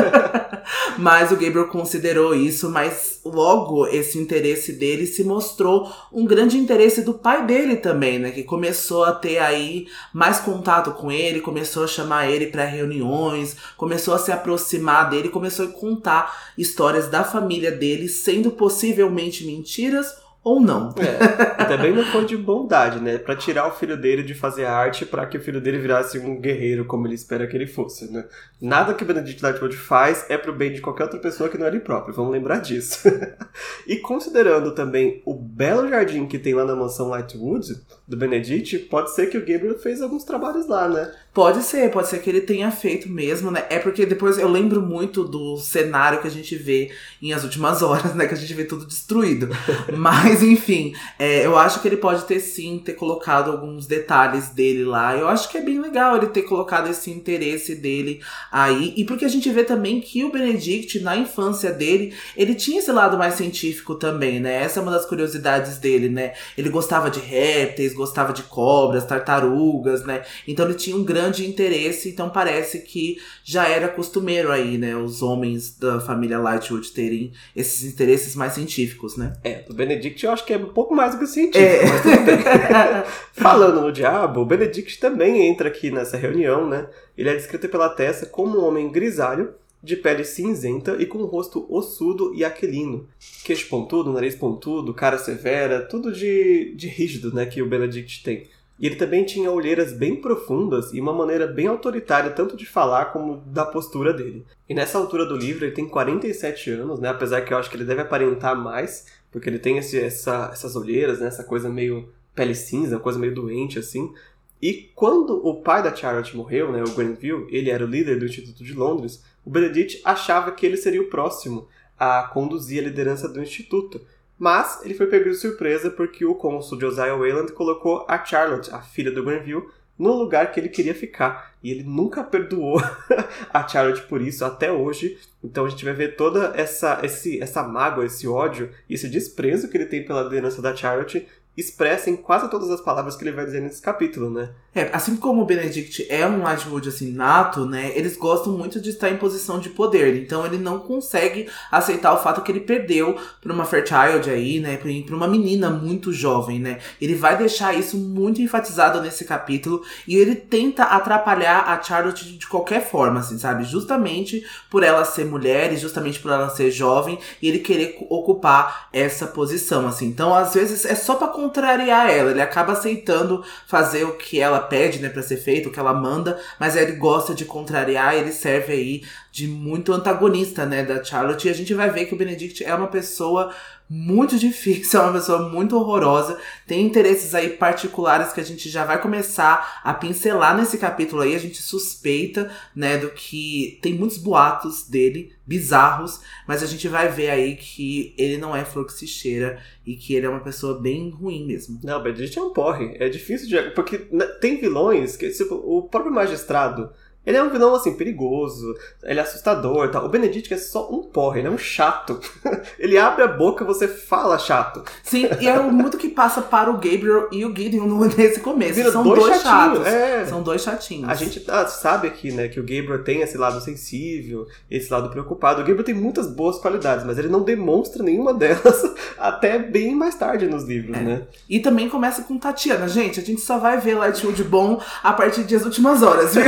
mas 1.00 1.32
o 1.32 1.36
Gabriel 1.36 1.68
considerou 1.70 2.36
isso, 2.36 2.70
mas 2.70 3.20
logo 3.26 3.88
esse 3.88 4.20
interesse 4.20 4.74
dele 4.74 5.08
se 5.08 5.24
mostrou 5.24 5.92
um 6.14 6.24
grande 6.24 6.56
interesse 6.56 7.02
do 7.02 7.16
pai 7.16 7.48
dele 7.48 7.78
também, 7.78 8.20
né? 8.20 8.30
Que 8.30 8.44
começou 8.44 9.04
a 9.04 9.14
ter 9.14 9.40
aí 9.40 9.88
mais 10.14 10.40
contato 10.40 10.92
com 10.92 11.12
ele, 11.12 11.42
começou 11.42 11.84
a 11.84 11.88
chamar 11.88 12.30
ele 12.30 12.46
para 12.46 12.64
reuniões, 12.64 13.56
começou 13.76 14.14
a 14.14 14.20
se 14.20 14.32
aproximar 14.32 15.10
dele, 15.10 15.30
começou 15.30 15.66
a 15.66 15.72
contar 15.72 16.52
histórias 16.56 17.08
da 17.08 17.24
família 17.24 17.72
dele, 17.72 18.08
sendo 18.08 18.52
possivelmente 18.52 19.44
mentiras 19.46 20.22
ou 20.44 20.60
não. 20.60 20.94
É, 20.98 21.66
também 21.66 21.94
não 21.94 22.04
foi 22.06 22.26
de 22.26 22.36
bondade, 22.36 23.00
né? 23.00 23.18
Pra 23.18 23.36
tirar 23.36 23.68
o 23.68 23.72
filho 23.72 23.96
dele 23.96 24.24
de 24.24 24.34
fazer 24.34 24.66
arte 24.66 25.06
para 25.06 25.26
que 25.28 25.38
o 25.38 25.42
filho 25.42 25.62
dele 25.62 25.78
virasse 25.78 26.18
um 26.18 26.40
guerreiro 26.40 26.86
como 26.86 27.06
ele 27.06 27.14
espera 27.14 27.46
que 27.46 27.56
ele 27.56 27.68
fosse, 27.68 28.12
né? 28.12 28.26
Nada 28.60 28.94
que 28.94 29.04
o 29.04 29.08
Benedict 29.08 29.42
Lightwood 29.42 29.78
faz 29.78 30.26
é 30.30 30.38
pro 30.38 30.54
bem 30.54 30.74
de 30.74 30.82
qualquer 30.82 31.04
outra 31.04 31.20
pessoa 31.20 31.50
que 31.50 31.58
não 31.58 31.66
é 31.66 31.70
ele 31.70 31.80
próprio, 31.80 32.14
vamos 32.14 32.32
lembrar 32.32 32.58
disso. 32.58 33.08
e 33.86 33.98
considerando 33.98 34.74
também 34.74 35.22
o 35.26 35.34
belo 35.34 35.88
jardim 35.88 36.26
que 36.26 36.40
tem 36.40 36.56
lá 36.56 36.66
na 36.66 36.76
mansão 36.76 37.10
Lightwood, 37.10 37.80
do 38.08 38.18
Benedict, 38.18 38.80
pode 38.80 39.14
ser 39.14 39.28
que 39.28 39.38
o 39.38 39.46
Gabriel 39.46 39.78
fez 39.78 40.02
alguns 40.02 40.24
trabalhos 40.24 40.68
lá, 40.68 40.90
né? 40.90 41.12
Pode 41.34 41.64
ser, 41.64 41.90
pode 41.92 42.10
ser 42.10 42.20
que 42.20 42.30
ele 42.30 42.42
tenha 42.42 42.70
feito 42.72 43.08
mesmo, 43.08 43.50
né? 43.50 43.66
É 43.70 43.80
porque 43.80 44.06
depois 44.06 44.38
eu 44.38 44.50
lembro 44.50 44.82
muito 44.82 45.24
do 45.24 45.56
cenário 45.56 46.20
que 46.20 46.28
a 46.28 46.32
gente 46.32 46.58
vê 46.58 46.92
em 47.22 47.32
As 47.32 47.46
Últimas 47.46 47.82
Horas, 47.82 48.14
né? 48.14 48.28
Que 48.28 48.34
a 48.34 48.38
gente 48.38 48.54
vê 48.54 48.66
tudo 48.66 48.86
destruído. 48.86 49.48
Mas, 49.96 50.44
enfim, 50.44 50.94
é, 51.18 51.46
eu 51.46 51.58
acho 51.58 51.80
que 51.80 51.88
ele 51.88 51.96
pode 51.96 52.26
ter 52.26 52.42
sim, 52.42 52.82
ter 52.84 52.96
colocado 52.96 53.50
alguns 53.50 53.88
detalhes 53.88 54.50
dele 54.50 54.84
lá. 54.84 55.16
Eu 55.16 55.30
acho 55.30 55.48
que 55.48 55.58
é 55.58 55.62
bem 55.62 55.80
legal 55.80 56.18
ele 56.18 56.28
ter 56.28 56.42
colocado 56.42 56.90
esse 56.90 57.10
interesse 57.10 57.76
dele 57.76 58.20
aí. 58.52 58.94
E 58.98 59.06
porque 59.06 59.24
a 59.24 59.30
gente 59.30 59.50
vê 59.52 59.64
também 59.64 60.02
que 60.02 60.26
o 60.26 60.32
Benedict, 60.34 61.00
na 61.00 61.16
infância 61.16 61.72
dele, 61.72 62.14
ele 62.36 62.56
tinha 62.56 62.80
esse 62.80 62.92
lado 62.92 63.18
mais 63.18 63.36
científico 63.36 63.96
também, 63.96 64.42
né? 64.42 64.64
Essa 64.64 64.82
é 64.82 64.84
uma 64.84 64.92
das 64.92 65.06
curiosidades 65.06 65.78
dele, 65.78 66.10
né? 66.10 66.34
Ele 66.58 66.68
gostava 66.68 67.10
de 67.10 67.22
répteis, 67.22 67.94
gostava 67.94 68.34
de 68.34 68.44
cobras, 68.44 69.06
tartarugas, 69.06 70.04
né? 70.04 70.24
Então 70.46 70.66
ele 70.66 70.76
tinha 70.76 70.98
um 70.98 71.06
grande 71.06 71.21
grande 71.22 71.48
interesse, 71.48 72.10
então 72.10 72.30
parece 72.30 72.80
que 72.80 73.18
já 73.44 73.68
era 73.68 73.88
costumeiro 73.88 74.52
aí, 74.52 74.78
né, 74.78 74.96
os 74.96 75.22
homens 75.22 75.78
da 75.78 76.00
família 76.00 76.40
Lightwood 76.40 76.92
terem 76.92 77.32
esses 77.56 77.92
interesses 77.92 78.36
mais 78.36 78.54
científicos, 78.54 79.18
né? 79.18 79.34
É, 79.44 79.66
o 79.70 79.74
Benedict 79.74 80.26
eu 80.26 80.32
acho 80.32 80.46
que 80.46 80.54
é 80.54 80.58
um 80.58 80.74
pouco 80.74 80.96
mais 80.96 81.14
do 81.14 81.20
que 81.20 81.28
científico, 81.28 81.60
é. 81.60 83.06
Falando 83.34 83.82
no 83.82 83.92
diabo, 83.92 84.42
o 84.42 84.46
Benedict 84.46 85.00
também 85.00 85.48
entra 85.48 85.68
aqui 85.68 85.92
nessa 85.92 86.18
reunião, 86.18 86.68
né? 86.68 86.88
Ele 87.18 87.30
é 87.30 87.36
descrito 87.36 87.70
pela 87.70 87.90
Tessa 87.90 88.26
como 88.26 88.60
um 88.60 88.66
homem 88.66 88.92
grisalho, 88.92 89.54
de 89.84 89.96
pele 89.96 90.24
cinzenta 90.24 90.96
e 91.00 91.06
com 91.06 91.18
um 91.18 91.26
rosto 91.26 91.66
ossudo 91.70 92.34
e 92.36 92.46
aquilino. 92.46 93.08
Queixo 93.44 93.68
pontudo, 93.68 94.14
nariz 94.14 94.36
pontudo, 94.36 94.94
cara 94.94 95.18
severa, 95.18 95.82
tudo 95.82 96.12
de, 96.12 96.76
de 96.76 96.88
rígido, 96.88 97.34
né, 97.34 97.46
que 97.46 97.62
o 97.62 97.68
Benedict 97.68 98.24
tem. 98.24 98.48
E 98.82 98.88
ele 98.88 98.96
também 98.96 99.24
tinha 99.24 99.52
olheiras 99.52 99.94
bem 99.94 100.16
profundas 100.16 100.92
e 100.92 101.00
uma 101.00 101.14
maneira 101.14 101.46
bem 101.46 101.68
autoritária 101.68 102.32
tanto 102.32 102.58
de 102.58 102.66
falar 102.66 103.06
como 103.14 103.38
da 103.46 103.64
postura 103.64 104.12
dele. 104.12 104.44
E 104.68 104.74
nessa 104.74 104.98
altura 104.98 105.24
do 105.24 105.38
livro 105.38 105.64
ele 105.64 105.76
tem 105.76 105.88
47 105.88 106.72
anos, 106.72 107.00
né? 107.00 107.10
Apesar 107.10 107.42
que 107.42 107.54
eu 107.54 107.60
acho 107.60 107.70
que 107.70 107.76
ele 107.76 107.86
deve 107.86 108.02
aparentar 108.02 108.60
mais, 108.60 109.06
porque 109.32 109.48
ele 109.48 109.60
tem 109.60 109.78
esse, 109.78 110.00
essa, 110.00 110.50
essas 110.52 110.76
olheiras, 110.76 111.20
né? 111.20 111.28
Essa 111.28 111.44
coisa 111.44 111.70
meio 111.70 112.10
pele 112.34 112.56
cinza, 112.56 112.98
coisa 112.98 113.20
meio 113.20 113.36
doente 113.36 113.78
assim. 113.78 114.12
E 114.60 114.90
quando 114.96 115.46
o 115.48 115.62
pai 115.62 115.84
da 115.84 115.96
Charlotte 115.96 116.36
morreu, 116.36 116.72
né, 116.72 116.84
o 116.84 116.92
Grenville, 116.92 117.48
ele 117.50 117.70
era 117.70 117.84
o 117.84 117.88
líder 117.88 118.18
do 118.18 118.26
Instituto 118.26 118.64
de 118.64 118.74
Londres, 118.74 119.24
o 119.46 119.50
Benedict 119.50 120.02
achava 120.04 120.52
que 120.52 120.66
ele 120.66 120.78
seria 120.78 121.02
o 121.02 121.10
próximo 121.10 121.68
a 122.00 122.24
conduzir 122.24 122.82
a 122.82 122.88
liderança 122.88 123.30
do 123.30 123.42
instituto, 123.42 124.02
mas 124.42 124.84
ele 124.84 124.96
foi 124.96 125.06
pego 125.06 125.30
de 125.30 125.36
surpresa 125.36 125.92
porque 125.92 126.26
o 126.26 126.34
cônsul 126.34 126.82
Josiah 126.82 127.16
Wayland 127.16 127.52
colocou 127.52 128.04
a 128.08 128.26
Charlotte, 128.26 128.74
a 128.74 128.82
filha 128.82 129.12
do 129.12 129.24
Grenville, 129.24 129.68
no 130.00 130.14
lugar 130.14 130.52
que 130.52 130.60
ele 130.60 130.68
queria 130.68 130.96
ficar. 130.96 131.54
E 131.62 131.70
ele 131.70 131.84
nunca 131.84 132.24
perdoou 132.24 132.82
a 133.54 133.68
Charlotte 133.68 134.02
por 134.08 134.20
isso 134.20 134.44
até 134.44 134.72
hoje. 134.72 135.20
Então 135.44 135.64
a 135.64 135.70
gente 135.70 135.86
vai 135.86 135.94
ver 135.94 136.16
toda 136.16 136.54
essa, 136.56 137.02
esse, 137.04 137.40
essa 137.40 137.62
mágoa, 137.62 138.04
esse 138.04 138.28
ódio 138.28 138.72
e 138.90 138.96
esse 138.96 139.08
desprezo 139.08 139.70
que 139.70 139.78
ele 139.78 139.86
tem 139.86 140.04
pela 140.04 140.24
liderança 140.24 140.60
da 140.60 140.76
Charlotte 140.76 141.28
expressa 141.56 142.10
em 142.10 142.16
quase 142.16 142.50
todas 142.50 142.70
as 142.70 142.80
palavras 142.80 143.16
que 143.16 143.24
ele 143.24 143.36
vai 143.36 143.46
dizer 143.46 143.62
nesse 143.62 143.82
capítulo, 143.82 144.30
né? 144.30 144.50
É, 144.74 144.90
assim 144.94 145.18
como 145.18 145.42
o 145.42 145.46
Benedict 145.46 146.08
é 146.10 146.26
um 146.26 146.44
Lightwood 146.44 146.88
assim 146.88 147.12
nato, 147.12 147.66
né? 147.66 147.92
Eles 147.94 148.16
gostam 148.16 148.54
muito 148.54 148.80
de 148.80 148.90
estar 148.90 149.10
em 149.10 149.18
posição 149.18 149.60
de 149.60 149.70
poder. 149.70 150.16
Então 150.16 150.46
ele 150.46 150.58
não 150.58 150.80
consegue 150.80 151.50
aceitar 151.70 152.14
o 152.14 152.18
fato 152.24 152.42
que 152.42 152.50
ele 152.50 152.62
perdeu 152.62 153.18
para 153.42 153.52
uma 153.52 153.66
Fairchild 153.66 154.30
aí, 154.30 154.62
né? 154.62 154.78
Para 154.78 155.16
uma 155.16 155.28
menina 155.28 155.70
muito 155.70 156.14
jovem, 156.14 156.58
né? 156.58 156.80
Ele 157.02 157.16
vai 157.16 157.38
deixar 157.38 157.78
isso 157.78 157.98
muito 157.98 158.42
enfatizado 158.42 159.02
nesse 159.02 159.26
capítulo 159.26 159.84
e 160.08 160.16
ele 160.16 160.36
tenta 160.36 160.84
atrapalhar 160.84 161.68
a 161.68 161.84
Charlotte 161.84 162.38
de 162.38 162.48
qualquer 162.48 162.90
forma, 162.90 163.20
assim, 163.20 163.38
sabe? 163.38 163.66
Justamente 163.66 164.46
por 164.70 164.84
ela 164.84 165.04
ser 165.04 165.26
mulher 165.26 165.74
e 165.74 165.78
justamente 165.78 166.18
por 166.18 166.32
ela 166.32 166.50
ser 166.50 166.72
jovem 166.72 167.20
e 167.42 167.50
ele 167.50 167.60
querer 167.60 167.98
ocupar 168.10 168.88
essa 168.94 169.28
posição, 169.28 169.86
assim. 169.86 170.08
Então, 170.08 170.34
às 170.34 170.54
vezes 170.54 170.86
é 170.86 170.96
só 170.96 171.16
para 171.16 171.28
contrariar 171.42 172.10
ela. 172.10 172.32
Ele 172.32 172.42
acaba 172.42 172.74
aceitando 172.74 173.44
fazer 173.68 174.04
o 174.04 174.18
que 174.18 174.40
ela 174.40 174.60
pede, 174.60 175.00
né, 175.00 175.10
para 175.10 175.24
ser 175.24 175.38
feito, 175.38 175.70
o 175.70 175.72
que 175.72 175.80
ela 175.80 175.94
manda, 175.94 176.40
mas 176.60 176.76
ele 176.76 176.94
gosta 176.94 177.34
de 177.34 177.46
contrariar, 177.46 178.16
ele 178.16 178.32
serve 178.32 178.74
aí 178.74 179.04
de 179.32 179.48
muito 179.48 179.92
antagonista, 179.94 180.66
né, 180.66 180.84
da 180.84 181.04
Charlotte. 181.04 181.48
E 181.48 181.52
a 181.52 181.54
gente 181.54 181.74
vai 181.74 181.90
ver 181.90 182.06
que 182.06 182.14
o 182.14 182.18
Benedict 182.18 182.64
é 182.64 182.74
uma 182.76 182.88
pessoa 182.88 183.54
muito 183.94 184.40
difícil, 184.40 185.02
é 185.02 185.04
uma 185.04 185.14
pessoa 185.14 185.50
muito 185.50 185.76
horrorosa, 185.76 186.40
tem 186.66 186.86
interesses 186.86 187.36
aí 187.36 187.50
particulares 187.50 188.32
que 188.32 188.40
a 188.40 188.44
gente 188.44 188.70
já 188.70 188.86
vai 188.86 189.02
começar 189.02 189.82
a 189.84 189.94
pincelar 189.94 190.56
nesse 190.58 190.78
capítulo 190.78 191.22
aí, 191.22 191.36
a 191.36 191.40
gente 191.40 191.62
suspeita, 191.62 192.50
né, 192.74 192.98
do 192.98 193.10
que 193.10 193.78
tem 193.82 193.94
muitos 193.94 194.18
boatos 194.18 194.88
dele, 194.88 195.34
bizarros, 195.46 196.22
mas 196.48 196.64
a 196.64 196.66
gente 196.66 196.88
vai 196.88 197.10
ver 197.10 197.30
aí 197.30 197.58
que 197.58 198.16
ele 198.18 198.38
não 198.38 198.56
é 198.56 198.64
flor 198.64 198.86
que 198.86 198.94
se 198.94 199.06
cheira 199.06 199.62
e 199.86 199.98
que 199.98 200.16
ele 200.16 200.26
é 200.26 200.30
uma 200.30 200.40
pessoa 200.40 200.80
bem 200.80 201.10
ruim 201.10 201.46
mesmo. 201.46 201.78
Não, 201.84 202.02
Benedict 202.02 202.40
é 202.40 202.42
um 202.42 202.54
porre, 202.54 202.96
é 202.98 203.10
difícil 203.10 203.50
de... 203.50 203.72
porque 203.72 204.08
né, 204.10 204.26
tem 204.40 204.58
vilões 204.58 205.18
que, 205.18 205.30
tipo, 205.30 205.56
o 205.56 205.84
próprio 205.84 206.14
magistrado 206.14 206.92
ele 207.26 207.38
é 207.38 207.44
um 207.44 207.50
vilão, 207.50 207.76
assim, 207.76 207.94
perigoso, 207.94 208.76
ele 209.04 209.20
é 209.20 209.24
assustador 209.24 209.86
e 209.86 209.90
tal. 209.90 210.06
O 210.06 210.10
Benedict 210.10 210.52
é 210.54 210.58
só 210.58 210.90
um 210.92 211.04
porra, 211.04 211.38
ele 211.38 211.48
é 211.48 211.52
um 211.52 211.58
chato. 211.58 212.20
ele 212.80 212.98
abre 212.98 213.24
a 213.24 213.28
boca 213.28 213.64
você 213.64 213.88
fala 213.88 214.40
chato. 214.40 214.84
Sim, 215.04 215.30
e 215.40 215.48
é 215.48 215.60
muito 215.60 215.98
que 215.98 216.10
passa 216.10 216.42
para 216.42 216.70
o 216.72 216.74
Gabriel 216.74 217.28
e 217.32 217.46
o 217.46 217.56
Gideon 217.56 217.88
nesse 218.18 218.40
começo. 218.40 218.74
Vira 218.74 218.92
São 218.92 219.04
dois, 219.04 219.20
dois 219.20 219.42
chatos. 219.42 219.86
É. 219.86 220.26
São 220.26 220.42
dois 220.42 220.64
chatinhos. 220.64 221.10
A 221.10 221.14
gente 221.14 221.44
ah, 221.48 221.68
sabe 221.68 222.08
aqui, 222.08 222.32
né, 222.32 222.48
que 222.48 222.60
o 222.60 222.64
Gabriel 222.64 223.04
tem 223.04 223.22
esse 223.22 223.38
lado 223.38 223.62
sensível, 223.62 224.48
esse 224.70 224.92
lado 224.92 225.10
preocupado. 225.10 225.62
O 225.62 225.64
Gabriel 225.64 225.84
tem 225.84 225.96
muitas 225.96 226.28
boas 226.28 226.58
qualidades, 226.58 227.06
mas 227.06 227.20
ele 227.20 227.30
não 227.30 227.44
demonstra 227.44 228.02
nenhuma 228.04 228.34
delas 228.36 228.82
até 229.18 229.60
bem 229.60 229.96
mais 229.96 230.16
tarde 230.16 230.48
nos 230.48 230.64
livros, 230.64 230.98
é. 230.98 231.02
né? 231.02 231.22
E 231.48 231.60
também 231.60 231.88
começa 231.88 232.24
com 232.24 232.38
Tatiana. 232.40 232.88
Gente, 232.88 233.20
a 233.20 233.24
gente 233.24 233.42
só 233.42 233.60
vai 233.60 233.80
ver 233.80 233.96
Lightwood 233.96 234.44
bom 234.44 234.82
a 235.04 235.14
partir 235.14 235.44
das 235.44 235.64
últimas 235.64 236.02
horas, 236.02 236.34
viu? 236.34 236.44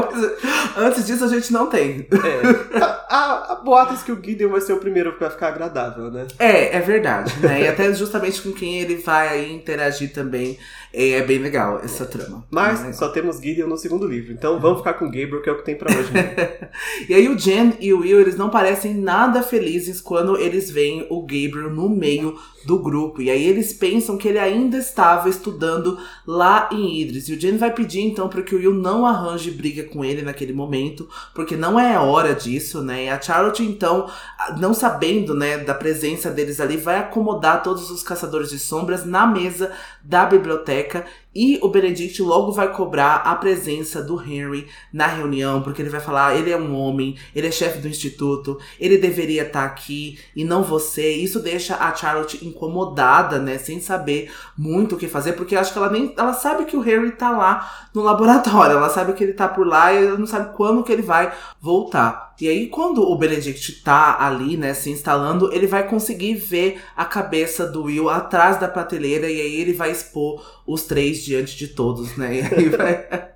Depois, 0.00 0.32
antes 0.76 1.06
disso 1.06 1.24
a 1.24 1.28
gente 1.28 1.52
não 1.52 1.66
tem. 1.66 2.06
É. 2.12 2.78
Há, 3.10 3.52
há 3.52 3.54
boatos 3.56 4.02
que 4.02 4.12
o 4.12 4.22
Gideon 4.22 4.50
vai 4.50 4.60
ser 4.60 4.72
o 4.72 4.78
primeiro 4.78 5.12
pra 5.14 5.30
ficar 5.30 5.48
agradável, 5.48 6.10
né? 6.10 6.26
É, 6.38 6.76
é 6.76 6.80
verdade, 6.80 7.34
né? 7.40 7.62
E 7.62 7.68
até 7.68 7.92
justamente 7.92 8.42
com 8.42 8.52
quem 8.52 8.80
ele 8.80 8.96
vai 8.96 9.50
interagir 9.50 10.12
também 10.12 10.58
é, 10.98 11.10
é 11.10 11.22
bem 11.22 11.38
legal 11.38 11.80
essa 11.84 12.04
trama. 12.04 12.44
Mas 12.50 12.84
é 12.84 12.92
só 12.92 13.08
temos 13.08 13.36
Gideon 13.36 13.68
no 13.68 13.78
segundo 13.78 14.04
livro, 14.04 14.32
então 14.32 14.58
vamos 14.58 14.78
ficar 14.78 14.94
com 14.94 15.04
Gabriel, 15.04 15.40
que 15.40 15.48
é 15.48 15.52
o 15.52 15.58
que 15.58 15.64
tem 15.64 15.76
pra 15.76 15.96
hoje. 15.96 16.12
Né? 16.12 16.70
e 17.08 17.14
aí 17.14 17.28
o 17.28 17.38
Jen 17.38 17.74
e 17.78 17.92
o 17.92 18.00
Will, 18.00 18.20
eles 18.20 18.36
não 18.36 18.50
parecem 18.50 18.94
nada 18.94 19.40
felizes 19.40 20.00
quando 20.00 20.36
eles 20.36 20.68
veem 20.68 21.06
o 21.08 21.20
Gabriel 21.20 21.70
no 21.70 21.88
meio 21.88 22.36
do 22.66 22.80
grupo. 22.80 23.22
E 23.22 23.30
aí 23.30 23.44
eles 23.44 23.72
pensam 23.72 24.18
que 24.18 24.26
ele 24.26 24.38
ainda 24.40 24.76
estava 24.76 25.28
estudando 25.28 25.96
lá 26.26 26.68
em 26.72 27.00
Idris. 27.00 27.28
E 27.28 27.34
o 27.34 27.40
Jen 27.40 27.56
vai 27.56 27.72
pedir 27.72 28.00
então 28.00 28.28
para 28.28 28.42
que 28.42 28.54
o 28.54 28.58
Will 28.58 28.74
não 28.74 29.06
arranje 29.06 29.52
briga 29.52 29.84
com 29.84 30.04
ele 30.04 30.22
naquele 30.22 30.52
momento, 30.52 31.08
porque 31.32 31.56
não 31.56 31.78
é 31.78 31.96
hora 31.98 32.34
disso, 32.34 32.82
né? 32.82 33.04
E 33.04 33.08
a 33.08 33.20
Charlotte 33.20 33.62
então, 33.62 34.10
não 34.58 34.74
sabendo, 34.74 35.32
né, 35.32 35.58
da 35.58 35.74
presença 35.74 36.28
deles 36.30 36.60
ali, 36.60 36.76
vai 36.76 36.98
acomodar 36.98 37.62
todos 37.62 37.88
os 37.90 38.02
caçadores 38.02 38.50
de 38.50 38.58
sombras 38.58 39.04
na 39.04 39.26
mesa 39.26 39.70
da 40.02 40.26
biblioteca 40.26 40.87
careca 40.88 41.10
e 41.38 41.56
o 41.62 41.68
Benedict 41.68 42.20
logo 42.20 42.50
vai 42.50 42.72
cobrar 42.72 43.18
a 43.18 43.36
presença 43.36 44.02
do 44.02 44.20
Henry 44.20 44.66
na 44.92 45.06
reunião, 45.06 45.62
porque 45.62 45.80
ele 45.80 45.88
vai 45.88 46.00
falar: 46.00 46.34
ele 46.34 46.50
é 46.50 46.56
um 46.56 46.74
homem, 46.74 47.16
ele 47.32 47.46
é 47.46 47.50
chefe 47.52 47.78
do 47.78 47.86
instituto, 47.86 48.58
ele 48.80 48.98
deveria 48.98 49.42
estar 49.42 49.60
tá 49.60 49.66
aqui 49.66 50.18
e 50.34 50.42
não 50.42 50.64
você. 50.64 51.12
Isso 51.12 51.38
deixa 51.38 51.76
a 51.76 51.94
Charlotte 51.94 52.44
incomodada, 52.44 53.38
né? 53.38 53.56
Sem 53.56 53.78
saber 53.78 54.32
muito 54.56 54.96
o 54.96 54.98
que 54.98 55.06
fazer, 55.06 55.34
porque 55.34 55.54
acho 55.54 55.72
que 55.72 55.78
ela 55.78 55.90
nem. 55.90 56.12
Ela 56.18 56.32
sabe 56.32 56.64
que 56.64 56.76
o 56.76 56.82
Henry 56.82 57.12
tá 57.12 57.30
lá 57.30 57.88
no 57.94 58.02
laboratório, 58.02 58.76
ela 58.76 58.88
sabe 58.88 59.12
que 59.12 59.22
ele 59.22 59.32
tá 59.32 59.46
por 59.46 59.64
lá 59.64 59.92
e 59.92 60.06
ela 60.06 60.18
não 60.18 60.26
sabe 60.26 60.56
quando 60.56 60.82
que 60.82 60.90
ele 60.90 61.02
vai 61.02 61.32
voltar. 61.60 62.28
E 62.40 62.48
aí, 62.48 62.68
quando 62.68 63.02
o 63.02 63.16
Benedict 63.16 63.82
tá 63.82 64.16
ali, 64.20 64.56
né, 64.56 64.72
se 64.72 64.90
instalando, 64.90 65.52
ele 65.52 65.66
vai 65.66 65.88
conseguir 65.88 66.34
ver 66.34 66.80
a 66.96 67.04
cabeça 67.04 67.66
do 67.66 67.84
Will 67.84 68.08
atrás 68.08 68.60
da 68.60 68.68
prateleira 68.68 69.28
e 69.28 69.40
aí 69.40 69.60
ele 69.60 69.72
vai 69.72 69.90
expor 69.90 70.40
os 70.64 70.82
três 70.82 71.24
diante 71.28 71.56
de 71.56 71.68
todos, 71.68 72.16
né? 72.16 72.42
Vai. 72.76 73.06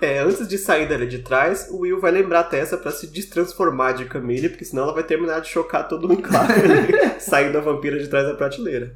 É, 0.00 0.20
antes 0.20 0.48
de 0.48 0.56
sair 0.56 0.88
dali 0.88 1.06
de 1.06 1.18
trás, 1.18 1.68
o 1.70 1.80
Will 1.80 2.00
vai 2.00 2.10
lembrar 2.10 2.40
a 2.40 2.44
Tessa 2.44 2.78
pra 2.78 2.90
se 2.90 3.06
destransformar 3.06 3.94
de 3.94 4.06
Camille, 4.06 4.48
porque 4.48 4.64
senão 4.64 4.84
ela 4.84 4.94
vai 4.94 5.02
terminar 5.02 5.40
de 5.40 5.48
chocar 5.48 5.86
todo 5.88 6.08
o 6.08 6.12
enclave 6.12 6.62
saindo 7.20 7.58
a 7.58 7.60
vampira 7.60 7.98
de 7.98 8.08
trás 8.08 8.26
da 8.26 8.34
prateleira. 8.34 8.94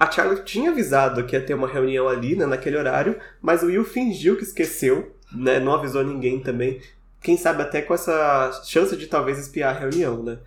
A 0.00 0.10
Charlotte 0.10 0.44
tinha 0.44 0.70
avisado 0.70 1.24
que 1.24 1.36
ia 1.36 1.42
ter 1.42 1.52
uma 1.52 1.68
reunião 1.68 2.08
ali, 2.08 2.34
né, 2.36 2.46
naquele 2.46 2.78
horário, 2.78 3.18
mas 3.42 3.62
o 3.62 3.66
Will 3.66 3.84
fingiu 3.84 4.36
que 4.36 4.44
esqueceu, 4.44 5.14
né, 5.30 5.60
não 5.60 5.74
avisou 5.74 6.02
ninguém 6.02 6.40
também. 6.40 6.80
Quem 7.20 7.36
sabe 7.36 7.60
até 7.60 7.82
com 7.82 7.92
essa 7.92 8.62
chance 8.64 8.96
de 8.96 9.08
talvez 9.08 9.38
espiar 9.38 9.76
a 9.76 9.78
reunião, 9.78 10.22
né? 10.22 10.38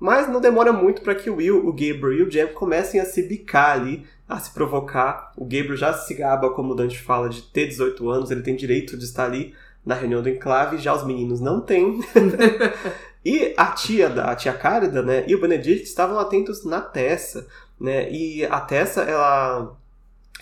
Mas 0.00 0.28
não 0.28 0.40
demora 0.40 0.72
muito 0.72 1.02
para 1.02 1.14
que 1.14 1.28
o 1.28 1.36
Will, 1.36 1.66
o 1.66 1.72
Gabriel 1.72 2.12
e 2.12 2.22
o 2.22 2.30
Jem 2.30 2.46
comecem 2.48 3.00
a 3.00 3.04
se 3.04 3.22
bicar 3.22 3.72
ali, 3.72 4.06
a 4.28 4.38
se 4.38 4.50
provocar. 4.50 5.32
O 5.36 5.44
Gabriel 5.44 5.76
já 5.76 5.92
se 5.92 6.14
gaba, 6.14 6.50
como 6.50 6.72
o 6.72 6.76
Dante 6.76 7.00
fala, 7.00 7.28
de 7.28 7.42
ter 7.42 7.66
18 7.66 8.08
anos, 8.10 8.30
ele 8.30 8.42
tem 8.42 8.54
direito 8.54 8.96
de 8.96 9.04
estar 9.04 9.24
ali 9.24 9.54
na 9.84 9.94
reunião 9.94 10.20
do 10.20 10.28
enclave, 10.28 10.78
já 10.78 10.94
os 10.94 11.04
meninos 11.04 11.40
não 11.40 11.60
têm. 11.60 12.00
e 13.24 13.54
a 13.56 13.66
tia 13.68 14.10
da 14.10 14.30
a 14.30 14.36
tia 14.36 14.52
Cárida, 14.52 15.02
né, 15.02 15.24
e 15.26 15.34
o 15.34 15.40
Benedict 15.40 15.84
estavam 15.84 16.18
atentos 16.18 16.64
na 16.64 16.80
Tessa, 16.80 17.46
né? 17.80 18.10
E 18.10 18.44
a 18.44 18.60
Tessa, 18.60 19.02
ela 19.02 19.76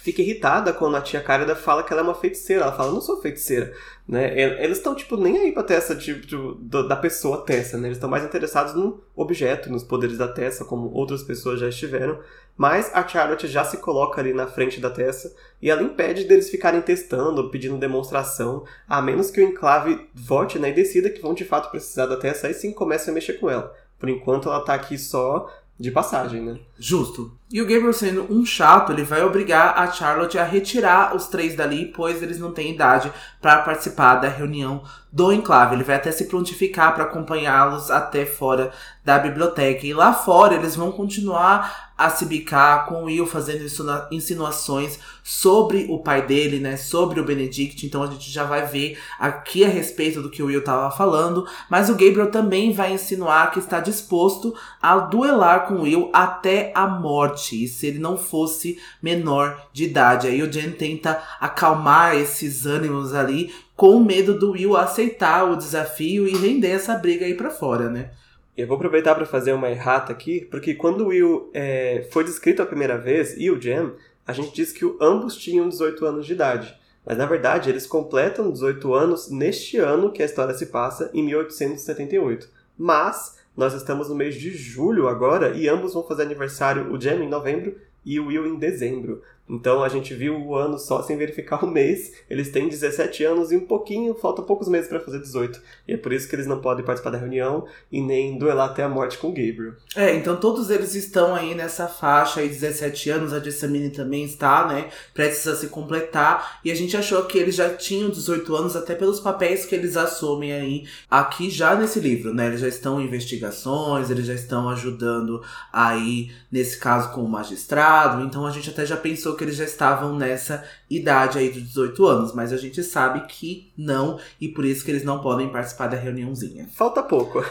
fica 0.07 0.23
irritada 0.23 0.73
quando 0.73 0.97
a 0.97 1.01
tia 1.01 1.21
Cárida 1.21 1.57
fala 1.57 1.83
que 1.83 1.93
ela 1.93 2.01
é 2.01 2.05
uma 2.05 2.15
feiticeira. 2.15 2.63
Ela 2.63 2.73
fala, 2.73 2.93
não 2.93 3.01
sou 3.01 3.21
feiticeira. 3.21 3.73
Né? 4.07 4.63
Eles 4.63 4.79
estão, 4.79 4.95
tipo, 4.95 5.17
nem 5.17 5.37
aí 5.37 5.53
pra 5.53 5.65
Tessa, 5.65 5.97
tipo, 5.97 6.55
da 6.85 6.95
pessoa 6.95 7.45
Tessa, 7.45 7.77
né? 7.77 7.89
Eles 7.89 7.97
estão 7.97 8.09
mais 8.09 8.25
interessados 8.25 8.75
no 8.75 9.01
objeto, 9.17 9.71
nos 9.71 9.83
poderes 9.83 10.17
da 10.17 10.29
Tessa, 10.29 10.65
como 10.65 10.93
outras 10.93 11.25
pessoas 11.25 11.59
já 11.59 11.69
estiveram. 11.69 12.21
Mas 12.57 12.91
a 12.95 13.07
Charlotte 13.07 13.47
já 13.47 13.65
se 13.65 13.77
coloca 13.79 14.21
ali 14.21 14.33
na 14.33 14.47
frente 14.47 14.81
da 14.81 14.89
Tessa 14.89 15.35
e 15.61 15.71
ela 15.71 15.83
impede 15.83 16.25
deles 16.25 16.49
ficarem 16.49 16.81
testando, 16.81 17.51
pedindo 17.51 17.77
demonstração, 17.77 18.65
a 18.89 19.03
menos 19.03 19.31
que 19.31 19.41
o 19.41 19.45
enclave 19.45 20.09
vote 20.15 20.59
né, 20.59 20.71
e 20.71 20.75
decida 20.75 21.11
que 21.11 21.21
vão 21.21 21.35
de 21.35 21.45
fato 21.45 21.71
precisar 21.71 22.07
da 22.07 22.17
Tessa, 22.17 22.47
aí 22.47 22.55
sim 22.55 22.73
comecem 22.73 23.11
a 23.11 23.15
mexer 23.15 23.35
com 23.35 23.51
ela. 23.51 23.75
Por 23.99 24.09
enquanto 24.09 24.49
ela 24.49 24.61
tá 24.61 24.75
aqui 24.75 24.97
só 24.97 25.51
de 25.79 25.91
passagem, 25.91 26.43
né? 26.43 26.59
Justo. 26.79 27.37
E 27.49 27.63
o 27.63 27.65
Gabriel 27.65 27.93
sendo 27.93 28.27
um 28.29 28.45
chato, 28.45 28.91
ele 28.91 29.05
vai 29.05 29.23
obrigar 29.23 29.79
a 29.79 29.91
Charlotte 29.93 30.37
a 30.37 30.43
retirar 30.43 31.15
os 31.15 31.29
três 31.29 31.55
dali, 31.55 31.93
pois 31.95 32.21
eles 32.21 32.41
não 32.41 32.51
têm 32.53 32.75
idade 32.75 33.13
para 33.41 33.63
participar 33.63 34.17
da 34.17 34.29
reunião 34.29 34.83
do 35.13 35.33
enclave. 35.33 35.77
Ele 35.77 35.85
vai 35.85 35.95
até 35.95 36.11
se 36.11 36.27
prontificar 36.27 36.95
para 36.95 37.05
acompanhá-los 37.05 37.91
até 37.91 38.27
fora 38.27 38.73
da 39.05 39.19
biblioteca. 39.19 39.87
E 39.87 39.95
lá 39.95 40.13
fora 40.13 40.55
eles 40.55 40.75
vão 40.75 40.91
continuar 40.91 41.87
a 41.97 42.11
se 42.11 42.27
bicar 42.27 42.85
com 42.87 43.03
o 43.03 43.05
Will 43.05 43.27
fazendo 43.27 43.65
insinuações 44.11 44.99
sobre 45.23 45.87
o 45.89 46.01
pai 46.01 46.27
dele, 46.27 46.59
né? 46.59 46.77
Sobre 46.77 47.19
o 47.19 47.25
Benedict. 47.25 47.87
Então 47.87 48.03
a 48.03 48.07
gente 48.09 48.31
já 48.31 48.45
vai 48.45 48.67
ver 48.67 48.99
aqui 49.19 49.65
a 49.65 49.69
respeito 49.69 50.21
do 50.21 50.29
que 50.29 50.43
o 50.43 50.47
Will 50.47 50.61
estava 50.61 50.91
falando. 50.95 51.47
Mas 51.71 51.89
o 51.89 51.95
Gabriel 51.95 52.31
também 52.31 52.73
vai 52.73 52.93
insinuar 52.93 53.51
que 53.53 53.61
está 53.61 53.81
disposto 53.81 54.55
a 54.83 54.99
duelar 54.99 55.67
com 55.67 55.75
o 55.75 55.83
Will 55.83 56.11
até 56.13 56.73
a 56.75 56.87
morte. 56.87 57.36
E 57.37 57.69
se 57.69 57.87
ele 57.87 57.99
não 57.99 58.17
fosse 58.17 58.79
menor 59.03 59.69
de 59.73 59.85
idade. 59.85 60.27
Aí 60.27 60.43
o 60.43 60.53
Jen 60.53 60.73
tenta 60.73 61.23
acalmar 61.41 62.17
esses 62.17 62.67
ânimos 62.67 63.15
ali 63.15 63.55
com 63.77 64.01
medo 64.01 64.39
do 64.39 64.53
Will 64.53 64.77
aceitar 64.77 65.45
o 65.45 65.57
desafio 65.57 66.27
e 66.27 66.37
render 66.37 66.71
essa 66.71 66.95
briga 66.95 67.27
aí 67.27 67.35
para 67.35 67.51
fora, 67.51 67.91
né? 67.91 68.11
Eu 68.57 68.67
vou 68.67 68.77
aproveitar 68.77 69.15
para 69.15 69.27
fazer 69.27 69.53
uma 69.53 69.71
errata 69.71 70.13
aqui, 70.13 70.47
porque 70.51 70.75
quando 70.75 71.03
o 71.03 71.09
Will 71.09 71.51
é, 71.53 72.09
foi 72.11 72.25
descrito 72.25 72.63
a 72.63 72.67
primeira 72.67 72.97
vez, 72.97 73.35
e 73.37 73.51
o 73.51 73.61
Jam, 73.61 73.93
a 74.27 74.33
gente 74.33 74.55
disse 74.55 74.73
que 74.73 74.97
ambos 74.99 75.37
tinham 75.37 75.69
18 75.69 76.07
anos 76.07 76.27
de 76.27 76.33
idade. 76.33 76.75
Mas 77.05 77.19
na 77.19 77.27
verdade 77.27 77.71
eles 77.71 77.87
completam 77.87 78.51
18 78.51 78.95
anos 78.95 79.31
neste 79.31 79.77
ano 79.77 80.11
que 80.11 80.23
a 80.23 80.27
história 80.27 80.55
se 80.55 80.67
passa, 80.67 81.11
em 81.13 81.23
1878. 81.23 82.49
Mas 82.77 83.39
nós 83.57 83.73
estamos 83.75 84.09
no 84.09 84.15
mês 84.15 84.35
de 84.35 84.51
julho 84.51 85.09
agora 85.09 85.57
e 85.57 85.69
ambos 85.69 85.95
vão 85.95 86.03
fazer 86.03 86.23
aniversário, 86.23 86.93
o 86.93 87.01
Jam 87.01 87.23
em 87.23 87.29
novembro 87.29 87.75
e 88.05 88.21
o 88.21 88.27
Will 88.27 88.47
em 88.47 88.59
dezembro. 88.59 89.23
Então 89.49 89.83
a 89.83 89.89
gente 89.89 90.13
viu 90.15 90.37
o 90.37 90.57
ano 90.57 90.79
só 90.79 91.03
sem 91.03 91.17
verificar 91.17 91.65
o 91.65 91.71
mês. 91.71 92.13
Eles 92.29 92.51
têm 92.51 92.69
17 92.69 93.25
anos 93.25 93.53
e 93.53 93.57
um 93.57 93.67
pouquinho, 93.67 94.15
falta 94.15 94.43
poucos 94.43 94.69
meses 94.69 94.89
para 94.89 95.01
fazer 95.01 95.21
18. 95.21 95.61
E 95.87 95.93
é 95.93 95.97
por 95.97 96.13
isso 96.13 96.29
que 96.29 96.35
eles 96.35 96.47
não 96.47 96.61
podem 96.61 96.85
participar 96.85 97.11
da 97.11 97.19
reunião 97.19 97.67
e 97.91 98.01
nem 98.01 98.39
duelar 98.39 98.71
até 98.71 98.83
a 98.83 98.89
morte 98.89 99.19
com 99.19 99.29
o 99.29 99.31
Gabriel. 99.31 99.75
É, 99.95 100.15
então 100.15 100.37
todos 100.37 100.71
eles 100.71 100.95
estão 100.95 101.35
aí 101.35 101.55
nessa 101.55 101.87
faixa 101.87 102.41
aí, 102.41 102.49
17 102.49 103.11
anos. 103.11 103.33
A 103.33 103.39
Jessamine 103.39 103.91
também 103.91 104.25
está, 104.25 104.67
né? 104.67 104.89
Prestes 105.15 105.47
a 105.47 105.55
se 105.55 105.69
completar. 105.69 106.61
E 106.65 106.71
a 106.71 106.75
gente 106.75 106.97
achou 106.97 107.25
que 107.25 107.39
eles 107.39 107.55
já 107.55 107.71
tinham 107.75 108.11
18 108.11 108.55
anos, 108.55 108.77
até 108.77 108.95
pelos 108.95 109.21
papéis 109.21 109.65
que 109.65 109.75
eles 109.75 109.97
assumem 109.97 110.53
aí 110.53 110.87
aqui 111.11 111.51
já 111.51 111.77
nesse 111.77 112.01
livro, 112.01 112.35
né? 112.35 112.47
Eles 112.47 112.61
já 112.61 112.69
estão 112.69 113.01
em 113.01 113.05
investigações, 113.05 114.11
eles 114.11 114.27
já 114.27 114.35
estão 114.35 114.69
ajudando 114.69 115.43
aí, 115.73 116.33
nesse 116.51 116.79
caso, 116.79 117.13
com 117.13 117.23
o 117.23 117.29
magistrado. 117.29 118.25
Então 118.25 118.45
a 118.45 118.51
gente 118.51 118.71
até 118.71 118.85
já 118.85 118.97
pensou 118.97 119.36
que 119.37 119.45
eles 119.45 119.57
já 119.57 119.65
estavam 119.65 120.17
nessa 120.17 120.65
idade 120.89 121.39
aí 121.39 121.51
de 121.51 121.61
18 121.61 122.07
anos, 122.07 122.35
mas 122.35 122.53
a 122.53 122.57
gente 122.57 122.83
sabe 122.83 123.27
que 123.27 123.73
não, 123.77 124.19
e 124.41 124.49
por 124.49 124.65
isso 124.65 124.85
que 124.85 124.91
eles 124.91 125.05
não 125.05 125.21
podem 125.21 125.51
participar 125.51 125.89
da 125.89 125.97
reuniãozinha. 125.97 126.69
Falta 126.75 127.03
pouco. 127.03 127.45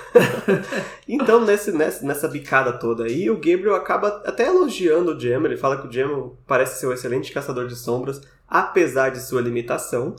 então, 1.08 1.46
nesse, 1.46 1.72
nessa, 1.72 2.28
bicada 2.28 2.74
toda 2.74 3.06
aí, 3.06 3.30
o 3.30 3.36
Gabriel 3.36 3.76
acaba 3.76 4.24
até 4.26 4.48
elogiando 4.48 5.12
o 5.12 5.20
Gem, 5.20 5.34
ele 5.46 5.58
fala 5.58 5.82
que 5.82 5.88
o 5.88 5.92
Gem 5.92 6.32
parece 6.48 6.80
ser 6.80 6.88
um 6.88 6.94
excelente 6.94 7.32
caçador 7.32 7.68
de 7.68 7.76
sombras, 7.76 8.22
apesar 8.48 9.10
de 9.10 9.22
sua 9.22 9.42
limitação, 9.42 10.16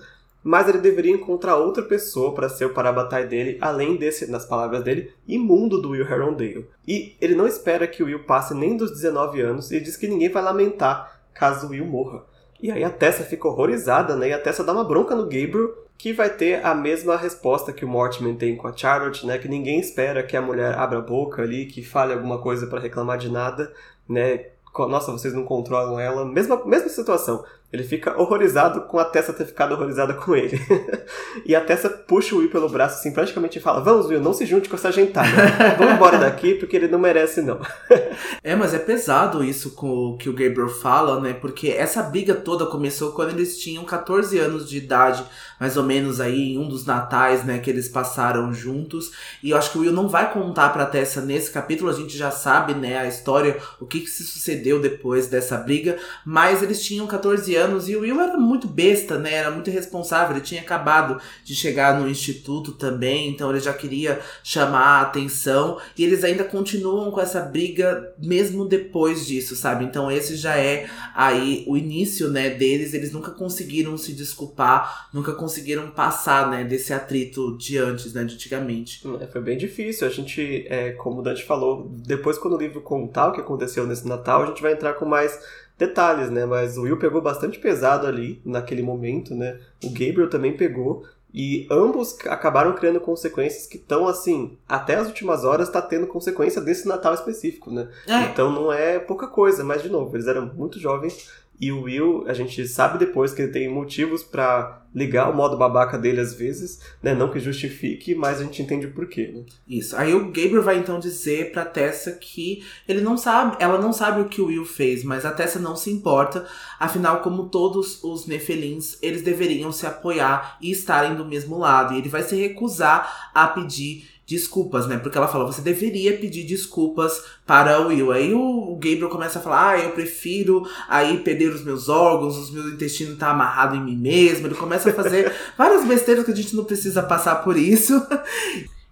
mas 0.46 0.68
ele 0.68 0.78
deveria 0.78 1.10
encontrar 1.10 1.56
outra 1.56 1.82
pessoa 1.82 2.32
para 2.32 2.48
ser 2.48 2.66
o 2.66 2.72
parabatai 2.72 3.26
dele, 3.26 3.58
além 3.60 3.96
desse, 3.96 4.30
nas 4.30 4.46
palavras 4.46 4.84
dele, 4.84 5.12
imundo 5.26 5.82
do 5.82 5.90
Will 5.90 6.06
Herondale. 6.06 6.68
E 6.86 7.16
ele 7.20 7.34
não 7.34 7.48
espera 7.48 7.84
que 7.88 8.00
o 8.00 8.06
Will 8.06 8.22
passe 8.22 8.54
nem 8.54 8.76
dos 8.76 8.92
19 8.92 9.40
anos 9.40 9.72
e 9.72 9.80
diz 9.80 9.96
que 9.96 10.06
ninguém 10.06 10.30
vai 10.30 10.40
lamentar 10.40 11.15
caso 11.38 11.68
Will 11.68 11.86
morra. 11.86 12.24
E 12.60 12.70
aí 12.70 12.82
a 12.82 12.90
Tessa 12.90 13.22
fica 13.22 13.46
horrorizada, 13.48 14.16
né? 14.16 14.28
E 14.28 14.32
a 14.32 14.38
Tessa 14.38 14.64
dá 14.64 14.72
uma 14.72 14.84
bronca 14.84 15.14
no 15.14 15.24
Gabriel, 15.24 15.74
que 15.98 16.12
vai 16.12 16.30
ter 16.30 16.64
a 16.64 16.74
mesma 16.74 17.16
resposta 17.16 17.72
que 17.72 17.84
o 17.84 17.88
Mortimer 17.88 18.36
tem 18.36 18.56
com 18.56 18.66
a 18.68 18.76
Charlotte, 18.76 19.26
né? 19.26 19.38
Que 19.38 19.48
ninguém 19.48 19.78
espera 19.78 20.22
que 20.22 20.36
a 20.36 20.42
mulher 20.42 20.74
abra 20.74 20.98
a 20.98 21.02
boca 21.02 21.42
ali, 21.42 21.66
que 21.66 21.82
fale 21.82 22.12
alguma 22.12 22.38
coisa 22.38 22.66
para 22.66 22.80
reclamar 22.80 23.18
de 23.18 23.30
nada, 23.30 23.72
né? 24.08 24.46
Nossa, 24.78 25.12
vocês 25.12 25.32
não 25.32 25.44
controlam 25.44 25.98
ela. 25.98 26.24
Mesma, 26.24 26.62
mesma 26.66 26.88
situação. 26.88 27.44
Ele 27.72 27.82
fica 27.82 28.16
horrorizado 28.20 28.82
com 28.82 28.96
a 28.96 29.04
Tessa 29.04 29.32
ter 29.32 29.44
ficado 29.44 29.72
horrorizada 29.72 30.14
com 30.14 30.36
ele. 30.36 30.58
e 31.44 31.54
a 31.54 31.60
Tessa 31.60 31.90
puxa 31.90 32.34
o 32.34 32.38
Will 32.38 32.48
pelo 32.48 32.68
braço 32.68 33.00
assim, 33.00 33.12
praticamente 33.12 33.58
fala: 33.58 33.80
Vamos, 33.80 34.06
Will, 34.06 34.20
não 34.20 34.32
se 34.32 34.46
junte 34.46 34.68
com 34.68 34.76
essa 34.76 34.92
gentada. 34.92 35.28
Vamos 35.76 35.94
embora 35.94 36.16
daqui 36.16 36.54
porque 36.54 36.76
ele 36.76 36.86
não 36.86 36.98
merece, 36.98 37.42
não. 37.42 37.60
é, 38.42 38.54
mas 38.54 38.72
é 38.72 38.78
pesado 38.78 39.42
isso 39.42 39.72
com 39.72 40.10
o 40.10 40.16
que 40.16 40.28
o 40.28 40.32
Gabriel 40.32 40.68
fala, 40.68 41.20
né? 41.20 41.32
Porque 41.32 41.68
essa 41.68 42.04
briga 42.04 42.34
toda 42.34 42.66
começou 42.66 43.12
quando 43.12 43.30
eles 43.30 43.58
tinham 43.58 43.84
14 43.84 44.38
anos 44.38 44.70
de 44.70 44.78
idade, 44.78 45.24
mais 45.58 45.76
ou 45.76 45.82
menos 45.82 46.20
aí, 46.20 46.54
em 46.54 46.58
um 46.58 46.68
dos 46.68 46.86
natais, 46.86 47.44
né, 47.44 47.58
que 47.58 47.68
eles 47.68 47.88
passaram 47.88 48.52
juntos. 48.54 49.10
E 49.42 49.50
eu 49.50 49.56
acho 49.56 49.72
que 49.72 49.78
o 49.78 49.80
Will 49.80 49.92
não 49.92 50.08
vai 50.08 50.32
contar 50.32 50.68
pra 50.68 50.86
Tessa 50.86 51.20
nesse 51.20 51.50
capítulo, 51.50 51.90
a 51.90 51.94
gente 51.94 52.16
já 52.16 52.30
sabe, 52.30 52.74
né, 52.74 52.98
a 52.98 53.06
história, 53.06 53.58
o 53.80 53.86
que, 53.86 54.00
que 54.00 54.10
se 54.10 54.24
sucedeu 54.24 54.80
depois 54.80 55.26
dessa 55.26 55.56
briga, 55.56 55.98
mas 56.24 56.62
eles 56.62 56.82
tinham 56.82 57.06
14 57.06 57.54
anos 57.54 57.55
e 57.88 57.96
o 57.96 58.00
Will 58.00 58.20
era 58.20 58.36
muito 58.36 58.66
besta, 58.66 59.18
né? 59.18 59.34
Era 59.34 59.50
muito 59.50 59.68
irresponsável. 59.68 60.36
Ele 60.36 60.44
tinha 60.44 60.60
acabado 60.60 61.20
de 61.44 61.54
chegar 61.54 61.98
no 61.98 62.08
instituto 62.08 62.72
também, 62.72 63.28
então 63.28 63.50
ele 63.50 63.60
já 63.60 63.72
queria 63.72 64.20
chamar 64.42 64.98
a 64.98 65.00
atenção. 65.02 65.78
E 65.96 66.04
eles 66.04 66.24
ainda 66.24 66.44
continuam 66.44 67.10
com 67.10 67.20
essa 67.20 67.40
briga 67.40 68.14
mesmo 68.18 68.66
depois 68.66 69.26
disso, 69.26 69.56
sabe? 69.56 69.84
Então 69.84 70.10
esse 70.10 70.36
já 70.36 70.56
é 70.56 70.88
aí 71.14 71.64
o 71.66 71.76
início, 71.76 72.30
né, 72.30 72.50
deles. 72.50 72.94
Eles 72.94 73.12
nunca 73.12 73.30
conseguiram 73.30 73.96
se 73.96 74.12
desculpar, 74.12 75.08
nunca 75.12 75.32
conseguiram 75.32 75.90
passar, 75.90 76.50
né, 76.50 76.64
desse 76.64 76.92
atrito 76.92 77.56
de 77.56 77.78
antes, 77.78 78.12
né, 78.12 78.24
de 78.24 78.34
antigamente. 78.34 79.02
É, 79.20 79.26
foi 79.26 79.40
bem 79.40 79.56
difícil. 79.56 80.06
A 80.06 80.10
gente, 80.10 80.66
é, 80.68 80.92
como 80.92 81.20
o 81.20 81.22
Dante 81.22 81.44
falou, 81.44 81.90
depois 81.90 82.38
quando 82.38 82.54
o 82.54 82.58
livro 82.58 82.80
contar 82.80 83.28
o 83.28 83.32
que 83.32 83.40
aconteceu 83.40 83.86
nesse 83.86 84.06
Natal, 84.06 84.42
a 84.42 84.46
gente 84.46 84.62
vai 84.62 84.72
entrar 84.72 84.94
com 84.94 85.04
mais 85.04 85.38
detalhes, 85.78 86.30
né? 86.30 86.46
Mas 86.46 86.76
o 86.76 86.82
Will 86.82 86.98
pegou 86.98 87.20
bastante 87.20 87.58
pesado 87.58 88.06
ali 88.06 88.40
naquele 88.44 88.82
momento, 88.82 89.34
né? 89.34 89.58
O 89.84 89.90
Gabriel 89.90 90.30
também 90.30 90.56
pegou. 90.56 91.04
E 91.38 91.66
ambos 91.70 92.16
acabaram 92.26 92.74
criando 92.74 92.98
consequências 92.98 93.66
que 93.66 93.76
estão 93.76 94.08
assim, 94.08 94.56
até 94.66 94.94
as 94.94 95.06
últimas 95.06 95.44
horas 95.44 95.68
tá 95.68 95.82
tendo 95.82 96.06
consequência 96.06 96.62
desse 96.62 96.88
Natal 96.88 97.12
específico, 97.12 97.70
né? 97.70 97.88
É. 98.06 98.22
Então 98.22 98.50
não 98.50 98.72
é 98.72 98.98
pouca 98.98 99.26
coisa, 99.26 99.62
mas 99.62 99.82
de 99.82 99.90
novo, 99.90 100.16
eles 100.16 100.26
eram 100.26 100.46
muito 100.54 100.78
jovens 100.78 101.30
E 101.58 101.72
o 101.72 101.82
Will, 101.82 102.24
a 102.26 102.34
gente 102.34 102.66
sabe 102.68 102.98
depois 102.98 103.32
que 103.32 103.42
ele 103.42 103.52
tem 103.52 103.68
motivos 103.68 104.22
para 104.22 104.82
ligar 104.94 105.30
o 105.30 105.36
modo 105.36 105.58
babaca 105.58 105.98
dele 105.98 106.20
às 106.20 106.32
vezes, 106.32 106.80
né? 107.02 107.14
Não 107.14 107.30
que 107.30 107.38
justifique, 107.38 108.14
mas 108.14 108.40
a 108.40 108.44
gente 108.44 108.62
entende 108.62 108.86
o 108.86 108.92
porquê, 108.92 109.28
né? 109.28 109.44
Isso. 109.68 109.94
Aí 109.96 110.14
o 110.14 110.26
Gabriel 110.26 110.62
vai 110.62 110.78
então 110.78 110.98
dizer 110.98 111.52
pra 111.52 111.66
Tessa 111.66 112.12
que 112.12 112.64
ele 112.88 113.02
não 113.02 113.16
sabe, 113.16 113.56
ela 113.60 113.78
não 113.78 113.92
sabe 113.92 114.22
o 114.22 114.28
que 114.28 114.40
o 114.40 114.46
Will 114.46 114.64
fez, 114.64 115.04
mas 115.04 115.26
a 115.26 115.32
Tessa 115.32 115.58
não 115.58 115.76
se 115.76 115.90
importa. 115.90 116.46
Afinal, 116.78 117.20
como 117.20 117.48
todos 117.48 118.02
os 118.02 118.26
Nefelins, 118.26 118.98
eles 119.02 119.22
deveriam 119.22 119.70
se 119.70 119.86
apoiar 119.86 120.56
e 120.62 120.70
estarem 120.70 121.14
do 121.14 121.24
mesmo 121.24 121.58
lado. 121.58 121.92
E 121.94 121.98
ele 121.98 122.08
vai 122.08 122.22
se 122.22 122.34
recusar 122.34 123.30
a 123.34 123.46
pedir 123.48 124.15
desculpas, 124.26 124.88
né? 124.88 124.98
Porque 124.98 125.16
ela 125.16 125.28
fala, 125.28 125.46
você 125.46 125.62
deveria 125.62 126.16
pedir 126.18 126.42
desculpas 126.42 127.22
para 127.46 127.80
o 127.80 127.88
Will. 127.88 128.10
Aí 128.10 128.34
o 128.34 128.74
Gabriel 128.74 129.08
começa 129.08 129.38
a 129.38 129.42
falar, 129.42 129.70
ah, 129.70 129.78
eu 129.78 129.92
prefiro 129.92 130.68
aí 130.88 131.18
perder 131.18 131.54
os 131.54 131.64
meus 131.64 131.88
órgãos, 131.88 132.36
os 132.36 132.50
meus 132.50 132.72
intestinos 132.72 133.18
tá 133.18 133.30
amarrado 133.30 133.76
em 133.76 133.84
mim 133.84 133.96
mesmo. 133.96 134.48
Ele 134.48 134.54
começa 134.56 134.90
a 134.90 134.92
fazer 134.92 135.32
várias 135.56 135.86
besteiras 135.86 136.24
que 136.24 136.32
a 136.32 136.36
gente 136.36 136.56
não 136.56 136.64
precisa 136.64 137.02
passar 137.02 137.36
por 137.36 137.56
isso. 137.56 137.94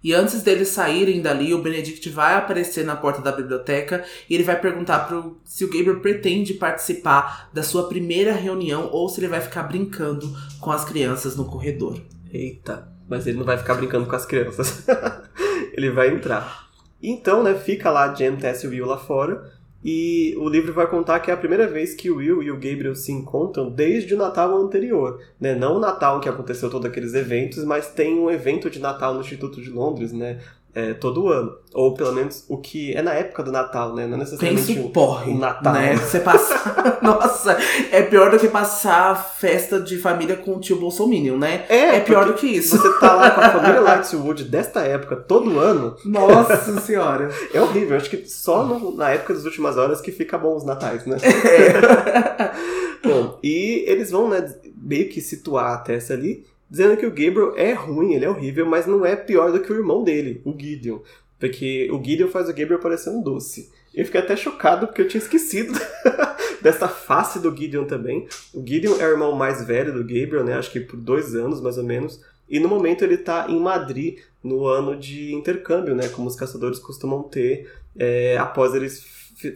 E 0.01 0.13
antes 0.13 0.43
deles 0.43 0.69
saírem 0.69 1.19
dali, 1.19 1.51
o 1.53 1.61
Benedict 1.61 2.09
vai 2.11 2.35
aparecer 2.35 2.85
na 2.85 2.95
porta 2.95 3.21
da 3.21 3.31
biblioteca 3.31 4.05
e 4.29 4.35
ele 4.35 4.43
vai 4.43 4.57
perguntar 4.57 4.99
pro, 4.99 5.41
se 5.43 5.65
o 5.65 5.67
Gabriel 5.67 5.99
pretende 5.99 6.53
participar 6.53 7.49
da 7.51 7.63
sua 7.63 7.89
primeira 7.89 8.31
reunião 8.31 8.87
ou 8.91 9.09
se 9.09 9.19
ele 9.19 9.27
vai 9.27 9.41
ficar 9.41 9.63
brincando 9.63 10.31
com 10.61 10.71
as 10.71 10.85
crianças 10.85 11.35
no 11.35 11.45
corredor. 11.45 11.99
Eita, 12.31 12.87
mas 13.07 13.27
ele 13.27 13.37
não 13.37 13.45
vai 13.45 13.57
ficar 13.57 13.75
brincando 13.75 14.07
com 14.07 14.15
as 14.15 14.25
crianças. 14.25 14.85
ele 15.73 15.89
vai 15.89 16.09
entrar. 16.09 16.69
Então, 17.01 17.43
né, 17.43 17.53
fica 17.53 17.91
lá 17.91 18.13
Jen, 18.13 18.35
Tess 18.35 18.63
e 18.63 18.67
Will 18.67 18.85
lá 18.85 18.97
fora. 18.97 19.53
E 19.87 20.35
o 20.39 20.49
livro 20.49 20.73
vai 20.73 20.87
contar 20.87 21.19
que 21.19 21.29
é 21.29 21.33
a 21.33 21.37
primeira 21.37 21.67
vez 21.67 21.93
que 21.93 22.09
o 22.09 22.15
Will 22.15 22.41
e 22.41 22.49
o 22.49 22.55
Gabriel 22.55 22.95
se 22.95 23.11
encontram 23.11 23.69
desde 23.69 24.15
o 24.15 24.17
Natal 24.17 24.57
anterior. 24.57 25.19
Né? 25.39 25.53
Não 25.53 25.77
o 25.77 25.79
Natal 25.79 26.19
que 26.19 26.27
aconteceu 26.27 26.71
todos 26.71 26.89
aqueles 26.89 27.13
eventos, 27.13 27.63
mas 27.63 27.89
tem 27.89 28.17
um 28.17 28.31
evento 28.31 28.67
de 28.67 28.79
Natal 28.79 29.13
no 29.13 29.21
Instituto 29.21 29.61
de 29.61 29.69
Londres, 29.69 30.11
né? 30.11 30.39
É, 30.75 30.93
todo 30.93 31.29
ano. 31.29 31.57
Ou 31.73 31.93
pelo 31.93 32.11
menos 32.11 32.45
o 32.49 32.57
que 32.57 32.93
é 32.93 33.01
na 33.01 33.13
época 33.13 33.41
do 33.43 33.51
Natal, 33.51 33.95
né? 33.95 34.05
Não 34.05 34.17
necessariamente 34.17 34.73
Penso 34.73 34.89
porre, 34.89 35.31
o 35.31 35.37
Natal. 35.37 35.73
Né? 35.73 35.95
Você 35.95 36.19
passa. 36.19 36.53
Nossa, 37.01 37.57
é 37.91 38.01
pior 38.01 38.29
do 38.29 38.37
que 38.37 38.49
passar 38.49 39.15
festa 39.15 39.79
de 39.79 39.97
família 39.97 40.35
com 40.35 40.55
o 40.55 40.59
tio 40.59 40.77
Bolsominion, 40.77 41.37
né? 41.37 41.65
É, 41.69 41.95
é 41.95 41.99
pior 42.01 42.25
do 42.25 42.33
que 42.33 42.47
isso. 42.47 42.77
Você 42.77 42.99
tá 42.99 43.13
lá 43.13 43.31
com 43.31 43.41
a 43.41 43.49
família 43.49 43.79
Lightwood 43.81 44.43
desta 44.43 44.81
época, 44.81 45.15
todo 45.15 45.59
ano. 45.59 45.95
Nossa 46.03 46.79
senhora. 46.81 47.29
É 47.53 47.61
horrível. 47.61 47.95
Acho 47.95 48.09
que 48.09 48.27
só 48.27 48.65
no, 48.65 48.95
na 48.95 49.11
época 49.11 49.33
das 49.33 49.45
últimas 49.45 49.77
horas 49.77 50.01
que 50.01 50.11
fica 50.11 50.37
bom 50.37 50.55
os 50.55 50.65
natais, 50.65 51.05
né? 51.05 51.17
É. 51.45 53.07
bom, 53.07 53.39
e 53.43 53.83
eles 53.87 54.11
vão, 54.11 54.29
né, 54.29 54.53
meio 54.75 55.09
que 55.09 55.21
situar 55.21 55.73
a 55.73 55.77
Tessa 55.77 56.13
ali 56.13 56.43
dizendo 56.69 56.97
que 56.97 57.05
o 57.05 57.09
Gabriel 57.09 57.53
é 57.55 57.73
ruim, 57.73 58.13
ele 58.13 58.25
é 58.25 58.29
horrível, 58.29 58.65
mas 58.65 58.85
não 58.85 59.05
é 59.05 59.15
pior 59.15 59.51
do 59.51 59.59
que 59.59 59.71
o 59.71 59.75
irmão 59.75 60.03
dele, 60.03 60.41
o 60.43 60.57
Gideon. 60.57 60.99
Porque 61.39 61.89
o 61.91 62.03
Gideon 62.03 62.27
faz 62.27 62.49
o 62.49 62.53
Gabriel 62.53 62.79
parecer 62.79 63.09
um 63.09 63.21
doce. 63.21 63.69
Eu 63.93 64.05
fiquei 64.05 64.19
até 64.19 64.35
chocado 64.35 64.87
porque 64.87 65.01
eu 65.01 65.07
tinha 65.07 65.21
esquecido 65.21 65.73
dessa 66.61 66.87
face 66.87 67.39
do 67.39 67.55
Gideon 67.55 67.85
também. 67.85 68.27
O 68.53 68.65
Gideon 68.65 68.95
é 68.99 69.07
o 69.07 69.11
irmão 69.11 69.33
mais 69.33 69.63
velho 69.65 69.93
do 69.93 69.99
Gabriel, 69.99 70.43
né? 70.43 70.53
Acho 70.53 70.71
que 70.71 70.79
por 70.79 70.97
dois 70.97 71.35
anos, 71.35 71.61
mais 71.61 71.77
ou 71.77 71.83
menos. 71.83 72.21
E 72.49 72.59
no 72.59 72.67
momento 72.67 73.03
ele 73.03 73.15
está 73.15 73.47
em 73.49 73.59
Madrid, 73.59 74.19
no 74.43 74.67
ano 74.67 74.95
de 74.97 75.33
intercâmbio, 75.33 75.95
né? 75.95 76.09
Como 76.09 76.27
os 76.27 76.35
caçadores 76.35 76.77
costumam 76.77 77.23
ter 77.23 77.71
é, 77.97 78.37
após 78.37 78.75
eles 78.75 79.01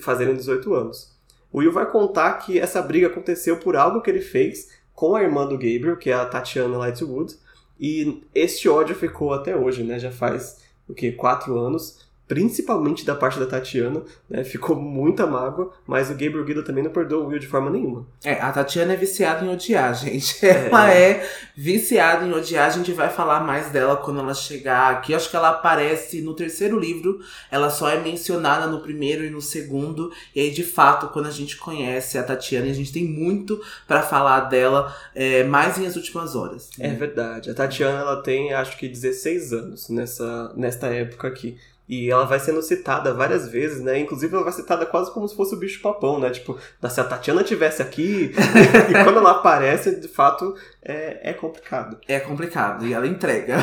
fazerem 0.01 0.35
18 0.35 0.73
anos. 0.73 1.17
O 1.51 1.59
Will 1.59 1.71
vai 1.71 1.89
contar 1.89 2.33
que 2.33 2.59
essa 2.59 2.81
briga 2.81 3.07
aconteceu 3.07 3.57
por 3.57 3.75
algo 3.75 4.01
que 4.01 4.09
ele 4.09 4.21
fez 4.21 4.69
com 4.99 5.15
a 5.15 5.23
irmã 5.23 5.45
do 5.45 5.53
Gabriel, 5.53 5.95
que 5.95 6.09
é 6.09 6.13
a 6.13 6.25
Tatiana 6.25 6.77
Lightwood, 6.77 7.33
e 7.79 8.21
este 8.35 8.67
ódio 8.67 8.93
ficou 8.93 9.31
até 9.31 9.55
hoje, 9.55 9.81
né? 9.81 9.97
Já 9.97 10.11
faz 10.11 10.61
o 10.89 10.93
que 10.93 11.13
quatro 11.13 11.57
anos 11.57 12.05
principalmente 12.29 13.03
da 13.03 13.15
parte 13.15 13.39
da 13.39 13.47
Tatiana, 13.47 14.03
né? 14.29 14.43
Ficou 14.43 14.75
muita 14.75 15.25
mágoa, 15.25 15.73
mas 15.87 16.11
o 16.11 16.13
Gabriel 16.13 16.45
Guido 16.45 16.63
também 16.63 16.83
não 16.83 16.91
perdoou 16.91 17.23
o 17.23 17.27
Will 17.29 17.39
de 17.39 17.47
forma 17.47 17.71
nenhuma. 17.71 18.05
É, 18.23 18.33
a 18.33 18.51
Tatiana 18.51 18.93
é 18.93 18.95
viciada 18.95 19.43
em 19.43 19.49
odiar, 19.49 19.95
gente. 19.95 20.37
Ela 20.45 20.93
é. 20.93 21.09
é 21.09 21.29
viciada 21.57 22.23
em 22.23 22.31
odiar, 22.31 22.67
a 22.67 22.69
gente 22.69 22.91
vai 22.91 23.09
falar 23.09 23.39
mais 23.39 23.71
dela 23.71 23.97
quando 23.97 24.19
ela 24.19 24.35
chegar 24.35 24.91
aqui. 24.91 25.15
Acho 25.15 25.27
que 25.27 25.35
ela 25.35 25.49
aparece 25.49 26.21
no 26.21 26.35
terceiro 26.35 26.79
livro, 26.79 27.19
ela 27.49 27.71
só 27.71 27.89
é 27.89 27.99
mencionada 27.99 28.67
no 28.67 28.79
primeiro 28.79 29.25
e 29.25 29.31
no 29.31 29.41
segundo. 29.41 30.11
E 30.35 30.39
aí, 30.39 30.51
de 30.51 30.63
fato, 30.63 31.07
quando 31.07 31.25
a 31.25 31.31
gente 31.31 31.57
conhece 31.57 32.19
a 32.19 32.23
Tatiana, 32.23 32.69
a 32.69 32.73
gente 32.73 32.93
tem 32.93 33.05
muito 33.05 33.59
para 33.87 34.03
falar 34.03 34.41
dela, 34.41 34.95
é, 35.15 35.43
mais 35.45 35.79
em 35.79 35.87
as 35.87 35.95
últimas 35.95 36.35
horas. 36.35 36.69
Né? 36.77 36.89
É 36.89 36.91
verdade. 36.91 37.49
A 37.49 37.55
Tatiana, 37.55 38.01
ela 38.01 38.21
tem, 38.21 38.53
acho 38.53 38.77
que 38.77 38.87
16 38.87 39.51
anos 39.51 39.89
nessa, 39.89 40.53
nesta 40.55 40.85
época 40.87 41.27
aqui. 41.27 41.57
E 41.89 42.11
ela 42.11 42.23
vai 42.23 42.39
sendo 42.39 42.61
citada 42.61 43.15
várias 43.15 43.49
vezes, 43.49 43.81
né? 43.81 43.97
Inclusive 43.97 44.31
ela 44.31 44.43
vai 44.43 44.53
citada 44.53 44.85
quase 44.85 45.11
como 45.11 45.27
se 45.27 45.35
fosse 45.35 45.55
o 45.55 45.57
bicho 45.57 45.81
papão, 45.81 46.19
né? 46.19 46.29
Tipo, 46.29 46.55
se 46.87 47.01
a 47.01 47.03
Tatiana 47.03 47.43
tivesse 47.43 47.81
aqui, 47.81 48.31
e 48.89 49.03
quando 49.03 49.17
ela 49.17 49.31
aparece, 49.31 49.99
de 49.99 50.07
fato, 50.07 50.53
é, 50.83 51.31
é 51.31 51.33
complicado. 51.33 51.97
É 52.07 52.19
complicado, 52.19 52.85
e 52.85 52.93
ela 52.93 53.07
entrega. 53.07 53.57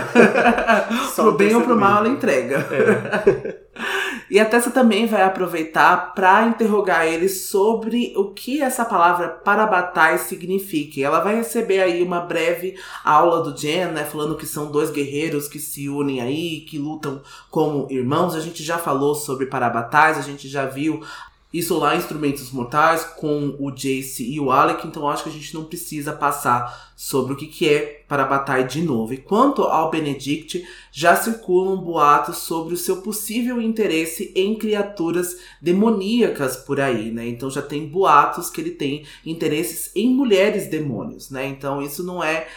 pro 1.15 1.33
bem 1.37 1.55
ou 1.55 1.63
pro 1.63 1.77
mal, 1.77 1.99
ela 1.99 2.09
entrega. 2.09 2.67
É. 2.73 3.67
E 4.31 4.41
a 4.41 4.45
Tessa 4.45 4.71
também 4.71 5.07
vai 5.07 5.23
aproveitar 5.23 6.13
para 6.15 6.47
interrogar 6.49 7.07
ele 7.07 7.29
sobre 7.29 8.13
o 8.17 8.33
que 8.33 8.61
essa 8.61 8.85
palavra 8.85 9.29
parabatai 9.29 10.19
significa. 10.19 11.01
Ela 11.01 11.21
vai 11.21 11.37
receber 11.37 11.81
aí 11.81 12.03
uma 12.03 12.21
breve 12.21 12.77
aula 13.05 13.43
do 13.43 13.57
Jen, 13.57 13.87
né, 13.87 14.05
falando 14.05 14.37
que 14.37 14.47
são 14.47 14.71
dois 14.71 14.91
guerreiros 14.91 15.47
que 15.47 15.61
se 15.61 15.89
unem 15.89 16.21
aí, 16.21 16.61
que 16.61 16.79
lutam 16.79 17.23
como 17.51 17.87
irmãos. 17.89 18.35
A 18.35 18.41
gente 18.41 18.65
já 18.65 18.79
falou 18.79 19.15
sobre 19.15 19.47
parabatais, 19.47 20.19
a 20.19 20.23
gente 20.23 20.49
já 20.49 20.67
viu 20.67 21.03
em 21.59 21.99
Instrumentos 21.99 22.51
Mortais 22.51 23.05
com 23.05 23.57
o 23.59 23.71
Jace 23.71 24.29
e 24.29 24.39
o 24.39 24.51
Alec, 24.51 24.87
então 24.87 25.09
acho 25.09 25.23
que 25.23 25.29
a 25.29 25.33
gente 25.33 25.55
não 25.55 25.65
precisa 25.65 26.13
passar 26.13 26.93
sobre 26.97 27.35
o 27.35 27.37
que, 27.37 27.47
que 27.47 27.69
é 27.69 28.05
para 28.09 28.25
batalha 28.25 28.65
de 28.65 28.83
novo. 28.83 29.13
E 29.13 29.19
quanto 29.19 29.63
ao 29.63 29.91
Benedict, 29.91 30.67
já 30.91 31.15
circulam 31.15 31.77
boatos 31.77 32.39
sobre 32.39 32.75
o 32.75 32.77
seu 32.77 33.03
possível 33.03 33.61
interesse 33.61 34.33
em 34.35 34.55
criaturas 34.55 35.37
demoníacas 35.61 36.57
por 36.57 36.81
aí, 36.81 37.11
né? 37.11 37.29
Então 37.29 37.51
já 37.51 37.61
tem 37.61 37.87
boatos 37.87 38.49
que 38.49 38.61
ele 38.61 38.71
tem 38.71 39.05
interesses 39.25 39.91
em 39.95 40.09
mulheres 40.09 40.69
demônios, 40.69 41.31
né? 41.31 41.47
Então 41.47 41.83
isso 41.83 42.03
não 42.03 42.25
é 42.25 42.49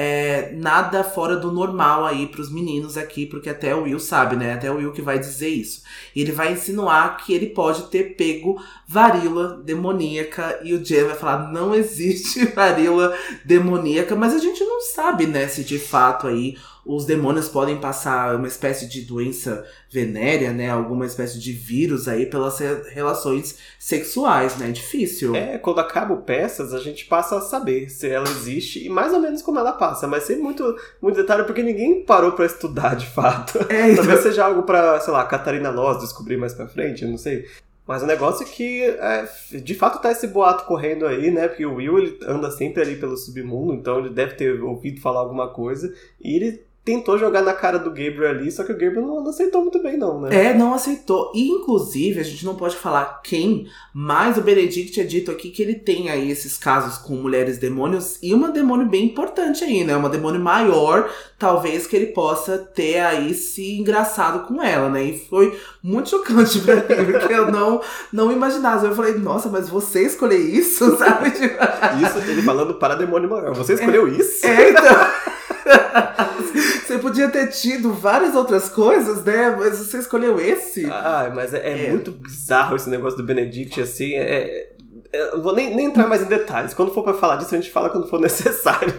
é, 0.00 0.52
nada 0.54 1.02
fora 1.02 1.34
do 1.34 1.50
normal 1.50 2.04
aí 2.04 2.28
pros 2.28 2.52
meninos 2.52 2.96
aqui, 2.96 3.26
porque 3.26 3.50
até 3.50 3.74
o 3.74 3.82
Will 3.82 3.98
sabe, 3.98 4.36
né? 4.36 4.52
Até 4.52 4.70
o 4.70 4.76
Will 4.76 4.92
que 4.92 5.02
vai 5.02 5.18
dizer 5.18 5.48
isso. 5.48 5.82
E 6.14 6.20
ele 6.20 6.30
vai 6.30 6.52
insinuar 6.52 7.16
que 7.16 7.32
ele 7.32 7.46
pode 7.46 7.82
ter 7.88 8.14
pego 8.14 8.62
varíola 8.86 9.60
demoníaca 9.64 10.60
e 10.62 10.72
o 10.72 10.84
Jay 10.84 11.02
vai 11.02 11.16
falar: 11.16 11.50
não 11.50 11.74
existe 11.74 12.46
varíola 12.54 13.12
demoníaca, 13.44 14.14
mas 14.14 14.32
a 14.34 14.38
gente 14.38 14.62
não 14.62 14.80
sabe, 14.82 15.26
né, 15.26 15.48
se 15.48 15.64
de 15.64 15.80
fato 15.80 16.28
aí 16.28 16.56
os 16.88 17.04
demônios 17.04 17.50
podem 17.50 17.76
passar 17.76 18.34
uma 18.34 18.48
espécie 18.48 18.88
de 18.88 19.02
doença 19.02 19.62
venérea, 19.90 20.54
né? 20.54 20.70
Alguma 20.70 21.04
espécie 21.04 21.38
de 21.38 21.52
vírus 21.52 22.08
aí 22.08 22.24
pelas 22.24 22.58
relações 22.58 23.58
sexuais, 23.78 24.56
né? 24.56 24.70
É 24.70 24.72
difícil. 24.72 25.36
É, 25.36 25.58
quando 25.58 25.80
acaba 25.80 26.14
o 26.14 26.22
peças, 26.22 26.72
a 26.72 26.78
gente 26.78 27.04
passa 27.04 27.36
a 27.36 27.40
saber 27.42 27.90
se 27.90 28.08
ela 28.08 28.26
existe 28.26 28.86
e 28.86 28.88
mais 28.88 29.12
ou 29.12 29.20
menos 29.20 29.42
como 29.42 29.58
ela 29.58 29.72
passa, 29.72 30.06
mas 30.06 30.22
sem 30.22 30.38
muito, 30.38 30.76
muito 31.02 31.16
detalhe, 31.16 31.44
porque 31.44 31.62
ninguém 31.62 32.02
parou 32.04 32.32
para 32.32 32.46
estudar 32.46 32.96
de 32.96 33.06
fato. 33.06 33.58
É, 33.68 33.90
então... 33.90 33.96
Talvez 33.96 34.20
seja 34.20 34.46
algo 34.46 34.62
para, 34.62 34.98
sei 35.00 35.12
lá, 35.12 35.24
Catarina 35.24 35.68
Loz 35.68 36.00
descobrir 36.00 36.38
mais 36.38 36.54
pra 36.54 36.66
frente, 36.66 37.04
eu 37.04 37.10
não 37.10 37.18
sei. 37.18 37.44
Mas 37.86 38.02
o 38.02 38.06
negócio 38.06 38.46
é 38.46 38.48
que, 38.48 38.82
é, 38.82 39.28
de 39.62 39.74
fato, 39.74 40.00
tá 40.00 40.10
esse 40.10 40.26
boato 40.26 40.64
correndo 40.64 41.06
aí, 41.06 41.30
né? 41.30 41.48
Porque 41.48 41.66
o 41.66 41.74
Will 41.74 41.98
ele 41.98 42.18
anda 42.26 42.50
sempre 42.50 42.82
ali 42.82 42.96
pelo 42.96 43.16
submundo, 43.16 43.74
então 43.74 43.98
ele 43.98 44.10
deve 44.10 44.34
ter 44.34 44.62
ouvido 44.62 45.00
falar 45.00 45.20
alguma 45.20 45.48
coisa. 45.48 45.92
E 46.22 46.36
ele 46.36 46.67
tentou 46.88 47.18
jogar 47.18 47.42
na 47.42 47.52
cara 47.52 47.78
do 47.78 47.90
Gabriel 47.90 48.30
ali, 48.30 48.50
só 48.50 48.64
que 48.64 48.72
o 48.72 48.78
Gabriel 48.78 49.06
não, 49.06 49.22
não, 49.22 49.28
aceitou 49.28 49.60
muito 49.60 49.82
bem, 49.82 49.98
não, 49.98 50.22
né? 50.22 50.46
É, 50.46 50.54
não 50.54 50.72
aceitou. 50.72 51.30
E, 51.34 51.50
inclusive, 51.50 52.18
a 52.18 52.22
gente 52.22 52.46
não 52.46 52.54
pode 52.54 52.76
falar 52.76 53.20
quem, 53.22 53.68
mas 53.92 54.38
o 54.38 54.40
Benedict 54.40 54.98
é 54.98 55.04
dito 55.04 55.30
aqui 55.30 55.50
que 55.50 55.62
ele 55.62 55.74
tem 55.74 56.08
aí 56.08 56.30
esses 56.30 56.56
casos 56.56 56.96
com 56.96 57.12
mulheres 57.12 57.58
demônios 57.58 58.18
e 58.22 58.32
uma 58.32 58.50
demônio 58.50 58.86
bem 58.86 59.04
importante 59.04 59.62
aí, 59.62 59.84
né? 59.84 59.94
Uma 59.94 60.08
demônio 60.08 60.40
maior, 60.40 61.10
talvez 61.38 61.86
que 61.86 61.94
ele 61.94 62.06
possa 62.06 62.56
ter 62.56 63.00
aí 63.00 63.34
se 63.34 63.78
engraçado 63.78 64.46
com 64.46 64.62
ela, 64.62 64.88
né? 64.88 65.04
E 65.04 65.18
foi 65.18 65.60
muito 65.82 66.08
chocante 66.08 66.58
pra 66.60 66.76
mim, 66.76 67.12
porque 67.12 67.34
eu 67.34 67.52
não, 67.52 67.82
não 68.10 68.32
imaginava. 68.32 68.86
Eu 68.86 68.94
falei, 68.94 69.12
nossa, 69.18 69.50
mas 69.50 69.68
você 69.68 70.06
escolheu 70.06 70.40
isso, 70.40 70.88
sabe? 70.96 71.28
isso, 71.28 72.18
ele 72.30 72.40
falando 72.40 72.74
para 72.76 72.94
demônio 72.94 73.28
maior. 73.28 73.54
Você 73.54 73.74
escolheu 73.74 74.06
é, 74.06 74.10
isso? 74.12 74.46
É, 74.46 74.70
então. 74.70 75.38
você 76.86 76.98
podia 76.98 77.28
ter 77.28 77.48
tido 77.48 77.92
várias 77.92 78.34
outras 78.34 78.68
coisas, 78.68 79.24
né? 79.24 79.54
Mas 79.56 79.78
você 79.78 79.98
escolheu 79.98 80.40
esse. 80.40 80.86
Ah, 80.86 81.30
mas 81.34 81.54
é, 81.54 81.58
é, 81.58 81.86
é. 81.86 81.90
muito 81.90 82.12
bizarro 82.12 82.76
esse 82.76 82.88
negócio 82.88 83.16
do 83.16 83.24
Benedict, 83.24 83.80
assim. 83.80 84.14
É, 84.14 84.72
Eu 85.12 85.42
vou 85.42 85.54
nem, 85.54 85.74
nem 85.74 85.86
entrar 85.86 86.06
mais 86.06 86.22
em 86.22 86.26
detalhes. 86.26 86.74
Quando 86.74 86.92
for 86.92 87.02
para 87.02 87.14
falar 87.14 87.36
disso, 87.36 87.54
a 87.54 87.58
gente 87.58 87.70
fala 87.70 87.90
quando 87.90 88.08
for 88.08 88.20
necessário. 88.20 88.92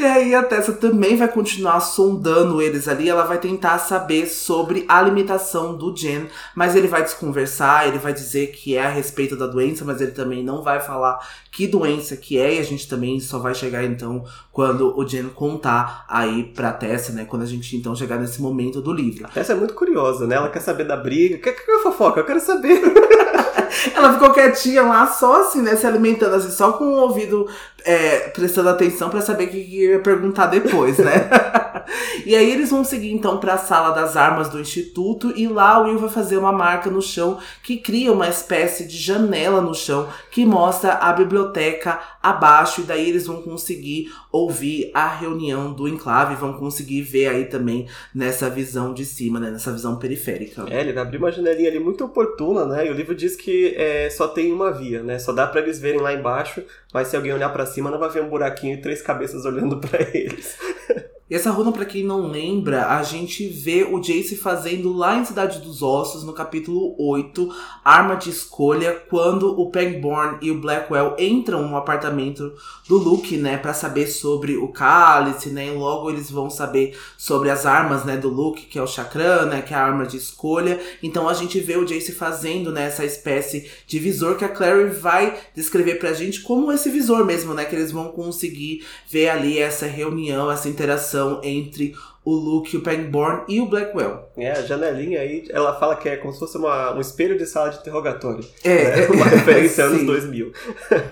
E 0.00 0.04
aí 0.06 0.34
a 0.34 0.42
Tessa 0.42 0.72
também 0.72 1.14
vai 1.14 1.28
continuar 1.28 1.78
sondando 1.80 2.62
eles 2.62 2.88
ali, 2.88 3.06
ela 3.06 3.26
vai 3.26 3.36
tentar 3.36 3.78
saber 3.78 4.26
sobre 4.28 4.86
a 4.88 5.02
limitação 5.02 5.76
do 5.76 5.94
Jen, 5.94 6.26
mas 6.54 6.74
ele 6.74 6.88
vai 6.88 7.02
desconversar, 7.02 7.86
ele 7.86 7.98
vai 7.98 8.14
dizer 8.14 8.46
que 8.46 8.74
é 8.74 8.86
a 8.86 8.88
respeito 8.88 9.36
da 9.36 9.46
doença, 9.46 9.84
mas 9.84 10.00
ele 10.00 10.12
também 10.12 10.42
não 10.42 10.62
vai 10.62 10.80
falar 10.80 11.18
que 11.52 11.66
doença 11.66 12.16
que 12.16 12.38
é, 12.38 12.54
e 12.54 12.58
a 12.58 12.62
gente 12.62 12.88
também 12.88 13.20
só 13.20 13.38
vai 13.38 13.54
chegar 13.54 13.84
então 13.84 14.24
quando 14.50 14.98
o 14.98 15.06
Jen 15.06 15.28
contar 15.34 16.06
aí 16.08 16.44
pra 16.44 16.72
Tessa, 16.72 17.12
né, 17.12 17.26
quando 17.26 17.42
a 17.42 17.46
gente 17.46 17.76
então 17.76 17.94
chegar 17.94 18.18
nesse 18.18 18.40
momento 18.40 18.80
do 18.80 18.94
livro. 18.94 19.26
A 19.26 19.28
Tessa 19.28 19.52
é 19.52 19.54
muito 19.54 19.74
curiosa, 19.74 20.26
né, 20.26 20.36
ela 20.36 20.48
quer 20.48 20.60
saber 20.60 20.84
da 20.84 20.96
briga, 20.96 21.36
quer 21.36 21.52
que 21.52 21.70
eu 21.70 21.82
fofoca, 21.82 22.20
eu 22.20 22.24
quero 22.24 22.40
saber. 22.40 22.80
ela 23.94 24.12
ficou 24.12 24.32
quietinha 24.32 24.82
lá, 24.82 25.06
só 25.06 25.42
assim, 25.42 25.62
né, 25.62 25.76
se 25.76 25.86
alimentando 25.86 26.34
assim, 26.34 26.50
só 26.50 26.72
com 26.72 26.84
o 26.84 27.00
ouvido 27.00 27.48
é, 27.84 28.28
prestando 28.30 28.68
atenção 28.68 29.08
para 29.08 29.20
saber 29.20 29.44
o 29.44 29.48
que, 29.48 29.64
que 29.64 29.84
ia 29.84 30.00
perguntar 30.00 30.46
depois, 30.46 30.98
né? 30.98 31.28
e 32.26 32.34
aí 32.34 32.50
eles 32.50 32.70
vão 32.70 32.84
seguir 32.84 33.12
então 33.12 33.38
para 33.38 33.54
a 33.54 33.58
sala 33.58 33.90
das 33.90 34.16
armas 34.16 34.48
do 34.48 34.60
instituto 34.60 35.32
e 35.34 35.48
lá 35.48 35.80
o 35.80 35.84
Will 35.84 35.98
vai 35.98 36.10
fazer 36.10 36.36
uma 36.36 36.52
marca 36.52 36.90
no 36.90 37.00
chão 37.00 37.38
que 37.62 37.76
cria 37.78 38.12
uma 38.12 38.28
espécie 38.28 38.86
de 38.86 38.96
janela 38.96 39.60
no 39.60 39.74
chão 39.74 40.08
que 40.30 40.44
mostra 40.44 40.94
a 40.94 41.12
biblioteca 41.12 41.98
abaixo 42.22 42.82
e 42.82 42.84
daí 42.84 43.08
eles 43.08 43.26
vão 43.26 43.42
conseguir 43.42 44.12
ouvir 44.30 44.90
a 44.92 45.08
reunião 45.08 45.72
do 45.72 45.88
enclave, 45.88 46.34
vão 46.34 46.52
conseguir 46.52 47.02
ver 47.02 47.28
aí 47.28 47.44
também 47.46 47.86
nessa 48.14 48.50
visão 48.50 48.92
de 48.92 49.04
cima, 49.04 49.40
né, 49.40 49.50
nessa 49.50 49.72
visão 49.72 49.98
periférica. 49.98 50.66
É, 50.68 50.80
ele 50.80 50.92
vai 50.92 51.02
abrir 51.02 51.18
uma 51.18 51.32
janelinha 51.32 51.68
ali 51.68 51.78
muito 51.78 52.04
oportuna, 52.04 52.66
né? 52.66 52.86
E 52.86 52.90
o 52.90 52.94
livro 52.94 53.14
diz 53.14 53.36
que 53.36 53.74
é, 53.76 54.10
só 54.10 54.28
tem 54.28 54.52
uma 54.52 54.70
via, 54.70 55.02
né? 55.02 55.18
Só 55.18 55.32
dá 55.32 55.46
para 55.46 55.60
eles 55.60 55.78
verem 55.78 56.00
lá 56.00 56.12
embaixo, 56.12 56.62
mas 56.92 57.08
se 57.08 57.16
alguém 57.16 57.32
olhar 57.32 57.48
para 57.50 57.66
cima 57.66 57.90
não 57.90 57.98
vai 57.98 58.10
ver 58.10 58.22
um 58.22 58.28
buraquinho 58.28 58.74
e 58.74 58.80
três 58.80 59.00
cabeças 59.02 59.44
olhando 59.44 59.78
para 59.78 60.00
eles. 60.14 60.58
E 61.30 61.34
essa 61.36 61.52
runa, 61.52 61.70
para 61.70 61.84
quem 61.84 62.02
não 62.02 62.26
lembra, 62.26 62.88
a 62.88 63.04
gente 63.04 63.46
vê 63.46 63.84
o 63.84 64.00
Jace 64.00 64.34
fazendo 64.34 64.92
lá 64.92 65.16
em 65.16 65.24
Cidade 65.24 65.60
dos 65.60 65.80
Ossos, 65.80 66.24
no 66.24 66.32
capítulo 66.32 66.96
8, 66.98 67.48
Arma 67.84 68.16
de 68.16 68.30
Escolha, 68.30 69.00
quando 69.08 69.48
o 69.48 69.70
Pangborn 69.70 70.38
e 70.42 70.50
o 70.50 70.60
Blackwell 70.60 71.14
entram 71.20 71.68
no 71.68 71.76
apartamento 71.76 72.52
do 72.88 72.98
Luke, 72.98 73.36
né, 73.36 73.56
para 73.56 73.72
saber 73.72 74.08
sobre 74.08 74.56
o 74.56 74.72
cálice, 74.72 75.50
né, 75.50 75.68
e 75.68 75.70
logo 75.70 76.10
eles 76.10 76.28
vão 76.28 76.50
saber 76.50 76.98
sobre 77.16 77.48
as 77.48 77.64
armas, 77.64 78.04
né, 78.04 78.16
do 78.16 78.28
Luke, 78.28 78.66
que 78.66 78.76
é 78.76 78.82
o 78.82 78.88
chakra, 78.88 79.46
né, 79.46 79.62
que 79.62 79.72
é 79.72 79.76
a 79.76 79.84
arma 79.84 80.06
de 80.06 80.16
escolha. 80.16 80.80
Então 81.00 81.28
a 81.28 81.34
gente 81.34 81.60
vê 81.60 81.76
o 81.76 81.84
Jace 81.84 82.10
fazendo, 82.10 82.72
né, 82.72 82.86
essa 82.86 83.04
espécie 83.04 83.70
de 83.86 84.00
visor 84.00 84.34
que 84.34 84.44
a 84.44 84.48
Clary 84.48 84.88
vai 84.90 85.38
descrever 85.54 86.00
pra 86.00 86.12
gente 86.12 86.40
como 86.40 86.72
esse 86.72 86.90
visor 86.90 87.24
mesmo, 87.24 87.54
né, 87.54 87.64
que 87.64 87.76
eles 87.76 87.92
vão 87.92 88.08
conseguir 88.08 88.84
ver 89.08 89.28
ali 89.28 89.58
essa 89.58 89.86
reunião, 89.86 90.50
essa 90.50 90.68
interação 90.68 91.19
entre 91.42 91.94
o 92.24 92.32
Luke, 92.32 92.76
o 92.76 92.82
Pangborn 92.82 93.44
e 93.48 93.60
o 93.60 93.66
Blackwell. 93.66 94.28
É, 94.36 94.52
a 94.52 94.62
janelinha 94.62 95.20
aí, 95.20 95.46
ela 95.50 95.78
fala 95.78 95.96
que 95.96 96.08
é 96.08 96.16
como 96.16 96.32
se 96.32 96.38
fosse 96.38 96.56
uma, 96.56 96.94
um 96.94 97.00
espelho 97.00 97.36
de 97.38 97.46
sala 97.46 97.70
de 97.70 97.78
interrogatório. 97.78 98.44
É, 98.62 98.96
né? 98.96 99.06
uma 99.12 99.24
referência 99.24 99.84
anos 99.84 100.04
2000. 100.04 100.52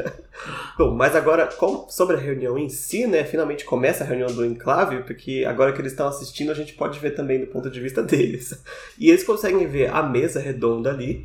Bom, 0.78 0.94
mas 0.94 1.16
agora, 1.16 1.48
sobre 1.88 2.16
a 2.16 2.18
reunião 2.18 2.58
em 2.58 2.68
si, 2.68 3.06
né, 3.06 3.24
finalmente 3.24 3.64
começa 3.64 4.04
a 4.04 4.06
reunião 4.06 4.28
do 4.28 4.44
enclave, 4.44 5.02
porque 5.02 5.44
agora 5.46 5.72
que 5.72 5.80
eles 5.80 5.92
estão 5.92 6.06
assistindo, 6.06 6.52
a 6.52 6.54
gente 6.54 6.74
pode 6.74 6.98
ver 6.98 7.12
também 7.12 7.40
do 7.40 7.46
ponto 7.46 7.68
de 7.70 7.80
vista 7.80 8.02
deles. 8.04 8.62
E 8.98 9.08
eles 9.08 9.24
conseguem 9.24 9.66
ver 9.66 9.90
a 9.90 10.02
mesa 10.02 10.38
redonda 10.38 10.90
ali, 10.90 11.24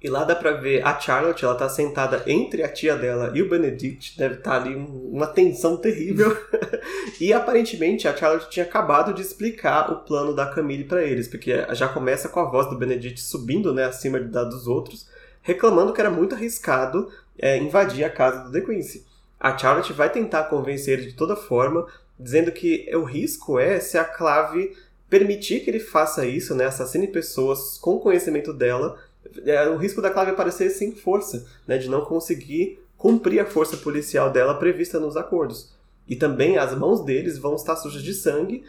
e 0.00 0.08
lá 0.08 0.22
dá 0.22 0.36
pra 0.36 0.52
ver 0.52 0.86
a 0.86 0.98
Charlotte, 0.98 1.44
ela 1.44 1.56
tá 1.56 1.68
sentada 1.68 2.22
entre 2.26 2.62
a 2.62 2.68
tia 2.68 2.94
dela 2.96 3.32
e 3.34 3.42
o 3.42 3.48
Benedict, 3.48 4.16
deve 4.16 4.36
estar 4.36 4.50
tá 4.52 4.56
ali 4.56 4.76
uma 4.76 5.26
tensão 5.26 5.76
terrível. 5.76 6.36
e 7.20 7.32
aparentemente 7.32 8.06
a 8.06 8.16
Charlotte 8.16 8.48
tinha 8.48 8.64
acabado 8.64 9.12
de 9.12 9.22
explicar 9.22 9.90
o 9.90 9.96
plano 10.04 10.34
da 10.34 10.46
Camille 10.46 10.84
para 10.84 11.02
eles, 11.02 11.26
porque 11.26 11.52
já 11.72 11.88
começa 11.88 12.28
com 12.28 12.38
a 12.38 12.44
voz 12.44 12.70
do 12.70 12.78
Benedict 12.78 13.20
subindo, 13.20 13.74
né, 13.74 13.84
acima 13.84 14.20
da 14.20 14.44
dos 14.44 14.68
outros, 14.68 15.08
reclamando 15.42 15.92
que 15.92 16.00
era 16.00 16.10
muito 16.10 16.36
arriscado 16.36 17.10
é, 17.36 17.56
invadir 17.58 18.04
a 18.04 18.10
casa 18.10 18.44
do 18.44 18.52
The 18.52 18.60
Quincy. 18.60 19.04
A 19.40 19.56
Charlotte 19.58 19.92
vai 19.92 20.10
tentar 20.10 20.44
convencer 20.44 20.96
ele 20.98 21.10
de 21.10 21.16
toda 21.16 21.34
forma, 21.34 21.86
dizendo 22.18 22.52
que 22.52 22.88
o 22.94 23.02
risco 23.02 23.58
é 23.58 23.80
se 23.80 23.98
a 23.98 24.04
Clave 24.04 24.76
permitir 25.10 25.60
que 25.60 25.70
ele 25.70 25.80
faça 25.80 26.24
isso, 26.24 26.54
né, 26.54 26.66
assassine 26.66 27.08
pessoas 27.08 27.78
com 27.78 27.98
conhecimento 27.98 28.52
dela 28.52 28.96
é, 29.44 29.68
o 29.68 29.76
risco 29.76 30.02
da 30.02 30.10
Clave 30.10 30.32
aparecer 30.32 30.70
sem 30.70 30.92
força, 30.92 31.46
né, 31.66 31.78
de 31.78 31.88
não 31.88 32.04
conseguir 32.04 32.80
cumprir 32.96 33.40
a 33.40 33.46
força 33.46 33.76
policial 33.76 34.30
dela 34.30 34.54
prevista 34.54 34.98
nos 34.98 35.16
acordos. 35.16 35.72
E 36.08 36.16
também 36.16 36.56
as 36.56 36.74
mãos 36.74 37.04
deles 37.04 37.36
vão 37.36 37.54
estar 37.54 37.76
sujas 37.76 38.02
de 38.02 38.14
sangue 38.14 38.64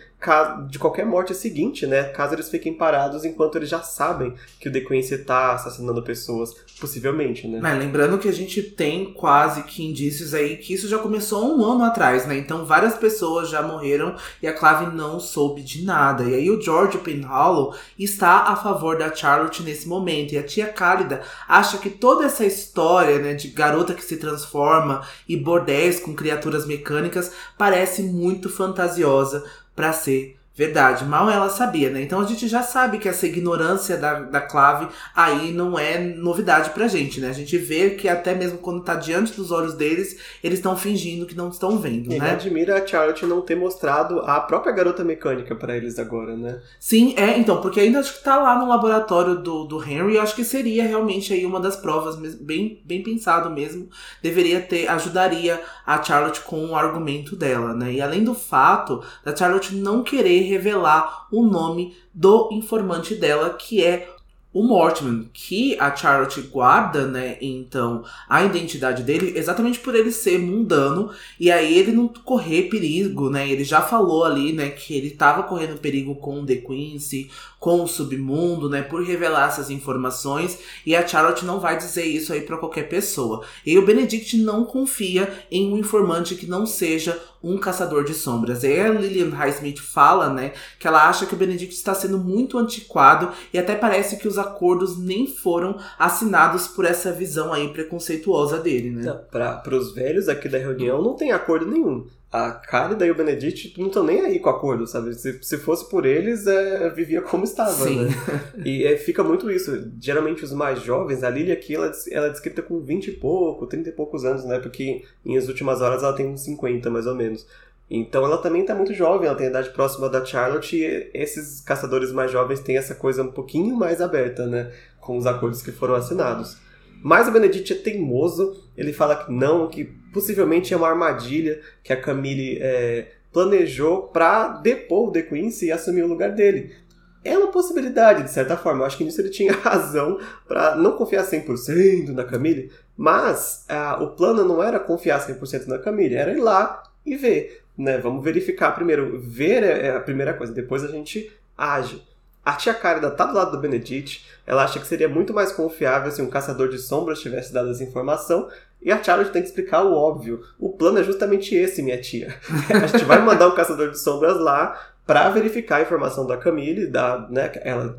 de 0.69 0.77
qualquer 0.77 1.05
morte 1.05 1.33
seguinte, 1.33 1.87
né? 1.87 2.03
Caso 2.03 2.35
eles 2.35 2.49
fiquem 2.49 2.73
parados 2.73 3.23
enquanto 3.23 3.57
eles 3.57 3.69
já 3.69 3.81
sabem 3.81 4.35
que 4.59 4.67
o 4.67 4.87
Quincy 4.87 5.13
está 5.13 5.53
assassinando 5.53 6.03
pessoas, 6.03 6.53
possivelmente, 6.79 7.47
né? 7.47 7.59
Mas 7.61 7.77
lembrando 7.77 8.17
que 8.17 8.27
a 8.27 8.33
gente 8.33 8.61
tem 8.61 9.13
quase 9.13 9.63
que 9.63 9.85
indícios 9.85 10.33
aí 10.33 10.57
que 10.57 10.73
isso 10.73 10.87
já 10.87 10.97
começou 10.97 11.45
um 11.55 11.63
ano 11.63 11.83
atrás, 11.83 12.25
né? 12.25 12.37
Então 12.37 12.65
várias 12.65 12.95
pessoas 12.95 13.49
já 13.49 13.61
morreram 13.61 14.15
e 14.41 14.47
a 14.47 14.53
Clave 14.53 14.95
não 14.95 15.19
soube 15.19 15.61
de 15.61 15.83
nada. 15.83 16.23
E 16.23 16.33
aí 16.33 16.49
o 16.49 16.61
George 16.61 16.97
Penhallow 16.99 17.75
está 17.97 18.43
a 18.43 18.55
favor 18.55 18.97
da 18.97 19.13
Charlotte 19.13 19.61
nesse 19.61 19.87
momento. 19.87 20.33
E 20.33 20.37
a 20.37 20.43
tia 20.43 20.67
Cálida 20.67 21.21
acha 21.47 21.77
que 21.77 21.89
toda 21.89 22.25
essa 22.25 22.45
história, 22.45 23.19
né, 23.19 23.33
de 23.33 23.49
garota 23.49 23.93
que 23.93 24.03
se 24.03 24.17
transforma 24.17 25.01
e 25.27 25.35
bordéis 25.35 25.99
com 25.99 26.15
criaturas 26.15 26.65
mecânicas 26.65 27.31
parece 27.57 28.01
muito 28.01 28.49
fantasiosa 28.49 29.43
para 29.75 29.93
ser 29.93 30.38
Verdade, 30.59 31.05
mal 31.05 31.29
ela 31.29 31.47
sabia, 31.47 31.89
né? 31.89 32.01
Então 32.01 32.19
a 32.19 32.25
gente 32.25 32.45
já 32.45 32.61
sabe 32.61 32.97
que 32.97 33.07
essa 33.07 33.25
ignorância 33.25 33.95
da, 33.95 34.19
da 34.19 34.41
clave 34.41 34.89
aí 35.15 35.53
não 35.53 35.79
é 35.79 35.97
novidade 35.97 36.71
pra 36.71 36.85
gente, 36.85 37.21
né? 37.21 37.29
A 37.29 37.33
gente 37.33 37.57
vê 37.57 37.91
que 37.91 38.09
até 38.09 38.35
mesmo 38.35 38.57
quando 38.57 38.83
tá 38.83 38.95
diante 38.95 39.31
dos 39.31 39.51
olhos 39.51 39.73
deles, 39.75 40.19
eles 40.43 40.59
estão 40.59 40.75
fingindo 40.75 41.25
que 41.25 41.33
não 41.33 41.47
estão 41.47 41.77
vendo, 41.79 42.11
e 42.11 42.19
né? 42.19 42.31
admira 42.31 42.77
a 42.77 42.85
Charlotte 42.85 43.25
não 43.25 43.39
ter 43.39 43.55
mostrado 43.55 44.19
a 44.19 44.41
própria 44.41 44.73
garota 44.73 45.01
mecânica 45.01 45.55
para 45.55 45.77
eles 45.77 45.97
agora, 45.97 46.35
né? 46.35 46.59
Sim, 46.77 47.13
é, 47.15 47.37
então, 47.37 47.61
porque 47.61 47.79
ainda 47.79 48.01
acho 48.01 48.17
que 48.17 48.23
tá 48.25 48.37
lá 48.37 48.59
no 48.59 48.67
laboratório 48.67 49.35
do, 49.35 49.63
do 49.63 49.81
Henry, 49.81 50.17
acho 50.17 50.35
que 50.35 50.43
seria 50.43 50.85
realmente 50.85 51.31
aí 51.31 51.45
uma 51.45 51.61
das 51.61 51.77
provas, 51.77 52.17
bem, 52.35 52.81
bem 52.83 53.01
pensado 53.01 53.49
mesmo. 53.49 53.87
Deveria 54.21 54.59
ter, 54.59 54.89
ajudaria 54.89 55.61
a 55.85 56.03
Charlotte 56.03 56.41
com 56.41 56.65
o 56.65 56.75
argumento 56.75 57.33
dela, 57.33 57.73
né? 57.73 57.93
E 57.93 58.01
além 58.01 58.25
do 58.25 58.35
fato 58.35 59.01
da 59.23 59.33
Charlotte 59.33 59.73
não 59.73 60.03
querer 60.03 60.48
revelar 60.49 61.27
o 61.31 61.43
nome 61.43 61.95
do 62.13 62.49
informante 62.51 63.15
dela, 63.15 63.51
que 63.51 63.83
é 63.83 64.09
o 64.51 64.63
Mortman, 64.63 65.29
que 65.31 65.77
a 65.79 65.95
Charlotte 65.95 66.41
guarda, 66.41 67.05
né, 67.05 67.37
então, 67.39 68.03
a 68.27 68.43
identidade 68.43 69.03
dele 69.03 69.37
exatamente 69.37 69.79
por 69.79 69.93
ele 69.93 70.11
ser 70.11 70.39
mundano 70.39 71.11
e 71.39 71.51
aí 71.51 71.77
ele 71.77 71.91
não 71.91 72.07
correr 72.07 72.63
perigo, 72.63 73.29
né? 73.29 73.47
Ele 73.47 73.63
já 73.63 73.79
falou 73.79 74.25
ali, 74.25 74.51
né, 74.51 74.69
que 74.69 74.95
ele 74.95 75.11
tava 75.11 75.43
correndo 75.43 75.77
perigo 75.77 76.15
com 76.15 76.41
o 76.41 76.45
The 76.45 76.55
Quincy, 76.55 77.29
com 77.59 77.83
o 77.83 77.87
submundo, 77.87 78.67
né, 78.67 78.81
por 78.81 79.03
revelar 79.03 79.49
essas 79.49 79.69
informações, 79.69 80.57
e 80.83 80.95
a 80.95 81.07
Charlotte 81.07 81.45
não 81.45 81.59
vai 81.59 81.77
dizer 81.77 82.05
isso 82.05 82.33
aí 82.33 82.41
para 82.41 82.57
qualquer 82.57 82.89
pessoa. 82.89 83.45
E 83.63 83.77
o 83.77 83.85
Benedict 83.85 84.35
não 84.37 84.63
confia 84.63 85.31
em 85.51 85.71
um 85.71 85.77
informante 85.77 86.33
que 86.33 86.47
não 86.47 86.65
seja 86.65 87.21
um 87.43 87.57
caçador 87.57 88.03
de 88.03 88.13
sombras. 88.13 88.63
E 88.63 88.79
a 88.79 88.89
Lillian 88.89 89.29
Highsmith 89.29 89.79
fala, 89.79 90.29
né, 90.29 90.53
que 90.77 90.87
ela 90.87 91.07
acha 91.07 91.25
que 91.25 91.33
o 91.33 91.37
Benedict 91.37 91.73
está 91.73 91.93
sendo 91.93 92.17
muito 92.17 92.57
antiquado 92.57 93.31
e 93.53 93.57
até 93.57 93.75
parece 93.75 94.17
que 94.17 94.27
os 94.27 94.37
acordos 94.37 94.97
nem 94.97 95.27
foram 95.27 95.77
assinados 95.97 96.67
por 96.67 96.85
essa 96.85 97.11
visão 97.11 97.53
aí 97.53 97.69
preconceituosa 97.69 98.59
dele, 98.59 98.91
né? 98.91 99.11
Para 99.31 99.75
os 99.75 99.93
velhos 99.93 100.27
aqui 100.27 100.49
da 100.49 100.57
reunião 100.57 101.01
não 101.01 101.15
tem 101.15 101.31
acordo 101.31 101.65
nenhum 101.65 102.05
a 102.31 102.51
Cálida 102.51 103.07
e 103.07 103.11
o 103.11 103.15
Benedict 103.15 103.73
não 103.79 103.87
estão 103.87 104.03
nem 104.03 104.21
aí 104.21 104.39
com 104.39 104.49
o 104.49 104.53
acordo, 104.53 104.85
sabe? 104.85 105.15
Se, 105.15 105.41
se 105.41 105.57
fosse 105.57 105.89
por 105.89 106.05
eles, 106.05 106.45
é, 106.45 106.87
vivia 106.91 107.21
como 107.21 107.43
estava, 107.43 107.71
Sim. 107.71 108.05
né? 108.05 108.11
E 108.63 108.83
é, 108.83 108.97
fica 108.97 109.23
muito 109.23 109.49
isso. 109.49 109.91
Geralmente 109.99 110.43
os 110.43 110.53
mais 110.53 110.81
jovens, 110.81 111.23
a 111.23 111.29
Lily 111.29 111.51
aqui, 111.51 111.73
ela, 111.73 111.91
ela 112.11 112.27
é 112.27 112.29
descrita 112.29 112.61
com 112.61 112.79
20 112.79 113.07
e 113.07 113.11
pouco, 113.13 113.65
30 113.65 113.89
e 113.89 113.91
poucos 113.91 114.25
anos, 114.25 114.45
né? 114.45 114.59
Porque 114.59 115.03
em 115.25 115.37
as 115.37 115.47
últimas 115.47 115.81
horas 115.81 116.03
ela 116.03 116.13
tem 116.13 116.27
uns 116.27 116.41
50, 116.41 116.87
mais 116.91 117.07
ou 117.07 117.15
menos. 117.15 117.47
Então 117.89 118.23
ela 118.23 118.37
também 118.37 118.61
está 118.61 118.75
muito 118.75 118.93
jovem, 118.93 119.27
ela 119.27 119.35
tem 119.35 119.47
a 119.47 119.49
idade 119.49 119.71
próxima 119.71 120.07
da 120.07 120.23
Charlotte 120.23 120.75
e 120.75 121.09
esses 121.11 121.59
caçadores 121.61 122.11
mais 122.11 122.31
jovens 122.31 122.59
têm 122.59 122.77
essa 122.77 122.93
coisa 122.93 123.23
um 123.23 123.31
pouquinho 123.31 123.75
mais 123.75 123.99
aberta, 124.01 124.45
né? 124.45 124.71
Com 124.99 125.17
os 125.17 125.25
acordos 125.25 125.63
que 125.63 125.71
foram 125.71 125.95
assinados. 125.95 126.57
Mas 127.01 127.27
o 127.27 127.31
Benedict 127.31 127.73
é 127.73 127.75
teimoso, 127.75 128.63
ele 128.77 128.93
fala 128.93 129.15
que 129.15 129.31
não, 129.31 129.67
que 129.67 129.97
possivelmente 130.13 130.73
é 130.73 130.77
uma 130.77 130.89
armadilha 130.89 131.61
que 131.83 131.93
a 131.93 132.01
Camille 132.01 132.57
é, 132.61 133.07
planejou 133.31 134.03
para 134.03 134.49
depor 134.49 135.09
o 135.09 135.11
The 135.11 135.23
Quincy 135.23 135.67
e 135.67 135.71
assumir 135.71 136.03
o 136.03 136.07
lugar 136.07 136.31
dele. 136.31 136.75
é 137.23 137.37
uma 137.37 137.51
possibilidade, 137.51 138.23
de 138.23 138.31
certa 138.31 138.55
forma. 138.55 138.81
Eu 138.81 138.85
acho 138.85 138.97
que 138.97 139.03
nisso 139.03 139.21
ele 139.21 139.29
tinha 139.29 139.51
razão 139.63 140.19
para 140.47 140.75
não 140.75 140.93
confiar 140.93 141.23
100% 141.23 142.09
na 142.09 142.23
Camille, 142.23 142.71
mas 142.95 143.65
o 143.99 144.07
plano 144.07 144.43
não 144.45 144.63
era 144.63 144.79
confiar 144.79 145.25
100% 145.25 145.67
na 145.67 145.77
Camille, 145.77 146.15
era 146.15 146.31
ir 146.31 146.39
lá 146.39 146.83
e 147.05 147.15
ver. 147.15 147.61
Né? 147.77 147.97
Vamos 147.97 148.23
verificar 148.23 148.73
primeiro. 148.73 149.19
Ver 149.19 149.63
é, 149.63 149.87
é 149.87 149.95
a 149.95 149.99
primeira 149.99 150.33
coisa, 150.33 150.53
depois 150.53 150.83
a 150.83 150.87
gente 150.87 151.31
age. 151.57 152.01
A 152.43 152.53
tia 152.53 152.73
Cárida 152.73 153.11
tá 153.11 153.25
do 153.25 153.35
lado 153.35 153.51
do 153.51 153.59
Benedict, 153.59 154.25
ela 154.47 154.63
acha 154.63 154.79
que 154.79 154.87
seria 154.87 155.07
muito 155.07 155.33
mais 155.33 155.51
confiável 155.51 156.09
se 156.11 156.21
um 156.21 156.29
caçador 156.29 156.69
de 156.69 156.79
sombras 156.79 157.19
tivesse 157.19 157.53
dado 157.53 157.69
essa 157.69 157.83
informação, 157.83 158.49
e 158.81 158.91
a 158.91 159.03
Charlotte 159.03 159.31
tem 159.31 159.41
que 159.41 159.49
explicar 159.49 159.83
o 159.83 159.93
óbvio. 159.93 160.41
O 160.57 160.69
plano 160.69 160.99
é 160.99 161.03
justamente 161.03 161.53
esse, 161.53 161.81
minha 161.81 161.99
tia. 161.99 162.33
A 162.73 162.87
gente 162.87 163.03
vai 163.03 163.19
mandar 163.21 163.47
um 163.47 163.55
caçador 163.55 163.91
de 163.91 163.99
sombras 163.99 164.39
lá 164.39 164.79
para 165.05 165.29
verificar 165.29 165.77
a 165.77 165.81
informação 165.81 166.25
da 166.25 166.37
Camille, 166.37 166.87
da, 166.87 167.27
né, 167.29 167.51
ela 167.63 167.97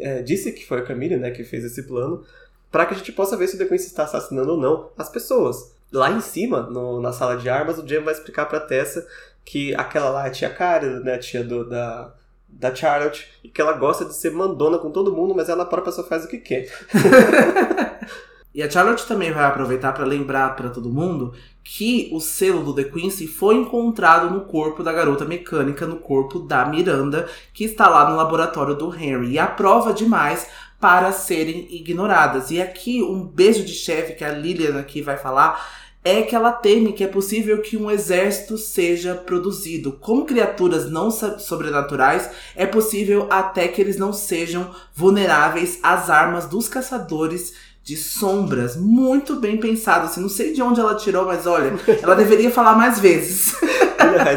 é, 0.00 0.22
disse 0.22 0.52
que 0.52 0.64
foi 0.64 0.78
a 0.78 0.84
Camille 0.84 1.16
né, 1.16 1.32
que 1.32 1.42
fez 1.42 1.64
esse 1.64 1.82
plano, 1.82 2.24
para 2.70 2.86
que 2.86 2.94
a 2.94 2.96
gente 2.96 3.10
possa 3.10 3.36
ver 3.36 3.48
se 3.48 3.56
o 3.56 3.58
The 3.58 3.64
Quincy 3.64 3.86
está 3.86 4.04
assassinando 4.04 4.52
ou 4.52 4.60
não 4.60 4.88
as 4.96 5.08
pessoas. 5.08 5.74
Lá 5.92 6.10
em 6.10 6.20
cima, 6.20 6.62
no, 6.62 7.00
na 7.00 7.12
sala 7.12 7.36
de 7.36 7.48
armas, 7.48 7.78
o 7.78 7.86
Jim 7.86 7.98
vai 7.98 8.14
explicar 8.14 8.46
para 8.46 8.60
Tessa 8.60 9.06
que 9.44 9.74
aquela 9.74 10.10
lá 10.10 10.24
é 10.24 10.28
a 10.28 10.30
tia 10.30 10.48
Cara, 10.48 11.00
né, 11.00 11.14
a 11.14 11.18
tia 11.18 11.42
do, 11.42 11.68
da, 11.68 12.14
da 12.48 12.74
Charlotte 12.74 13.28
e 13.42 13.48
que 13.48 13.60
ela 13.60 13.72
gosta 13.72 14.04
de 14.04 14.14
ser 14.14 14.30
mandona 14.30 14.78
com 14.78 14.90
todo 14.90 15.14
mundo, 15.14 15.34
mas 15.34 15.48
ela 15.48 15.66
própria 15.66 15.92
só 15.92 16.04
faz 16.04 16.24
o 16.24 16.28
que 16.28 16.38
quer. 16.38 16.68
e 18.54 18.62
a 18.62 18.70
Charlotte 18.70 19.06
também 19.06 19.32
vai 19.32 19.44
aproveitar 19.44 19.92
para 19.92 20.04
lembrar 20.04 20.54
para 20.54 20.70
todo 20.70 20.92
mundo 20.92 21.34
que 21.64 22.08
o 22.12 22.20
selo 22.20 22.62
do 22.62 22.72
The 22.72 22.84
Quincy 22.84 23.26
foi 23.26 23.56
encontrado 23.56 24.30
no 24.30 24.42
corpo 24.42 24.82
da 24.82 24.92
garota 24.92 25.24
mecânica, 25.24 25.86
no 25.86 25.96
corpo 25.96 26.38
da 26.38 26.64
Miranda, 26.64 27.28
que 27.52 27.64
está 27.64 27.88
lá 27.88 28.08
no 28.08 28.16
laboratório 28.16 28.76
do 28.76 28.94
Henry. 28.94 29.32
E 29.32 29.38
a 29.40 29.46
prova 29.46 29.92
demais 29.92 30.46
para 30.78 31.10
serem 31.10 31.66
ignoradas. 31.74 32.52
E 32.52 32.62
aqui 32.62 33.02
um 33.02 33.26
beijo 33.26 33.64
de 33.64 33.72
chefe 33.72 34.12
que 34.12 34.22
a 34.22 34.30
Lilian 34.30 34.78
aqui 34.78 35.02
vai 35.02 35.16
falar 35.16 35.82
é 36.04 36.20
que 36.22 36.36
ela 36.36 36.52
teme 36.52 36.92
que 36.92 37.02
é 37.02 37.08
possível 37.08 37.62
que 37.62 37.78
um 37.78 37.90
exército 37.90 38.58
seja 38.58 39.14
produzido. 39.14 39.92
Como 39.92 40.26
criaturas 40.26 40.88
não 40.88 41.10
sobrenaturais, 41.10 42.30
é 42.54 42.66
possível 42.66 43.26
até 43.30 43.66
que 43.66 43.80
eles 43.80 43.96
não 43.96 44.12
sejam 44.12 44.70
vulneráveis 44.94 45.80
às 45.82 46.10
armas 46.10 46.44
dos 46.46 46.68
caçadores 46.68 47.73
de 47.84 47.98
sombras. 47.98 48.76
Muito 48.76 49.36
bem 49.36 49.58
pensado. 49.58 50.06
Assim, 50.06 50.22
não 50.22 50.28
sei 50.28 50.54
de 50.54 50.62
onde 50.62 50.80
ela 50.80 50.94
tirou, 50.94 51.26
mas 51.26 51.46
olha, 51.46 51.74
ela 52.02 52.16
deveria 52.16 52.50
falar 52.50 52.74
mais 52.74 52.98
vezes. 52.98 53.54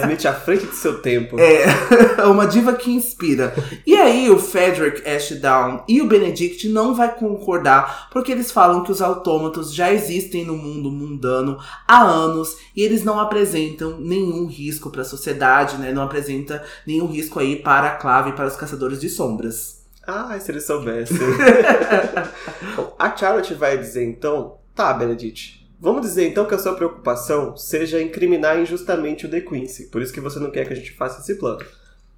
Smith 0.04 0.26
à 0.26 0.34
frente 0.34 0.66
do 0.66 0.74
seu 0.74 1.02
tempo. 1.02 1.38
É, 1.40 1.66
uma 2.28 2.46
diva 2.46 2.74
que 2.74 2.92
inspira. 2.92 3.56
E 3.86 3.96
aí 3.96 4.30
o 4.30 4.38
Frederick 4.38 5.08
Ashdown 5.08 5.84
e 5.88 6.02
o 6.02 6.08
Benedict 6.08 6.68
não 6.68 6.94
vai 6.94 7.14
concordar, 7.16 8.10
porque 8.12 8.32
eles 8.32 8.52
falam 8.52 8.84
que 8.84 8.92
os 8.92 9.02
autômatos 9.02 9.74
já 9.74 9.94
existem 9.94 10.44
no 10.44 10.58
mundo 10.58 10.92
mundano 10.92 11.58
há 11.88 12.02
anos 12.02 12.58
e 12.76 12.82
eles 12.82 13.04
não 13.04 13.20
apresentam 13.20 13.98
nenhum 14.00 14.46
risco 14.46 14.90
para 14.90 15.02
a 15.02 15.06
sociedade, 15.06 15.78
né? 15.78 15.94
Não 15.94 16.04
apresenta 16.04 16.64
nenhum 16.86 17.08
risco 17.08 17.40
aí 17.40 17.56
para 17.56 17.88
a 17.88 17.96
clave 17.96 18.32
e 18.32 18.34
para 18.34 18.48
os 18.48 18.56
caçadores 18.56 19.00
de 19.00 19.10
sombras. 19.10 19.77
Ah, 20.08 20.40
se 20.40 20.50
eles 20.50 20.66
soubessem. 20.66 21.18
a 22.98 23.16
Charlotte 23.16 23.54
vai 23.54 23.78
dizer 23.78 24.06
então, 24.06 24.58
tá, 24.74 24.94
Benedict, 24.94 25.58
Vamos 25.80 26.02
dizer 26.02 26.28
então 26.28 26.48
que 26.48 26.56
a 26.56 26.58
sua 26.58 26.74
preocupação 26.74 27.56
seja 27.56 28.02
incriminar 28.02 28.60
injustamente 28.60 29.28
o 29.28 29.30
The 29.30 29.42
Quincy, 29.42 29.90
por 29.92 30.02
isso 30.02 30.12
que 30.12 30.20
você 30.20 30.40
não 30.40 30.50
quer 30.50 30.66
que 30.66 30.74
a 30.74 30.76
gente 30.76 30.92
faça 30.92 31.22
esse 31.22 31.36
plano. 31.36 31.64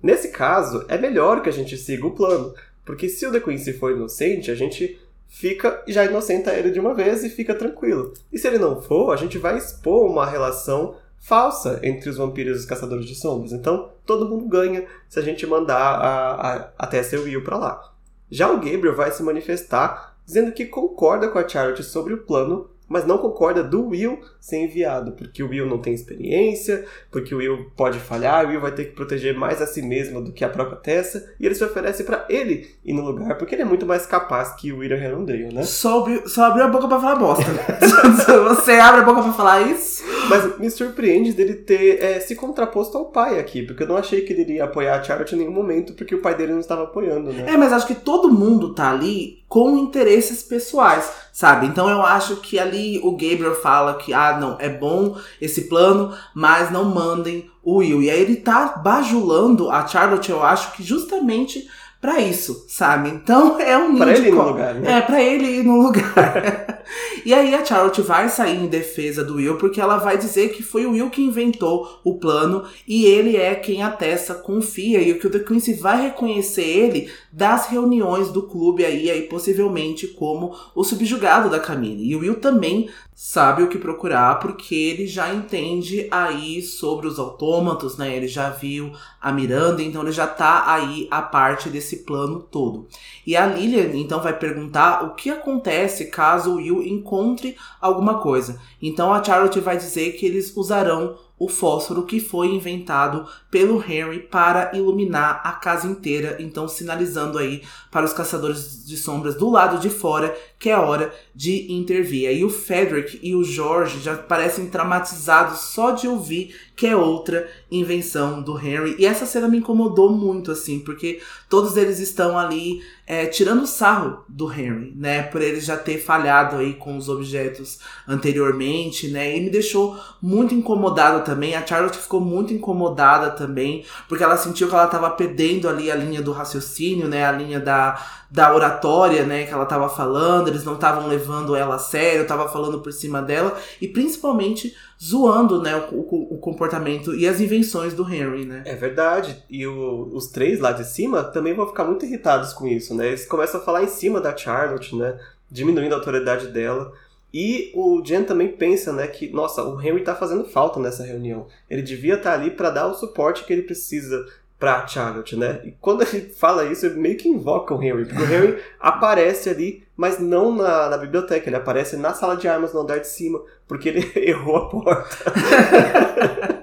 Nesse 0.02 0.30
caso, 0.30 0.86
é 0.88 0.98
melhor 0.98 1.42
que 1.42 1.50
a 1.50 1.52
gente 1.52 1.76
siga 1.76 2.08
o 2.08 2.16
plano, 2.16 2.54
porque 2.86 3.10
se 3.10 3.26
o 3.26 3.32
The 3.32 3.42
Quincy 3.42 3.74
for 3.74 3.92
inocente, 3.92 4.50
a 4.50 4.56
gente 4.56 4.98
fica 5.28 5.84
já 5.90 6.06
inocenta 6.06 6.54
ele 6.54 6.72
de 6.72 6.80
uma 6.80 6.94
vez 6.94 7.26
e 7.26 7.30
fica 7.30 7.54
tranquilo. 7.54 8.14
E 8.32 8.40
se 8.40 8.48
ele 8.48 8.58
não 8.58 8.82
for, 8.82 9.12
a 9.12 9.18
gente 9.18 9.38
vai 9.38 9.58
expor 9.58 10.10
uma 10.10 10.26
relação 10.26 10.96
falsa 11.20 11.80
entre 11.84 12.10
os 12.10 12.18
vampiros 12.18 12.58
e 12.58 12.60
os 12.62 12.66
caçadores 12.66 13.06
de 13.06 13.16
sombras. 13.16 13.52
Então, 13.52 13.92
todo 14.06 14.28
mundo 14.28 14.48
ganha 14.48 14.86
se 15.08 15.20
a 15.20 15.22
gente 15.22 15.46
mandar 15.46 15.78
a, 15.78 16.32
a, 16.32 16.70
até 16.78 17.04
seu 17.04 17.24
Will 17.24 17.44
para 17.44 17.58
lá. 17.58 17.94
Já 18.32 18.52
o 18.52 18.58
Gabriel 18.58 18.96
vai 18.96 19.12
se 19.12 19.24
manifestar 19.24 20.18
dizendo 20.26 20.52
que 20.52 20.66
concorda 20.66 21.28
com 21.28 21.40
a 21.40 21.48
Charlotte 21.48 21.84
sobre 21.84 22.14
o 22.14 22.24
plano 22.24 22.70
mas 22.90 23.06
não 23.06 23.20
concorda 23.20 23.64
do 23.64 23.90
Will 23.90 24.20
ser 24.40 24.58
enviado, 24.58 25.12
porque 25.12 25.44
o 25.44 25.50
Will 25.50 25.66
não 25.66 25.80
tem 25.80 25.94
experiência, 25.94 26.86
porque 27.12 27.36
o 27.36 27.40
Will 27.40 27.72
pode 27.76 28.00
falhar, 28.00 28.46
o 28.46 28.50
Will 28.50 28.62
vai 28.62 28.72
ter 28.72 28.86
que 28.86 28.96
proteger 28.96 29.36
mais 29.36 29.62
a 29.62 29.68
si 29.68 29.82
mesmo 29.82 30.22
do 30.22 30.32
que 30.32 30.44
a 30.46 30.50
própria 30.50 30.78
Tessa, 30.78 31.34
e 31.40 31.46
ele 31.46 31.56
se 31.56 31.64
oferece 31.64 32.04
para 32.04 32.26
ele 32.30 32.68
ir 32.86 32.94
no 32.94 33.04
lugar, 33.04 33.38
porque 33.38 33.54
ele 33.54 33.64
é 33.64 33.66
muito 33.66 33.86
mais 33.86 34.06
capaz 34.06 34.54
que 34.54 34.72
o 34.72 34.78
William 34.78 34.98
Herondale, 34.98 35.54
né? 35.54 35.64
Só, 35.64 36.06
só 36.26 36.46
abriu 36.46 36.64
a 36.64 36.68
boca 36.68 36.88
pra 36.88 37.00
falar 37.00 37.16
bosta. 37.16 37.46
Você 38.50 38.74
abre 38.74 39.02
a 39.02 39.04
boca 39.04 39.22
pra 39.22 39.34
falar 39.34 39.62
isso? 39.62 40.04
Mas 40.30 40.58
me 40.58 40.70
surpreende 40.70 41.34
dele 41.34 41.56
ter 41.56 42.02
é, 42.02 42.20
se 42.20 42.36
contraposto 42.36 42.98
ao 42.98 43.06
pai 43.06 43.40
aqui, 43.40 43.64
porque 43.64 43.84
eu 43.84 43.88
não 43.88 43.98
achei 43.98 44.22
que 44.22 44.32
ele 44.32 44.42
iria 44.42 44.64
apoiar 44.64 45.00
a 45.00 45.04
Charlotte 45.04 45.36
em 45.36 45.40
nenhum 45.40 45.52
momento, 45.52 45.94
porque 45.94 46.16
o 46.16 46.22
pai 46.22 46.36
dele 46.36 46.54
não 46.54 46.60
estava 46.60 46.84
apoiando, 46.84 47.34
né? 47.34 47.46
É, 47.48 47.58
mas 47.58 47.74
acho 47.74 47.88
que 47.88 47.96
todo 47.96 48.32
mundo 48.32 48.74
tá 48.74 48.92
ali 48.92 49.40
com 49.50 49.76
interesses 49.78 50.44
pessoais, 50.44 51.12
sabe? 51.34 51.66
Então 51.66 51.90
eu 51.90 52.04
acho 52.04 52.38
que 52.38 52.60
ali 52.60 53.00
o 53.04 53.12
Gabriel 53.12 53.56
fala 53.56 53.96
que, 53.96 54.14
ah, 54.14 54.29
não, 54.38 54.58
é 54.60 54.68
bom 54.68 55.18
esse 55.40 55.70
plano, 55.70 56.14
mas 56.34 56.70
não 56.72 56.86
mandem 56.86 57.50
o 57.64 57.78
Will. 57.78 58.02
E 58.02 58.10
aí 58.10 58.20
ele 58.20 58.36
tá 58.36 58.82
bajulando 58.84 59.70
a 59.70 59.88
Charlotte, 59.88 60.30
eu 60.30 60.44
acho 60.44 60.74
que 60.74 60.84
justamente 60.84 61.68
para 62.02 62.22
isso, 62.22 62.66
sabe? 62.68 63.10
Então 63.10 63.60
é 63.62 63.78
um 63.78 63.98
Pra 63.98 64.12
ele 64.14 64.30
ir 64.30 64.32
no 64.32 64.48
lugar, 64.48 64.76
né? 64.76 64.98
É, 64.98 65.02
pra 65.02 65.22
ele 65.22 65.46
ir 65.46 65.64
no 65.64 65.82
lugar. 65.82 66.84
e 67.26 67.34
aí 67.34 67.54
a 67.54 67.66
Charlotte 67.66 68.02
vai 68.02 68.30
sair 68.30 68.58
em 68.58 68.68
defesa 68.68 69.24
do 69.24 69.36
Will, 69.36 69.58
porque 69.58 69.82
ela 69.82 69.98
vai 69.98 70.18
dizer 70.18 70.50
que 70.50 70.64
foi 70.64 70.86
o 70.86 70.92
Will 70.92 71.10
que 71.10 71.22
inventou 71.22 72.00
o 72.04 72.18
plano 72.18 72.64
e 72.88 73.06
ele 73.06 73.36
é 73.36 73.54
quem 73.54 73.84
a 73.84 73.92
Tessa 73.92 74.34
confia. 74.34 75.02
E 75.02 75.12
o 75.12 75.20
que 75.20 75.28
o 75.28 75.30
The 75.30 75.40
Quincy 75.40 75.74
vai 75.74 76.02
reconhecer 76.04 76.64
ele 76.64 77.12
das 77.32 77.68
reuniões 77.68 78.30
do 78.30 78.44
clube 78.44 78.86
aí, 78.86 79.12
aí 79.12 79.24
possivelmente 79.24 80.08
como 80.08 80.56
o 80.74 80.84
subjugado 80.86 81.50
da 81.50 81.60
Camille. 81.60 82.10
E 82.10 82.16
o 82.16 82.20
Will 82.20 82.36
também 82.36 82.90
sabe 83.22 83.64
o 83.64 83.68
que 83.68 83.78
procurar 83.78 84.40
porque 84.40 84.74
ele 84.74 85.06
já 85.06 85.34
entende 85.34 86.08
aí 86.10 86.62
sobre 86.62 87.06
os 87.06 87.20
autômatos, 87.20 87.98
né? 87.98 88.16
Ele 88.16 88.30
já 88.30 88.50
viu 88.50 88.94
a 89.22 89.30
Miranda, 89.30 89.84
então 89.84 90.04
ele 90.04 90.14
já 90.14 90.26
tá 90.26 90.72
aí 90.74 91.06
a 91.12 91.22
parte 91.22 91.68
desse 91.68 91.98
plano 91.98 92.40
todo. 92.40 92.88
E 93.28 93.36
a 93.36 93.46
Lilian 93.46 93.94
então 93.98 94.22
vai 94.22 94.32
perguntar 94.32 95.04
o 95.04 95.16
que 95.16 95.30
acontece 95.30 96.06
caso 96.06 96.52
o 96.52 96.56
Will 96.56 96.82
encontre 96.82 97.58
alguma 97.82 98.20
coisa. 98.20 98.58
Então 98.82 99.14
a 99.14 99.22
Charlotte 99.22 99.60
vai 99.60 99.76
dizer 99.76 100.14
que 100.14 100.26
eles 100.26 100.56
usarão 100.56 101.18
o 101.40 101.48
fósforo 101.48 102.04
que 102.04 102.20
foi 102.20 102.48
inventado 102.48 103.26
pelo 103.50 103.82
Henry 103.82 104.20
para 104.20 104.76
iluminar 104.76 105.42
a 105.44 105.54
casa 105.54 105.88
inteira, 105.88 106.36
então 106.40 106.68
sinalizando 106.68 107.38
aí 107.38 107.64
para 107.90 108.06
os 108.06 108.12
caçadores 108.12 108.86
de 108.86 108.98
sombras 108.98 109.36
do 109.36 109.50
lado 109.50 109.80
de 109.80 109.90
fora 109.90 110.38
que 110.60 110.70
é 110.70 110.78
hora 110.78 111.14
de 111.34 111.72
intervir. 111.72 112.28
Aí 112.28 112.44
o 112.44 112.50
Frederick 112.50 113.18
e 113.24 113.34
o 113.34 113.46
George 113.46 114.02
já 114.02 114.18
parecem 114.18 114.68
traumatizados 114.68 115.60
só 115.60 115.92
de 115.92 116.06
ouvir 116.06 116.54
que 116.80 116.88
é 116.88 116.96
outra 116.96 117.46
invenção 117.70 118.42
do 118.42 118.58
Henry. 118.58 118.96
E 118.98 119.06
essa 119.06 119.26
cena 119.26 119.50
me 119.50 119.58
incomodou 119.58 120.12
muito, 120.12 120.50
assim, 120.50 120.80
porque 120.80 121.22
todos 121.50 121.76
eles 121.76 122.00
estão 122.00 122.40
ali 122.40 122.82
é, 123.06 123.26
tirando 123.26 123.68
sarro 123.68 124.24
do 124.30 124.50
Henry, 124.50 124.94
né? 124.96 125.24
Por 125.24 125.42
ele 125.42 125.60
já 125.60 125.76
ter 125.76 125.98
falhado 125.98 126.56
aí 126.56 126.76
com 126.76 126.96
os 126.96 127.10
objetos 127.10 127.80
anteriormente, 128.08 129.10
né? 129.10 129.36
E 129.36 129.42
me 129.42 129.50
deixou 129.50 130.00
muito 130.22 130.56
incomodada 130.56 131.20
também. 131.20 131.54
A 131.54 131.68
Charlotte 131.68 131.98
ficou 131.98 132.22
muito 132.22 132.54
incomodada 132.54 133.32
também, 133.32 133.84
porque 134.08 134.24
ela 134.24 134.38
sentiu 134.38 134.70
que 134.70 134.74
ela 134.74 134.86
estava 134.86 135.10
perdendo 135.10 135.68
ali 135.68 135.92
a 135.92 135.96
linha 135.96 136.22
do 136.22 136.32
raciocínio, 136.32 137.10
né? 137.10 137.26
A 137.26 137.32
linha 137.34 137.60
da, 137.60 138.02
da 138.30 138.54
oratória, 138.54 139.26
né? 139.26 139.46
Que 139.46 139.54
ela 139.54 139.64
estava 139.64 139.90
falando, 139.90 140.48
eles 140.48 140.64
não 140.64 140.76
estavam 140.76 141.08
levando 141.08 141.56
ela 141.56 141.76
a 141.76 141.80
sério, 141.80 142.28
tava 142.28 142.48
falando 142.48 142.80
por 142.80 142.94
cima 142.94 143.22
dela, 143.22 143.58
e 143.82 143.88
principalmente 143.88 144.76
zoando, 145.02 145.62
né, 145.62 145.76
o, 145.92 145.96
o, 145.96 146.36
o, 146.36 146.38
comportamento 146.38 147.16
e 147.16 147.26
as 147.26 147.40
invenções 147.40 147.94
do 147.94 148.04
Henry, 148.04 148.46
né? 148.46 148.64
É 148.66 148.76
verdade. 148.76 149.44
E 149.50 149.66
o, 149.66 150.10
os 150.14 150.28
três 150.28 150.60
lá 150.60 150.72
de 150.72 150.86
cima 150.86 151.24
também 151.24 151.54
vão 151.54 151.68
ficar 151.68 151.86
muito 151.86 152.06
irritados 152.06 152.54
com 152.54 152.68
isso, 152.68 152.94
né? 152.94 153.08
Eles 153.08 153.26
começam 153.26 153.62
a 153.62 153.64
falar 153.64 153.84
em 153.84 153.88
cima 153.88 154.20
da 154.20 154.36
Charlotte, 154.36 154.96
né? 154.96 155.18
Diminuindo 155.50 155.94
a 155.94 155.98
autoridade 155.98 156.48
dela. 156.48 156.92
E 157.34 157.72
o 157.76 158.04
Jen 158.04 158.24
também 158.24 158.48
pensa, 158.48 158.92
né, 158.92 159.06
que, 159.06 159.30
nossa, 159.30 159.64
o 159.64 159.80
Henry 159.80 160.04
tá 160.04 160.16
fazendo 160.16 160.46
falta 160.46 160.80
nessa 160.80 161.04
reunião. 161.04 161.46
Ele 161.70 161.84
devia 161.84 162.16
estar 162.16 162.32
tá 162.32 162.36
ali 162.36 162.50
para 162.50 162.72
dar 162.72 162.88
o 162.88 162.96
suporte 162.96 163.46
que 163.46 163.54
ele 163.54 163.62
precisa 163.62 164.26
pra 164.60 164.86
Charlotte, 164.86 165.38
né? 165.38 165.62
E 165.64 165.72
quando 165.80 166.04
ele 166.04 166.30
fala 166.38 166.66
isso, 166.66 166.86
ele 166.86 167.00
meio 167.00 167.18
que 167.18 167.30
invoca 167.30 167.74
o 167.74 167.82
Henry, 167.82 168.06
porque 168.06 168.22
o 168.22 168.32
Henry 168.32 168.62
aparece 168.80 169.50
ali, 169.50 169.84
mas 169.96 170.20
não 170.20 170.54
na, 170.54 170.90
na 170.90 170.98
biblioteca, 170.98 171.48
ele 171.50 171.56
aparece 171.56 171.96
na 171.96 172.14
sala 172.14 172.36
de 172.36 172.48
armas 172.48 172.74
no 172.74 172.82
andar 172.82 173.00
de 173.00 173.08
cima, 173.08 173.42
porque 173.68 173.88
ele 173.88 174.12
errou 174.20 174.58
a 174.58 174.70
porta. 174.70 175.18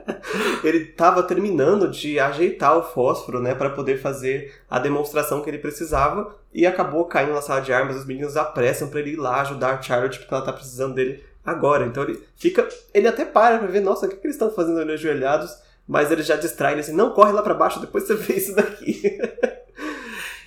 ele 0.62 0.84
tava 0.84 1.22
terminando 1.22 1.90
de 1.90 2.20
ajeitar 2.20 2.76
o 2.76 2.82
fósforo, 2.82 3.40
né, 3.40 3.55
para 3.55 3.70
poder 3.70 3.99
fazer 3.99 4.55
a 4.68 4.78
demonstração 4.78 5.40
que 5.40 5.49
ele 5.49 5.59
precisava 5.59 6.36
e 6.53 6.66
acabou 6.66 7.05
caindo 7.07 7.32
na 7.32 7.40
sala 7.40 7.61
de 7.61 7.72
armas. 7.72 7.97
Os 7.97 8.05
meninos 8.05 8.36
apressam 8.36 8.88
para 8.88 9.01
ele 9.01 9.12
ir 9.12 9.16
lá 9.16 9.40
ajudar 9.40 9.74
a 9.74 9.82
Charlotte 9.82 10.18
porque 10.18 10.34
ela 10.34 10.44
tá 10.44 10.53
precisando 10.53 10.94
dele 10.94 11.24
agora. 11.44 11.86
Então 11.86 12.03
ele 12.03 12.22
fica, 12.36 12.68
ele 12.92 13.09
até 13.09 13.24
para 13.24 13.59
pra 13.59 13.68
ver, 13.68 13.80
nossa, 13.80 14.07
o 14.07 14.09
que, 14.09 14.16
que 14.16 14.26
eles 14.26 14.34
estão 14.34 14.51
fazendo 14.51 14.80
ali 14.80 14.92
ajoelhados? 14.92 15.66
Mas 15.87 16.11
ele 16.11 16.22
já 16.22 16.37
distrai, 16.37 16.72
ele 16.72 16.80
assim, 16.80 16.93
não, 16.93 17.12
corre 17.12 17.32
lá 17.32 17.43
para 17.43 17.55
baixo, 17.55 17.80
depois 17.80 18.05
você 18.05 18.14
vê 18.14 18.34
isso 18.34 18.55
daqui. 18.55 19.03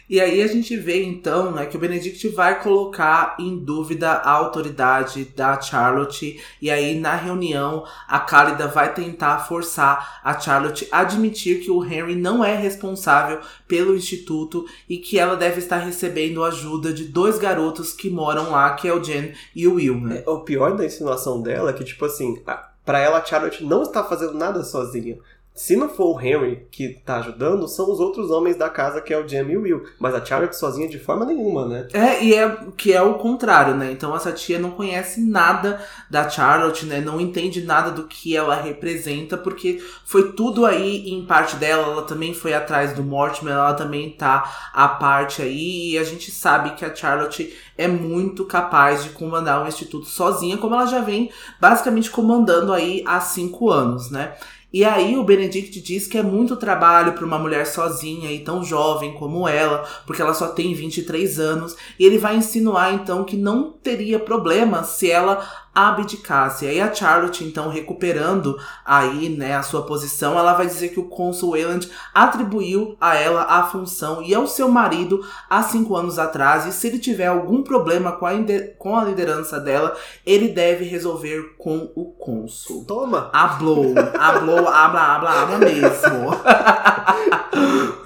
E 0.09 0.19
aí 0.19 0.41
a 0.41 0.47
gente 0.47 0.75
vê 0.75 1.03
então 1.03 1.51
né, 1.51 1.67
que 1.67 1.77
o 1.77 1.79
Benedict 1.79 2.27
vai 2.29 2.63
colocar 2.63 3.35
em 3.39 3.59
dúvida 3.59 4.09
a 4.09 4.31
autoridade 4.31 5.23
da 5.35 5.61
Charlotte. 5.61 6.41
E 6.59 6.71
aí 6.71 6.99
na 6.99 7.13
reunião 7.13 7.85
a 8.07 8.19
Cálida 8.19 8.67
vai 8.67 8.91
tentar 8.91 9.37
forçar 9.45 10.19
a 10.23 10.39
Charlotte 10.39 10.87
a 10.91 11.01
admitir 11.01 11.59
que 11.59 11.69
o 11.69 11.85
Henry 11.85 12.15
não 12.15 12.43
é 12.43 12.55
responsável 12.55 13.39
pelo 13.67 13.95
instituto 13.95 14.65
e 14.89 14.97
que 14.97 15.19
ela 15.19 15.35
deve 15.35 15.59
estar 15.59 15.77
recebendo 15.77 16.43
ajuda 16.43 16.91
de 16.91 17.03
dois 17.03 17.37
garotos 17.37 17.93
que 17.93 18.09
moram 18.09 18.49
lá, 18.49 18.73
que 18.73 18.87
é 18.87 18.93
o 18.93 19.03
Jen 19.03 19.33
e 19.55 19.67
o 19.67 19.75
Will. 19.75 20.01
Né? 20.01 20.23
É, 20.25 20.29
o 20.29 20.39
pior 20.39 20.75
da 20.75 20.85
insinuação 20.85 21.39
dela 21.39 21.69
é 21.69 21.73
que, 21.73 21.83
tipo 21.83 22.03
assim, 22.05 22.41
para 22.89 22.97
ela 22.97 23.23
Charlotte 23.23 23.63
não 23.63 23.83
está 23.83 24.03
fazendo 24.03 24.33
nada 24.33 24.63
sozinha. 24.63 25.19
Se 25.59 25.75
não 25.75 25.89
for 25.89 26.15
o 26.15 26.21
Henry 26.21 26.65
que 26.71 27.01
tá 27.05 27.17
ajudando, 27.17 27.67
são 27.67 27.91
os 27.91 27.99
outros 27.99 28.31
homens 28.31 28.55
da 28.55 28.69
casa, 28.69 29.01
que 29.01 29.13
é 29.13 29.19
o 29.19 29.27
Jamie 29.27 29.55
e 29.55 29.57
o 29.57 29.61
Will. 29.63 29.83
Mas 29.99 30.15
a 30.15 30.23
Charlotte 30.23 30.55
sozinha 30.55 30.87
de 30.87 30.97
forma 30.97 31.25
nenhuma, 31.25 31.67
né? 31.67 31.85
É, 31.91 32.23
e 32.23 32.33
é 32.33 32.59
que 32.77 32.93
é 32.93 33.01
o 33.01 33.15
contrário, 33.15 33.75
né? 33.75 33.91
Então 33.91 34.15
essa 34.15 34.31
tia 34.31 34.57
não 34.57 34.71
conhece 34.71 35.19
nada 35.19 35.85
da 36.09 36.29
Charlotte, 36.29 36.85
né? 36.85 37.01
Não 37.01 37.19
entende 37.19 37.61
nada 37.61 37.91
do 37.91 38.07
que 38.07 38.37
ela 38.37 38.55
representa, 38.55 39.37
porque 39.37 39.83
foi 40.05 40.31
tudo 40.31 40.65
aí 40.65 41.09
em 41.09 41.25
parte 41.25 41.57
dela. 41.57 41.91
Ela 41.91 42.03
também 42.03 42.33
foi 42.33 42.53
atrás 42.53 42.93
do 42.93 43.03
Mortimer, 43.03 43.53
ela 43.53 43.73
também 43.73 44.11
tá 44.11 44.71
a 44.73 44.87
parte 44.87 45.41
aí. 45.41 45.91
E 45.91 45.97
a 45.97 46.05
gente 46.05 46.31
sabe 46.31 46.75
que 46.75 46.85
a 46.85 46.95
Charlotte 46.95 47.53
é 47.77 47.85
muito 47.85 48.45
capaz 48.45 49.03
de 49.03 49.09
comandar 49.09 49.61
um 49.61 49.67
instituto 49.67 50.05
sozinha, 50.05 50.57
como 50.57 50.75
ela 50.75 50.85
já 50.85 51.01
vem 51.01 51.29
basicamente 51.59 52.09
comandando 52.09 52.71
aí 52.71 53.03
há 53.05 53.19
cinco 53.19 53.69
anos, 53.69 54.09
né? 54.09 54.35
E 54.71 54.85
aí 54.85 55.17
o 55.17 55.23
Benedict 55.23 55.81
diz 55.81 56.05
que 56.05 56.17
é 56.17 56.21
muito 56.21 56.55
trabalho 56.55 57.13
para 57.13 57.25
uma 57.25 57.39
mulher 57.39 57.65
sozinha 57.65 58.31
e 58.31 58.39
tão 58.39 58.63
jovem 58.63 59.13
como 59.13 59.47
ela, 59.47 59.83
porque 60.05 60.21
ela 60.21 60.33
só 60.33 60.49
tem 60.49 60.73
23 60.73 61.39
anos, 61.39 61.75
e 61.97 62.05
ele 62.05 62.19
vai 62.19 62.35
insinuar 62.35 62.93
então 62.93 63.23
que 63.23 63.35
não 63.35 63.71
teria 63.71 64.19
problema 64.19 64.83
se 64.83 65.09
ela 65.09 65.43
abdicasse. 65.73 66.65
E 66.65 66.67
aí 66.67 66.81
a 66.81 66.93
Charlotte, 66.93 67.43
então, 67.43 67.69
recuperando 67.69 68.57
aí, 68.85 69.29
né, 69.29 69.55
a 69.55 69.63
sua 69.63 69.83
posição, 69.83 70.37
ela 70.37 70.53
vai 70.53 70.67
dizer 70.67 70.89
que 70.89 70.99
o 70.99 71.07
cônsul 71.07 71.51
Wayland 71.51 71.89
atribuiu 72.13 72.97
a 72.99 73.15
ela 73.15 73.43
a 73.43 73.63
função 73.63 74.21
e 74.21 74.33
ao 74.33 74.47
seu 74.47 74.67
marido 74.67 75.23
há 75.49 75.61
cinco 75.63 75.95
anos 75.95 76.19
atrás, 76.19 76.65
e 76.65 76.71
se 76.71 76.87
ele 76.87 76.99
tiver 76.99 77.27
algum 77.27 77.63
problema 77.63 78.11
com 78.13 78.25
a, 78.25 78.31
com 78.77 78.97
a 78.97 79.03
liderança 79.03 79.59
dela, 79.59 79.95
ele 80.25 80.49
deve 80.49 80.85
resolver 80.85 81.55
com 81.57 81.91
o 81.95 82.05
cônsul. 82.05 82.83
Toma! 82.85 83.29
Hablou, 83.31 84.58
hablou, 84.59 84.73
habla, 84.73 85.01
habla, 85.01 85.29
habla 85.29 85.57
mesmo. 85.57 86.29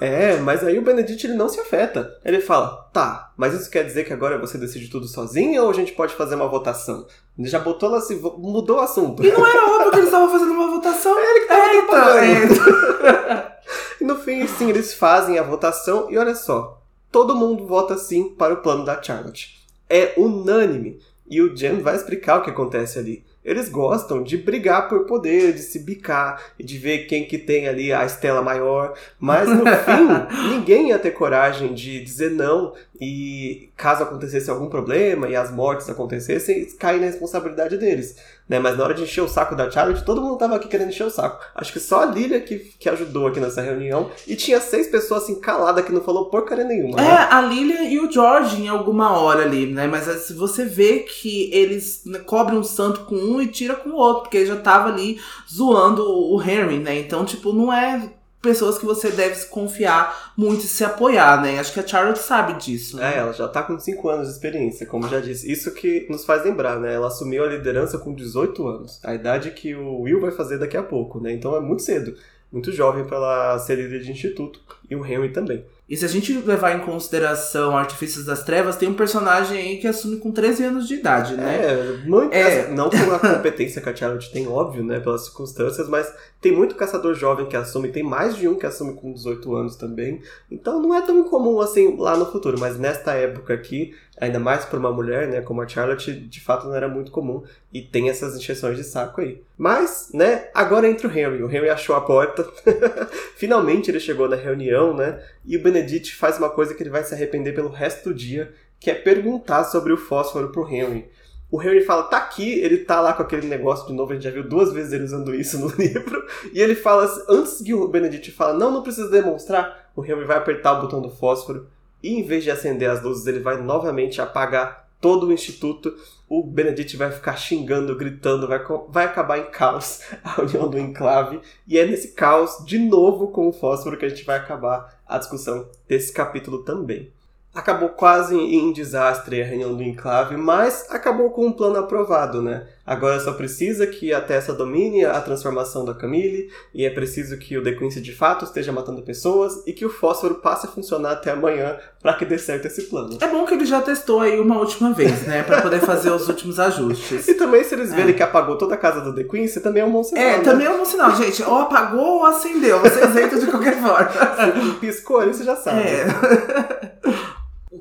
é, 0.00 0.36
mas 0.38 0.64
aí 0.64 0.78
o 0.78 0.82
Benedict 0.82 1.26
ele 1.26 1.36
não 1.36 1.48
se 1.48 1.60
afeta. 1.60 2.18
Ele 2.24 2.40
fala, 2.40 2.88
tá, 2.92 3.32
mas 3.36 3.54
isso 3.54 3.70
quer 3.70 3.84
dizer 3.84 4.04
que 4.04 4.12
agora 4.12 4.38
você 4.38 4.56
decide 4.56 4.88
tudo 4.88 5.06
sozinho 5.06 5.64
ou 5.64 5.70
a 5.70 5.74
gente 5.74 5.92
pode 5.92 6.14
fazer 6.14 6.34
uma 6.34 6.48
votação? 6.48 7.06
Ele 7.38 7.48
já 7.48 7.58
botou 7.58 7.90
lá 7.90 7.98
assim, 7.98 8.20
mudou 8.38 8.78
o 8.78 8.80
assunto. 8.80 9.24
E 9.24 9.30
não 9.30 9.46
era 9.46 9.66
óbvio 9.74 9.90
que 9.90 9.96
eles 9.96 10.08
estavam 10.08 10.30
fazendo 10.30 10.52
uma 10.52 10.70
votação. 10.70 11.18
É 11.18 11.30
ele 11.30 11.40
que 11.40 11.46
tava 11.46 12.26
Eita, 12.26 13.54
E 14.00 14.04
no 14.04 14.16
fim, 14.16 14.46
sim, 14.46 14.70
eles 14.70 14.94
fazem 14.94 15.38
a 15.38 15.42
votação 15.42 16.10
e 16.10 16.18
olha 16.18 16.34
só, 16.34 16.80
todo 17.10 17.34
mundo 17.34 17.66
vota 17.66 17.96
sim 17.96 18.30
para 18.30 18.54
o 18.54 18.58
plano 18.58 18.84
da 18.84 19.02
Charlotte. 19.02 19.58
É 19.88 20.14
unânime. 20.16 21.00
E 21.28 21.40
o 21.40 21.56
Jen 21.56 21.80
vai 21.80 21.96
explicar 21.96 22.38
o 22.38 22.42
que 22.42 22.50
acontece 22.50 22.98
ali 22.98 23.24
eles 23.44 23.68
gostam 23.68 24.22
de 24.22 24.36
brigar 24.36 24.88
por 24.88 25.04
poder, 25.06 25.52
de 25.52 25.60
se 25.60 25.78
bicar 25.78 26.42
e 26.58 26.64
de 26.64 26.78
ver 26.78 27.06
quem 27.06 27.26
que 27.26 27.36
tem 27.36 27.68
ali 27.68 27.92
a 27.92 28.04
estela 28.04 28.40
maior. 28.40 28.94
Mas 29.20 29.48
no 29.48 29.64
fim, 29.84 30.48
ninguém 30.50 30.88
ia 30.88 30.98
ter 30.98 31.10
coragem 31.10 31.74
de 31.74 32.02
dizer 32.02 32.30
não 32.30 32.72
e 33.00 33.70
caso 33.76 34.02
acontecesse 34.02 34.50
algum 34.50 34.68
problema 34.68 35.28
e 35.28 35.36
as 35.36 35.50
mortes 35.50 35.88
acontecessem, 35.90 36.64
cair 36.78 37.00
na 37.00 37.06
responsabilidade 37.06 37.76
deles. 37.76 38.16
Né? 38.48 38.58
Mas 38.58 38.76
na 38.76 38.84
hora 38.84 38.94
de 38.94 39.02
encher 39.02 39.22
o 39.22 39.28
saco 39.28 39.56
da 39.56 39.70
Charlotte, 39.70 40.04
todo 40.04 40.20
mundo 40.20 40.36
tava 40.36 40.56
aqui 40.56 40.68
querendo 40.68 40.90
encher 40.90 41.06
o 41.06 41.10
saco. 41.10 41.42
Acho 41.54 41.72
que 41.72 41.80
só 41.80 42.02
a 42.02 42.06
Lilia 42.06 42.40
que, 42.40 42.58
que 42.78 42.88
ajudou 42.88 43.26
aqui 43.26 43.40
nessa 43.40 43.62
reunião. 43.62 44.10
E 44.26 44.36
tinha 44.36 44.60
seis 44.60 44.88
pessoas 44.88 45.22
assim 45.22 45.40
caladas 45.40 45.84
que 45.84 45.92
não 45.92 46.02
falou 46.02 46.26
porcaria 46.26 46.64
nenhuma. 46.64 47.00
É, 47.00 47.04
né? 47.04 47.28
a 47.30 47.40
Lilia 47.40 47.84
e 47.84 47.98
o 47.98 48.10
George 48.10 48.60
em 48.60 48.68
alguma 48.68 49.18
hora 49.18 49.42
ali, 49.42 49.72
né? 49.72 49.86
Mas 49.86 50.04
se 50.24 50.34
você 50.34 50.64
vê 50.64 51.00
que 51.00 51.50
eles 51.52 52.02
né, 52.04 52.18
cobrem 52.18 52.58
um 52.58 52.64
santo 52.64 53.00
com 53.00 53.16
um 53.16 53.40
e 53.40 53.46
tira 53.46 53.74
com 53.74 53.90
o 53.90 53.96
outro, 53.96 54.22
porque 54.24 54.36
ele 54.36 54.46
já 54.46 54.56
tava 54.56 54.90
ali 54.90 55.18
zoando 55.50 56.04
o 56.04 56.40
Henry, 56.42 56.78
né? 56.78 56.98
Então, 56.98 57.24
tipo, 57.24 57.52
não 57.52 57.72
é 57.72 58.10
pessoas 58.44 58.78
que 58.78 58.84
você 58.84 59.10
deve 59.10 59.44
confiar 59.46 60.32
muito 60.36 60.64
e 60.64 60.68
se 60.68 60.84
apoiar, 60.84 61.42
né? 61.42 61.58
Acho 61.58 61.72
que 61.72 61.80
a 61.80 61.86
Charlotte 61.86 62.20
sabe 62.20 62.54
disso. 62.54 62.96
Né? 62.96 63.14
É, 63.14 63.18
ela 63.18 63.32
já 63.32 63.48
tá 63.48 63.62
com 63.62 63.78
5 63.78 64.08
anos 64.08 64.28
de 64.28 64.34
experiência, 64.34 64.86
como 64.86 65.08
já 65.08 65.18
disse. 65.18 65.50
Isso 65.50 65.72
que 65.72 66.06
nos 66.08 66.24
faz 66.24 66.44
lembrar, 66.44 66.78
né? 66.78 66.94
Ela 66.94 67.08
assumiu 67.08 67.42
a 67.42 67.48
liderança 67.48 67.98
com 67.98 68.14
18 68.14 68.68
anos. 68.68 69.00
A 69.02 69.14
idade 69.14 69.50
que 69.50 69.74
o 69.74 70.02
Will 70.02 70.20
vai 70.20 70.30
fazer 70.30 70.58
daqui 70.58 70.76
a 70.76 70.82
pouco, 70.82 71.18
né? 71.18 71.32
Então 71.32 71.56
é 71.56 71.60
muito 71.60 71.82
cedo. 71.82 72.14
Muito 72.52 72.70
jovem 72.70 73.04
para 73.04 73.16
ela 73.16 73.58
ser 73.58 73.76
líder 73.76 74.00
de 74.00 74.12
instituto. 74.12 74.60
E 74.88 74.94
o 74.94 75.04
Henry 75.04 75.30
também. 75.30 75.64
E 75.86 75.96
se 75.98 76.04
a 76.04 76.08
gente 76.08 76.32
levar 76.32 76.74
em 76.74 76.80
consideração 76.80 77.76
Artifícios 77.76 78.24
das 78.24 78.42
Trevas, 78.42 78.76
tem 78.76 78.88
um 78.88 78.94
personagem 78.94 79.58
aí 79.58 79.76
que 79.76 79.86
assume 79.86 80.16
com 80.16 80.32
13 80.32 80.64
anos 80.64 80.88
de 80.88 80.94
idade, 80.94 81.36
né? 81.36 81.56
É, 81.56 82.06
muito, 82.06 82.32
é. 82.32 82.68
não 82.68 82.88
pela 82.88 83.18
competência 83.18 83.82
que 83.82 83.88
a 83.90 83.94
Charlotte 83.94 84.32
tem, 84.32 84.48
óbvio, 84.48 84.82
né? 84.82 84.98
Pelas 84.98 85.26
circunstâncias, 85.26 85.86
mas 85.86 86.10
tem 86.40 86.52
muito 86.52 86.74
caçador 86.74 87.14
jovem 87.14 87.46
que 87.46 87.56
assume, 87.56 87.92
tem 87.92 88.02
mais 88.02 88.34
de 88.34 88.48
um 88.48 88.54
que 88.54 88.64
assume 88.64 88.94
com 88.94 89.12
18 89.12 89.54
anos 89.54 89.76
também. 89.76 90.22
Então 90.50 90.80
não 90.80 90.94
é 90.94 91.02
tão 91.02 91.22
comum 91.24 91.60
assim 91.60 91.96
lá 91.98 92.16
no 92.16 92.32
futuro, 92.32 92.58
mas 92.58 92.78
nesta 92.78 93.12
época 93.12 93.52
aqui, 93.52 93.94
ainda 94.20 94.38
mais 94.38 94.64
para 94.64 94.78
uma 94.78 94.92
mulher, 94.92 95.28
né, 95.28 95.40
como 95.40 95.60
a 95.60 95.68
Charlotte, 95.68 96.12
de 96.12 96.40
fato 96.40 96.66
não 96.66 96.74
era 96.74 96.88
muito 96.88 97.10
comum 97.10 97.42
e 97.72 97.82
tem 97.82 98.08
essas 98.08 98.36
injeções 98.36 98.76
de 98.76 98.84
saco 98.84 99.20
aí. 99.20 99.42
Mas, 99.58 100.10
né, 100.14 100.48
agora 100.54 100.88
entra 100.88 101.08
o 101.08 101.10
Henry. 101.10 101.42
O 101.42 101.50
Henry 101.50 101.68
achou 101.68 101.96
a 101.96 102.00
porta. 102.00 102.46
Finalmente 103.36 103.90
ele 103.90 104.00
chegou 104.00 104.28
na 104.28 104.36
reunião, 104.36 104.94
né? 104.94 105.20
E 105.44 105.56
o 105.56 105.62
Benedict 105.62 106.14
faz 106.14 106.38
uma 106.38 106.48
coisa 106.48 106.74
que 106.74 106.82
ele 106.82 106.90
vai 106.90 107.02
se 107.02 107.14
arrepender 107.14 107.54
pelo 107.54 107.68
resto 107.68 108.10
do 108.10 108.14
dia, 108.14 108.52
que 108.78 108.90
é 108.90 108.94
perguntar 108.94 109.64
sobre 109.64 109.92
o 109.92 109.96
fósforo 109.96 110.50
pro 110.50 110.68
Henry. 110.68 111.08
O 111.50 111.62
Henry 111.62 111.82
fala, 111.82 112.04
tá 112.04 112.16
aqui, 112.16 112.58
ele 112.60 112.78
tá 112.78 113.00
lá 113.00 113.12
com 113.12 113.22
aquele 113.22 113.46
negócio 113.46 113.86
de 113.86 113.92
novo, 113.92 114.10
a 114.10 114.14
gente 114.14 114.24
já 114.24 114.30
viu 114.30 114.42
duas 114.42 114.72
vezes 114.72 114.92
ele 114.92 115.04
usando 115.04 115.34
isso 115.34 115.58
no 115.58 115.68
livro. 115.78 116.24
E 116.52 116.60
ele 116.60 116.74
fala, 116.74 117.08
antes 117.28 117.60
que 117.60 117.74
o 117.74 117.86
Benedict 117.86 118.30
fala, 118.32 118.54
não, 118.54 118.72
não 118.72 118.82
precisa 118.82 119.08
demonstrar, 119.08 119.90
o 119.94 120.04
Henry 120.04 120.24
vai 120.24 120.36
apertar 120.36 120.72
o 120.72 120.82
botão 120.82 121.00
do 121.00 121.10
fósforo 121.10 121.68
e 122.04 122.12
em 122.12 122.22
vez 122.22 122.44
de 122.44 122.50
acender 122.50 122.90
as 122.90 123.02
luzes, 123.02 123.26
ele 123.26 123.40
vai 123.40 123.56
novamente 123.62 124.20
apagar 124.20 124.90
todo 125.00 125.26
o 125.26 125.32
instituto. 125.32 125.96
O 126.28 126.42
Benedict 126.42 126.98
vai 126.98 127.10
ficar 127.10 127.34
xingando, 127.34 127.96
gritando, 127.96 128.46
vai, 128.46 128.60
vai 128.90 129.06
acabar 129.06 129.38
em 129.38 129.50
caos 129.50 130.02
a 130.22 130.42
união 130.44 130.68
do 130.68 130.78
enclave. 130.78 131.40
E 131.66 131.78
é 131.78 131.86
nesse 131.86 132.08
caos, 132.08 132.62
de 132.66 132.78
novo 132.78 133.28
com 133.28 133.48
o 133.48 133.52
fósforo, 133.52 133.96
que 133.96 134.04
a 134.04 134.08
gente 134.10 134.22
vai 134.22 134.36
acabar 134.36 135.00
a 135.08 135.16
discussão 135.16 135.66
desse 135.88 136.12
capítulo 136.12 136.58
também. 136.62 137.10
Acabou 137.54 137.90
quase 137.90 138.36
em 138.36 138.72
desastre 138.72 139.40
a 139.40 139.44
reunião 139.44 139.74
do 139.76 139.82
enclave, 139.82 140.36
mas 140.36 140.86
acabou 140.90 141.30
com 141.30 141.46
um 141.46 141.52
plano 141.52 141.78
aprovado, 141.78 142.42
né? 142.42 142.66
Agora 142.86 143.18
só 143.18 143.32
precisa 143.32 143.86
que 143.86 144.12
a 144.12 144.20
Tessa 144.20 144.52
domine 144.52 145.04
a 145.04 145.18
transformação 145.20 145.84
da 145.84 145.94
Camille, 145.94 146.50
e 146.74 146.84
é 146.84 146.90
preciso 146.90 147.38
que 147.38 147.56
o 147.56 147.62
The 147.62 147.72
Quincy 147.72 148.00
de 148.00 148.14
fato 148.14 148.44
esteja 148.44 148.72
matando 148.72 149.02
pessoas, 149.02 149.62
e 149.66 149.72
que 149.72 149.86
o 149.86 149.88
fósforo 149.88 150.34
passe 150.36 150.66
a 150.66 150.68
funcionar 150.68 151.12
até 151.12 151.30
amanhã 151.30 151.78
para 152.02 152.12
que 152.14 152.26
dê 152.26 152.36
certo 152.36 152.66
esse 152.66 152.82
plano. 152.82 153.16
É 153.20 153.28
bom 153.28 153.46
que 153.46 153.54
ele 153.54 153.64
já 153.64 153.80
testou 153.80 154.20
aí 154.20 154.38
uma 154.38 154.58
última 154.58 154.92
vez, 154.92 155.22
né? 155.22 155.42
para 155.42 155.62
poder 155.62 155.80
fazer 155.80 156.10
os 156.10 156.28
últimos 156.28 156.58
ajustes. 156.58 157.28
E 157.34 157.34
também 157.34 157.64
se 157.64 157.74
eles 157.74 157.92
verem 157.92 158.10
é. 158.10 158.12
que 158.12 158.22
apagou 158.22 158.56
toda 158.56 158.74
a 158.74 158.78
casa 158.78 159.00
do 159.00 159.14
The 159.14 159.24
Quincy, 159.24 159.60
também 159.60 159.82
é 159.82 159.86
um 159.86 159.90
bom 159.90 160.04
sinal. 160.04 160.22
É, 160.22 160.36
né? 160.38 160.44
também 160.44 160.66
é 160.66 160.70
um 160.70 160.78
bom 160.78 160.84
sinal, 160.84 161.14
gente. 161.16 161.42
Ou 161.42 161.58
apagou 161.60 162.18
ou 162.18 162.26
acendeu. 162.26 162.80
Vocês 162.80 163.16
entram 163.16 163.38
de 163.38 163.46
qualquer 163.46 163.80
forma. 163.80 164.10
Se 164.62 164.74
piscou 164.78 165.20
ali, 165.20 165.32
você 165.32 165.44
já 165.44 165.56
sabe. 165.56 165.80
É. 165.80 166.04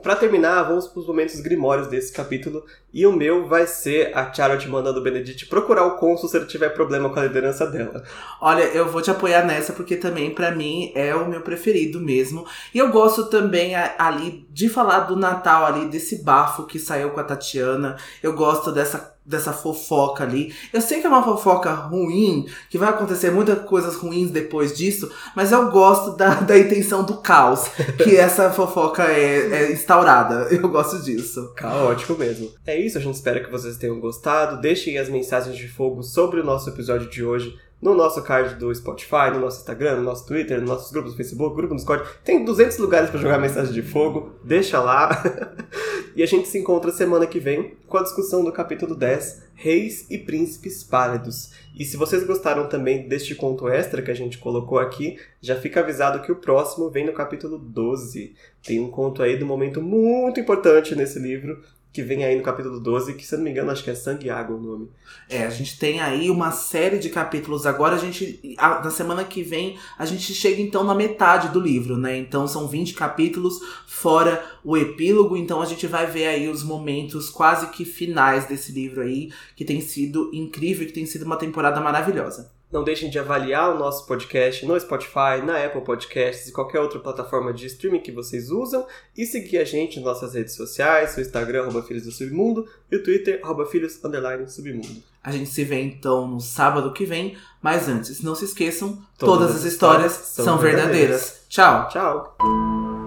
Para 0.03 0.17
terminar, 0.17 0.63
vamos 0.63 0.85
para 0.85 0.99
os 0.99 1.07
momentos 1.07 1.39
grimórios 1.39 1.87
desse 1.87 2.11
capítulo. 2.11 2.65
E 2.93 3.07
o 3.07 3.13
meu 3.13 3.47
vai 3.47 3.65
ser 3.65 4.15
a 4.15 4.31
Charlotte 4.33 4.67
mandando 4.67 4.99
o 4.99 5.01
Benedict 5.01 5.45
procurar 5.45 5.85
o 5.85 5.95
cônsul 5.95 6.27
se 6.27 6.35
ele 6.35 6.45
tiver 6.45 6.69
problema 6.69 7.09
com 7.09 7.17
a 7.17 7.23
liderança 7.23 7.65
dela. 7.65 8.03
Olha, 8.41 8.63
eu 8.63 8.89
vou 8.89 9.01
te 9.01 9.09
apoiar 9.09 9.45
nessa 9.45 9.71
porque 9.71 9.95
também 9.95 10.35
para 10.35 10.51
mim 10.51 10.91
é 10.93 11.15
o 11.15 11.29
meu 11.29 11.39
preferido 11.39 12.01
mesmo. 12.01 12.45
E 12.73 12.79
eu 12.79 12.91
gosto 12.91 13.29
também 13.29 13.75
ali 13.75 14.45
de 14.51 14.67
falar 14.67 15.01
do 15.01 15.15
Natal 15.15 15.65
ali, 15.65 15.87
desse 15.87 16.21
bafo 16.21 16.65
que 16.65 16.77
saiu 16.77 17.11
com 17.11 17.21
a 17.21 17.23
Tatiana. 17.23 17.95
Eu 18.21 18.33
gosto 18.33 18.73
dessa 18.73 19.12
dessa 19.25 19.53
fofoca 19.53 20.23
ali. 20.23 20.53
Eu 20.71 20.81
sei 20.81 20.99
que 20.99 21.07
é 21.07 21.09
uma 21.09 21.23
fofoca 21.23 21.71
ruim, 21.71 22.45
que 22.69 22.77
vai 22.77 22.89
acontecer 22.89 23.31
muitas 23.31 23.63
coisas 23.63 23.95
ruins 23.95 24.31
depois 24.31 24.75
disso, 24.75 25.11
mas 25.35 25.51
eu 25.51 25.71
gosto 25.71 26.15
da, 26.15 26.35
da 26.41 26.57
intenção 26.57 27.03
do 27.03 27.17
caos 27.17 27.67
que 28.03 28.15
essa 28.15 28.51
fofoca 28.51 29.03
é, 29.03 29.63
é 29.63 29.71
instaurada. 29.71 30.47
Eu 30.51 30.67
gosto 30.69 31.01
disso. 31.01 31.53
Caótico 31.55 32.13
mesmo. 32.15 32.51
É 32.65 32.79
isso, 32.79 32.97
a 32.97 33.01
gente 33.01 33.15
espera 33.15 33.43
que 33.43 33.51
vocês 33.51 33.77
tenham 33.77 33.99
gostado. 33.99 34.61
Deixem 34.61 34.97
as 34.97 35.09
mensagens 35.09 35.55
de 35.55 35.67
fogo 35.67 36.03
sobre 36.03 36.39
o 36.39 36.43
nosso 36.43 36.69
episódio 36.69 37.09
de 37.09 37.23
hoje 37.23 37.57
no 37.83 37.93
nosso 37.93 38.23
card 38.23 38.55
do 38.55 38.73
Spotify, 38.73 39.29
no 39.33 39.41
nosso 39.41 39.59
Instagram, 39.59 39.97
no 39.97 40.03
nosso 40.03 40.25
Twitter, 40.25 40.57
nos 40.61 40.69
nossos 40.69 40.89
grupos 40.89 41.11
do 41.11 41.17
Facebook, 41.17 41.53
grupo 41.53 41.73
no 41.73 41.75
Discord. 41.75 42.07
Tem 42.23 42.45
200 42.45 42.77
lugares 42.77 43.09
para 43.09 43.19
jogar 43.19 43.37
mensagem 43.37 43.73
de 43.73 43.81
fogo, 43.81 44.31
deixa 44.41 44.79
lá. 44.79 45.21
e 46.15 46.23
a 46.23 46.25
gente 46.25 46.47
se 46.47 46.57
encontra 46.57 46.91
semana 46.91 47.27
que 47.27 47.41
vem 47.41 47.75
com 47.85 47.97
a 47.97 48.03
discussão 48.03 48.41
do 48.41 48.53
capítulo 48.53 48.95
10, 48.95 49.43
Reis 49.53 50.09
e 50.09 50.17
Príncipes 50.17 50.81
Pálidos. 50.81 51.51
E 51.77 51.83
se 51.83 51.97
vocês 51.97 52.25
gostaram 52.25 52.69
também 52.69 53.05
deste 53.09 53.35
conto 53.35 53.67
extra 53.67 54.01
que 54.01 54.11
a 54.11 54.15
gente 54.15 54.37
colocou 54.37 54.79
aqui, 54.79 55.17
já 55.41 55.57
fica 55.57 55.81
avisado 55.81 56.21
que 56.21 56.31
o 56.31 56.37
próximo 56.37 56.89
vem 56.89 57.05
no 57.05 57.11
capítulo 57.11 57.57
12. 57.57 58.33
Tem 58.65 58.79
um 58.79 58.89
conto 58.89 59.21
aí 59.21 59.35
do 59.35 59.45
momento 59.45 59.81
muito 59.81 60.39
importante 60.39 60.95
nesse 60.95 61.19
livro, 61.19 61.61
que 61.93 62.01
vem 62.01 62.25
aí 62.25 62.35
no 62.35 62.41
capítulo 62.41 62.79
12, 62.79 63.13
que 63.13 63.23
se 63.23 63.35
eu 63.35 63.37
não 63.37 63.45
me 63.45 63.51
engano 63.51 63.69
acho 63.69 63.83
que 63.83 63.91
é 63.91 63.93
Sangue 63.93 64.25
e 64.25 64.29
Água 64.31 64.57
o 64.57 64.59
nome. 64.59 64.89
É, 65.29 65.45
a 65.45 65.49
gente 65.51 65.77
tem 65.77 66.01
aí 66.01 66.31
uma 66.31 66.51
série 66.51 66.97
de 66.97 67.07
capítulos. 67.11 67.67
Agora 67.67 67.95
a 67.95 67.99
gente, 67.99 68.55
a, 68.57 68.83
na 68.83 68.89
semana 68.89 69.23
que 69.23 69.43
vem, 69.43 69.77
a 69.95 70.03
gente 70.03 70.33
chega 70.33 70.59
então 70.59 70.83
na 70.83 70.95
metade 70.95 71.49
do 71.49 71.59
livro, 71.59 71.95
né? 71.95 72.17
Então 72.17 72.47
são 72.47 72.67
20 72.67 72.95
capítulos, 72.95 73.59
fora 73.85 74.43
o 74.63 74.75
epílogo. 74.75 75.37
Então 75.37 75.61
a 75.61 75.65
gente 75.65 75.85
vai 75.85 76.07
ver 76.07 76.25
aí 76.25 76.49
os 76.49 76.63
momentos 76.63 77.29
quase 77.29 77.67
que 77.67 77.85
finais 77.85 78.47
desse 78.47 78.71
livro 78.71 79.01
aí, 79.01 79.31
que 79.55 79.63
tem 79.63 79.79
sido 79.79 80.31
incrível, 80.33 80.87
que 80.87 80.93
tem 80.93 81.05
sido 81.05 81.25
uma 81.25 81.37
temporada 81.37 81.79
maravilhosa. 81.79 82.52
Não 82.73 82.83
deixem 82.83 83.07
de 83.07 83.19
avaliar 83.19 83.69
o 83.69 83.77
nosso 83.77 84.07
podcast 84.07 84.65
no 84.65 84.79
Spotify, 84.79 85.45
na 85.45 85.63
Apple 85.63 85.81
Podcasts 85.81 86.47
e 86.47 86.51
qualquer 86.51 86.79
outra 86.79 86.99
plataforma 86.99 87.53
de 87.53 87.67
streaming 87.67 87.99
que 87.99 88.11
vocês 88.11 88.49
usam. 88.49 88.87
E 89.15 89.27
seguir 89.27 89.59
a 89.59 89.63
gente 89.63 89.97
nas 89.97 90.05
nossas 90.05 90.33
redes 90.33 90.55
sociais, 90.55 91.15
o 91.15 91.21
Instagram, 91.21 91.61
arroba 91.61 91.83
Filhos 91.83 92.01
do 92.01 92.11
Submundo, 92.11 92.67
e 92.91 92.95
o 92.95 93.03
Twitter, 93.03 93.39
arroba 93.43 93.67
Filhos, 93.67 94.03
underline, 94.03 94.49
Submundo. 94.49 95.03
A 95.23 95.31
gente 95.31 95.51
se 95.51 95.63
vê 95.63 95.83
então 95.83 96.27
no 96.27 96.41
sábado 96.41 96.91
que 96.91 97.05
vem. 97.05 97.37
Mas 97.61 97.87
antes, 97.87 98.23
não 98.23 98.33
se 98.33 98.45
esqueçam, 98.45 98.97
todas, 99.19 99.35
todas 99.37 99.55
as 99.57 99.63
histórias, 99.71 100.13
histórias 100.13 100.45
são 100.45 100.57
verdadeiras. 100.57 100.89
verdadeiras. 100.99 101.45
Tchau! 101.47 101.87
Tchau! 101.89 103.02